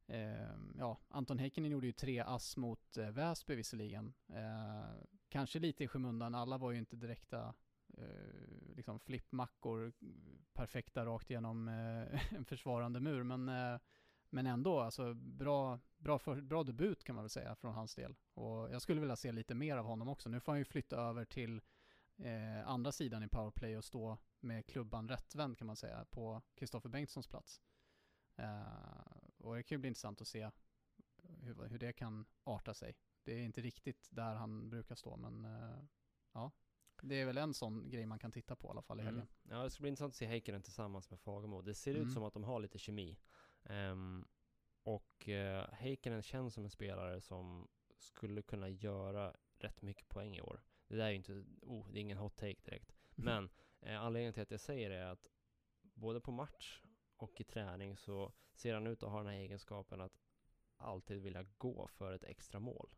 Eh, 0.07 0.55
ja, 0.77 0.97
Anton 1.09 1.39
Heikkinen 1.39 1.71
gjorde 1.71 1.87
ju 1.87 1.93
tre 1.93 2.19
ass 2.19 2.57
mot 2.57 2.97
eh, 2.97 3.09
Väsby 3.09 3.55
visserligen. 3.55 4.13
Kanske 5.31 5.59
lite 5.59 5.83
i 5.83 5.87
skymundan, 5.87 6.35
alla 6.35 6.57
var 6.57 6.71
ju 6.71 6.77
inte 6.77 6.95
direkta 6.95 7.53
eh, 7.97 8.75
liksom 8.75 8.99
flippmackor, 8.99 9.93
perfekta 10.53 11.05
rakt 11.05 11.29
igenom 11.29 11.67
eh, 11.67 12.33
en 12.35 12.45
försvarande 12.45 12.99
mur, 12.99 13.23
men, 13.23 13.49
eh, 13.49 13.79
men 14.29 14.47
ändå, 14.47 14.79
alltså 14.79 15.13
bra, 15.13 15.79
bra, 15.97 16.19
för, 16.19 16.41
bra 16.41 16.63
debut 16.63 17.03
kan 17.03 17.15
man 17.15 17.23
väl 17.23 17.29
säga 17.29 17.55
från 17.55 17.73
hans 17.73 17.95
del. 17.95 18.15
Och 18.33 18.73
jag 18.73 18.81
skulle 18.81 19.01
vilja 19.01 19.15
se 19.15 19.31
lite 19.31 19.55
mer 19.55 19.77
av 19.77 19.85
honom 19.85 20.09
också. 20.09 20.29
Nu 20.29 20.39
får 20.39 20.51
han 20.51 20.59
ju 20.59 20.65
flytta 20.65 20.95
över 20.95 21.25
till 21.25 21.61
eh, 22.17 22.67
andra 22.67 22.91
sidan 22.91 23.23
i 23.23 23.27
powerplay 23.27 23.77
och 23.77 23.85
stå 23.85 24.17
med 24.39 24.65
klubban 24.65 25.09
rättvänd 25.09 25.57
kan 25.57 25.67
man 25.67 25.75
säga 25.75 26.05
på 26.05 26.41
Kristoffer 26.55 26.89
Bengtssons 26.89 27.27
plats. 27.27 27.61
Eh, 28.35 28.61
och 29.37 29.55
det 29.55 29.63
kan 29.63 29.75
ju 29.75 29.79
bli 29.79 29.87
intressant 29.87 30.21
att 30.21 30.27
se 30.27 30.49
hur, 31.23 31.67
hur 31.67 31.79
det 31.79 31.93
kan 31.93 32.25
arta 32.43 32.73
sig. 32.73 32.95
Det 33.23 33.33
är 33.33 33.43
inte 33.43 33.61
riktigt 33.61 34.07
där 34.11 34.35
han 34.35 34.69
brukar 34.69 34.95
stå, 34.95 35.17
men 35.17 35.45
eh, 35.45 35.83
ja, 36.33 36.51
det 37.01 37.15
är 37.21 37.25
väl 37.25 37.37
en 37.37 37.53
sån 37.53 37.89
grej 37.89 38.05
man 38.05 38.19
kan 38.19 38.31
titta 38.31 38.55
på 38.55 38.67
i 38.67 38.71
alla 38.71 38.81
fall 38.81 38.99
i 38.99 39.03
helgen. 39.03 39.27
Mm. 39.43 39.57
Ja, 39.57 39.63
det 39.63 39.69
ska 39.69 39.81
bli 39.81 39.89
intressant 39.89 40.11
att 40.11 40.15
se 40.15 40.25
Heikkinen 40.25 40.61
tillsammans 40.61 41.09
med 41.09 41.19
Fagemo. 41.19 41.61
Det 41.61 41.73
ser 41.73 41.95
Mm. 41.95 42.07
ut 42.07 42.13
som 42.13 42.23
att 42.23 42.33
de 42.33 42.43
har 42.43 42.59
lite 42.59 42.77
kemi. 42.79 43.17
Ehm, 43.63 44.27
och 44.83 45.27
uh, 45.27 45.73
Heikkinen 45.73 46.21
känns 46.21 46.53
som 46.53 46.63
en 46.63 46.69
spelare 46.69 47.21
som 47.21 47.67
skulle 47.97 48.41
kunna 48.41 48.69
göra 48.69 49.35
rätt 49.57 49.81
mycket 49.81 50.09
poäng 50.09 50.35
i 50.37 50.41
år. 50.41 50.61
Det 50.87 50.95
där 50.95 51.05
är 51.05 51.09
ju 51.09 51.15
inte, 51.15 51.45
oh, 51.61 51.89
det 51.91 51.99
är 51.99 52.01
ingen 52.01 52.17
hot 52.17 52.35
take 52.35 52.61
direkt. 52.63 52.93
Men 53.15 53.49
eh, 53.81 54.01
anledningen 54.01 54.33
till 54.33 54.43
att 54.43 54.51
jag 54.51 54.59
säger 54.59 54.89
det 54.89 54.95
är 54.95 55.05
att 55.11 55.31
både 55.81 56.21
på 56.21 56.31
match 56.31 56.81
och 57.17 57.41
i 57.41 57.43
träning 57.43 57.97
så 57.97 58.33
ser 58.53 58.73
han 58.73 58.87
ut 58.87 59.03
att 59.03 59.09
ha 59.09 59.17
den 59.17 59.27
här 59.27 59.33
egenskapen 59.39 60.01
att 60.01 60.21
alltid 60.77 61.21
vilja 61.21 61.43
gå 61.43 61.87
för 61.87 62.13
ett 62.13 62.23
extra 62.23 62.59
mål. 62.59 62.89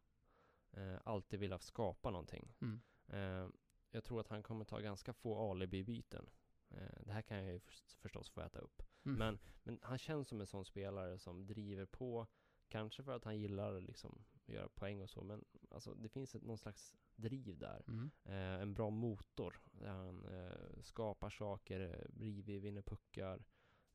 Eh, 0.73 0.97
alltid 1.03 1.39
vilja 1.39 1.59
skapa 1.59 2.11
någonting. 2.11 2.55
Mm. 2.61 2.81
Eh, 3.07 3.49
jag 3.91 4.03
tror 4.03 4.19
att 4.19 4.27
han 4.27 4.43
kommer 4.43 4.65
ta 4.65 4.79
ganska 4.79 5.13
få 5.13 5.51
alibi-byten. 5.51 6.29
Eh, 6.69 7.01
det 7.05 7.11
här 7.11 7.21
kan 7.21 7.37
jag 7.37 7.53
ju 7.53 7.59
förs- 7.59 7.95
förstås 8.01 8.29
få 8.29 8.41
äta 8.41 8.59
upp. 8.59 8.83
Mm. 9.05 9.17
Men, 9.17 9.39
men 9.63 9.79
han 9.81 9.97
känns 9.97 10.27
som 10.27 10.41
en 10.41 10.47
sån 10.47 10.65
spelare 10.65 11.19
som 11.19 11.45
driver 11.45 11.85
på, 11.85 12.27
kanske 12.67 13.03
för 13.03 13.15
att 13.15 13.23
han 13.23 13.39
gillar 13.39 13.81
liksom 13.81 14.23
att 14.33 14.49
göra 14.49 14.69
poäng 14.69 15.01
och 15.01 15.09
så, 15.09 15.23
men 15.23 15.45
alltså 15.69 15.93
det 15.93 16.09
finns 16.09 16.35
ett, 16.35 16.43
någon 16.43 16.57
slags 16.57 16.95
driv 17.15 17.57
där. 17.57 17.83
Mm. 17.87 18.11
Eh, 18.23 18.61
en 18.61 18.73
bra 18.73 18.89
motor 18.89 19.61
där 19.71 19.89
han 19.89 20.25
eh, 20.25 20.81
skapar 20.81 21.29
saker, 21.29 21.79
eh, 21.79 22.19
river, 22.19 22.59
vinner 22.59 22.81
puckar. 22.81 23.43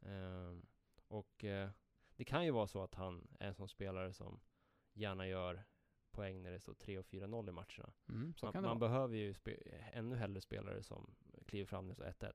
Eh, 0.01 0.57
och 1.09 1.45
det 2.17 2.25
kan 2.25 2.45
ju 2.45 2.51
vara 2.51 2.67
så 2.67 2.83
att 2.83 2.95
han 2.95 3.29
är 3.41 3.49
en 3.49 3.55
sån 3.55 3.69
spelare 3.69 4.13
som 4.13 4.41
gärna 4.93 5.27
gör 5.27 5.65
poäng 6.19 6.43
när 6.43 6.51
det 6.51 6.61
står 6.61 6.75
3 6.75 6.99
och 6.99 7.07
4-0 7.07 7.49
i 7.49 7.53
matcherna. 7.53 7.93
Mm, 8.09 8.35
Man, 8.43 8.63
man 8.63 8.79
behöver 8.79 9.17
ju 9.17 9.35
ännu 9.93 10.17
hellre 10.17 10.41
spelare 10.41 10.83
som 10.83 11.11
kliver 11.47 11.67
fram 11.67 11.87
när 11.87 11.95
det 11.95 12.13
står 12.13 12.27
1-1. 12.27 12.33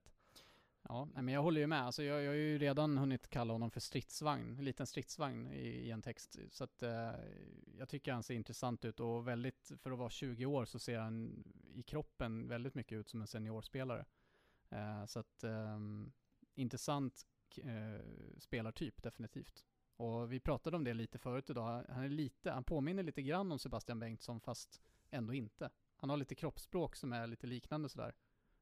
Ja, 0.82 1.08
men 1.14 1.28
jag 1.28 1.42
håller 1.42 1.62
ju 1.62 1.68
med. 1.68 1.82
Alltså 1.82 2.04
jag, 2.04 2.24
jag 2.24 2.30
har 2.30 2.36
ju 2.36 2.58
redan 2.58 2.98
hunnit 2.98 3.30
kalla 3.30 3.54
honom 3.54 3.72
för 3.72 3.80
stridsvagn, 3.80 4.58
en 4.58 4.66
liten 4.66 4.88
stridsvagn 4.88 5.48
i, 5.48 5.68
i 5.68 5.92
en 5.92 6.02
text. 6.02 6.40
Så 6.50 6.64
att 6.64 6.84
eh, 6.84 7.12
jag 7.78 7.90
tycker 7.90 8.14
han 8.14 8.24
ser 8.24 8.34
intressant 8.34 8.86
ut 8.86 9.00
och 9.00 9.28
väldigt, 9.28 9.72
för 9.78 9.92
att 9.92 9.98
vara 9.98 10.10
20 10.10 10.46
år 10.46 10.66
så 10.66 10.80
ser 10.80 11.00
han 11.00 11.44
i 11.74 11.84
kroppen 11.84 12.48
väldigt 12.48 12.76
mycket 12.76 12.96
ut 12.96 13.10
som 13.10 13.22
en 13.22 13.28
seniorspelare. 13.28 14.06
Eh, 14.70 15.06
så 15.06 15.20
att 15.20 15.44
ehm, 15.44 16.12
intressant 16.56 17.26
eh, 17.58 18.02
spelartyp 18.38 19.04
definitivt. 19.04 19.66
Och 19.96 20.32
vi 20.32 20.40
pratade 20.40 20.78
om 20.78 20.84
det 20.84 20.94
lite 20.94 21.18
förut 21.20 21.50
idag. 21.50 21.86
Han 21.90 22.04
är 22.04 22.10
lite, 22.10 22.52
han 22.52 22.64
påminner 22.64 23.04
lite 23.04 23.22
grann 23.22 23.52
om 23.52 23.60
Sebastian 23.60 24.00
Bengtsson 24.00 24.40
fast 24.40 24.82
ändå 25.10 25.34
inte. 25.34 25.70
Han 25.96 26.10
har 26.10 26.18
lite 26.18 26.36
kroppsspråk 26.36 26.96
som 26.96 27.14
är 27.14 27.28
lite 27.28 27.48
liknande 27.48 27.90
sådär. 27.90 28.16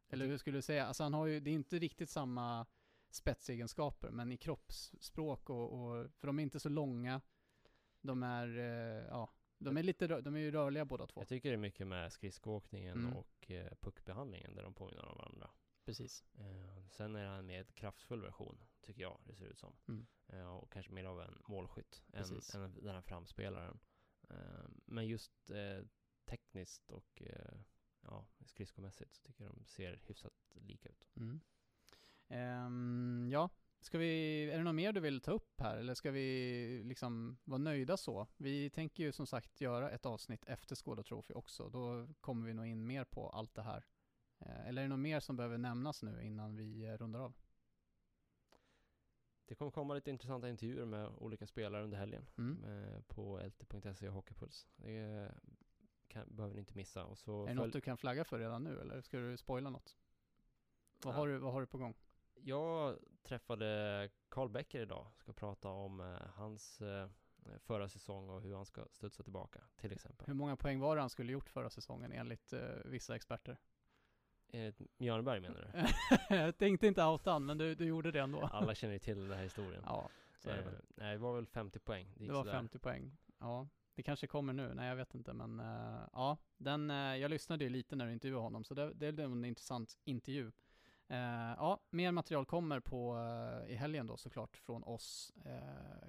Eller 0.09 0.25
hur 0.25 0.37
skulle 0.37 0.57
du 0.57 0.61
säga? 0.61 0.85
Alltså 0.85 1.03
han 1.03 1.13
har 1.13 1.25
ju, 1.25 1.39
det 1.39 1.49
är 1.49 1.53
inte 1.53 1.79
riktigt 1.79 2.09
samma 2.09 2.65
spetsegenskaper, 3.09 4.09
men 4.09 4.31
i 4.31 4.37
kroppsspråk 4.37 5.49
och, 5.49 5.73
och 5.73 6.11
för 6.11 6.27
de 6.27 6.39
är 6.39 6.43
inte 6.43 6.59
så 6.59 6.69
långa. 6.69 7.21
De 8.01 8.23
är, 8.23 8.57
eh, 8.57 9.05
ja, 9.09 9.29
de 9.57 9.77
är 9.77 9.83
lite, 9.83 10.07
de 10.07 10.35
är 10.35 10.39
ju 10.39 10.51
rörliga 10.51 10.85
båda 10.85 11.07
två. 11.07 11.21
Jag 11.21 11.27
tycker 11.27 11.49
det 11.49 11.55
är 11.55 11.57
mycket 11.57 11.87
med 11.87 12.13
skridskoåkningen 12.13 12.97
Mm. 12.97 13.13
och 13.13 13.51
eh, 13.51 13.73
puckbehandlingen 13.81 14.55
där 14.55 14.63
de 14.63 14.73
påminner 14.73 15.05
om 15.05 15.17
varandra. 15.17 15.49
Precis. 15.91 16.23
Eh, 16.37 16.87
sen 16.89 17.15
är 17.15 17.25
han 17.25 17.45
med 17.45 17.75
kraftfull 17.75 18.21
version, 18.21 18.63
tycker 18.81 19.01
jag 19.01 19.21
det 19.25 19.35
ser 19.35 19.45
ut 19.45 19.59
som. 19.59 19.75
Mm. 19.87 20.07
Eh, 20.27 20.55
och 20.55 20.71
kanske 20.71 20.91
mer 20.91 21.05
av 21.05 21.21
en 21.21 21.41
målskytt 21.47 22.03
än, 22.13 22.23
Precis. 22.23 22.55
än 22.55 22.73
den 22.73 22.95
här 22.95 23.01
framspelaren. 23.01 23.79
Eh, 24.29 24.65
men 24.85 25.07
just 25.07 25.49
eh, 25.49 25.85
tekniskt 26.25 26.91
och 26.91 27.21
eh, 27.21 27.59
ja, 28.01 28.27
skridskomässigt 28.45 29.15
så 29.15 29.23
tycker 29.23 29.43
jag 29.43 29.53
de 29.53 29.65
ser 29.65 30.01
hyfsat 30.07 30.33
lika 30.53 30.89
ut. 30.89 31.07
Mm. 31.15 31.41
Ehm, 32.27 33.29
ja, 33.31 33.49
ska 33.79 33.97
vi, 33.97 34.43
är 34.51 34.57
det 34.57 34.63
något 34.63 34.75
mer 34.75 34.93
du 34.93 34.99
vill 34.99 35.21
ta 35.21 35.31
upp 35.31 35.61
här 35.61 35.77
eller 35.77 35.93
ska 35.93 36.11
vi 36.11 36.81
liksom 36.83 37.37
vara 37.43 37.57
nöjda 37.57 37.97
så? 37.97 38.27
Vi 38.37 38.69
tänker 38.69 39.03
ju 39.03 39.11
som 39.11 39.27
sagt 39.27 39.61
göra 39.61 39.91
ett 39.91 40.05
avsnitt 40.05 40.45
efter 40.45 40.75
Skåda 40.75 41.03
Trophy 41.03 41.33
också. 41.33 41.69
Då 41.69 42.07
kommer 42.21 42.47
vi 42.47 42.53
nog 42.53 42.67
in 42.67 42.87
mer 42.87 43.03
på 43.03 43.29
allt 43.29 43.53
det 43.53 43.61
här. 43.61 43.85
Eh, 44.41 44.67
eller 44.67 44.81
är 44.81 44.85
det 44.85 44.89
något 44.89 44.99
mer 44.99 45.19
som 45.19 45.35
behöver 45.35 45.57
nämnas 45.57 46.03
nu 46.03 46.23
innan 46.23 46.55
vi 46.55 46.85
eh, 46.85 46.97
rundar 46.97 47.19
av? 47.19 47.33
Det 49.45 49.55
kommer 49.55 49.71
komma 49.71 49.93
lite 49.93 50.09
intressanta 50.09 50.49
intervjuer 50.49 50.85
med 50.85 51.07
olika 51.07 51.47
spelare 51.47 51.83
under 51.83 51.97
helgen 51.97 52.27
Mm. 52.37 52.63
eh, 52.63 53.01
på 53.01 53.39
lt.se 53.45 54.07
och 54.07 54.13
Hockeypuls. 54.13 54.67
Det 54.75 55.31
kan, 56.07 56.35
behöver 56.35 56.55
ni 56.55 56.59
inte 56.59 56.77
missa. 56.77 57.05
Och 57.05 57.17
så 57.17 57.43
Är 57.43 57.47
det 57.47 57.53
något 57.53 57.73
du 57.73 57.81
kan 57.81 57.97
flagga 57.97 58.23
för 58.23 58.39
redan 58.39 58.63
nu 58.63 58.81
eller 58.81 59.01
ska 59.01 59.17
du 59.19 59.37
spoila 59.37 59.69
något? 59.69 59.97
Vad, 61.03 61.13
Ja. 61.13 61.17
har, 61.17 61.27
du, 61.27 61.37
vad 61.37 61.53
har 61.53 61.61
du 61.61 61.67
på 61.67 61.77
gång? 61.77 61.93
Jag 62.33 62.97
träffade 63.23 64.09
Carl 64.29 64.49
Becker 64.49 64.79
idag, 64.81 65.07
ska 65.15 65.33
prata 65.33 65.69
om 65.69 66.17
hans 66.35 66.81
förra 67.59 67.89
säsong 67.89 68.29
och 68.29 68.41
hur 68.41 68.55
han 68.55 68.65
ska 68.65 68.87
studsa 68.91 69.23
tillbaka, 69.23 69.61
till 69.77 69.91
exempel. 69.91 70.27
Hur 70.27 70.33
många 70.33 70.55
poäng 70.55 70.79
var 70.79 70.95
det 70.95 71.01
han 71.01 71.09
skulle 71.09 71.31
gjort 71.31 71.49
förra 71.49 71.69
säsongen 71.69 72.11
enligt 72.11 72.53
eh, 72.53 72.69
vissa 72.85 73.15
experter? 73.15 73.57
Eh, 74.53 74.73
Mjörnberg 74.97 75.39
menar 75.39 75.71
du? 76.29 76.35
Jag 76.35 76.57
tänkte 76.57 76.87
inte 76.87 77.03
outa 77.03 77.31
han, 77.31 77.45
men 77.45 77.57
du, 77.57 77.75
du 77.75 77.85
gjorde 77.85 78.11
det 78.11 78.19
ändå. 78.19 78.41
Alla 78.41 78.75
känner 78.75 78.93
ju 78.93 78.99
till 78.99 79.27
den 79.27 79.37
här 79.37 79.43
historien. 79.43 79.83
Ja, 79.85 80.09
så 80.39 80.49
är 80.49 80.53
det 80.53 80.59
eh, 80.59 80.65
väl. 80.65 80.81
nej, 80.95 81.11
det 81.11 81.17
var 81.17 81.35
väl 81.35 81.45
50 81.45 81.79
poäng. 81.79 82.07
Det, 82.17 82.25
Det 82.25 82.33
var 82.33 82.43
sådär. 82.43 82.51
50 82.51 82.79
poäng. 82.79 83.17
Ja, 83.39 83.67
det 83.95 84.03
kanske 84.03 84.27
kommer 84.27 84.53
nu. 84.53 84.73
Nej, 84.73 84.89
jag 84.89 84.95
vet 84.95 85.15
inte, 85.15 85.33
men 85.33 85.59
eh, 85.59 86.01
ja, 86.13 86.37
den, 86.57 86.91
eh, 86.91 86.95
jag 86.95 87.29
lyssnade 87.31 87.63
ju 87.63 87.69
lite 87.69 87.95
när 87.95 88.05
du 88.05 88.13
intervjuade 88.13 88.43
honom, 88.43 88.63
så 88.63 88.73
det, 88.73 88.93
det 88.93 89.07
är 89.07 89.19
en 89.19 89.45
intressant 89.45 89.97
intervju. 90.03 90.51
Eh, 91.07 91.17
ja, 91.57 91.79
mer 91.89 92.11
material 92.11 92.45
kommer 92.45 92.79
på 92.79 93.17
i 93.67 93.75
helgen 93.75 94.07
då 94.07 94.17
såklart 94.17 94.57
från 94.57 94.83
oss 94.83 95.33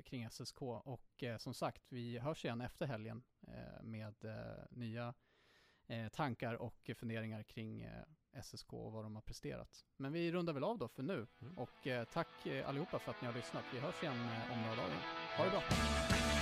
kring 0.05 0.31
SSK 0.31 0.63
och 0.63 1.25
som 1.39 1.55
sagt, 1.55 1.83
vi 1.89 2.19
hörs 2.19 2.45
igen 2.45 2.61
efter 2.61 2.87
helgen 2.87 3.23
med 3.83 4.15
nya 4.71 5.15
tankar 6.13 6.55
och 6.55 6.91
funderingar 6.97 7.43
kring 7.43 7.89
SSK 8.43 8.73
och 8.73 8.93
vad 8.93 9.05
de 9.05 9.15
har 9.15 9.23
presterat. 9.23 9.85
Men 9.97 10.13
vi 10.13 10.33
rundar 10.33 10.53
väl 10.53 10.65
av 10.65 10.79
då 10.79 10.89
för 10.89 11.03
nu 11.03 11.27
mm. 11.43 11.59
och 11.59 11.89
tack 12.13 12.47
allihopa 12.67 12.99
för 12.99 13.11
att 13.11 13.21
ni 13.21 13.27
har 13.27 13.35
lyssnat. 13.35 13.65
Vi 13.73 13.79
hörs 13.79 14.03
igen 14.03 14.29
om 14.53 14.63
några 14.63 14.77
dagar. 14.77 14.99
Ha 15.37 15.45
det 15.45 15.51
bra! 15.51 16.42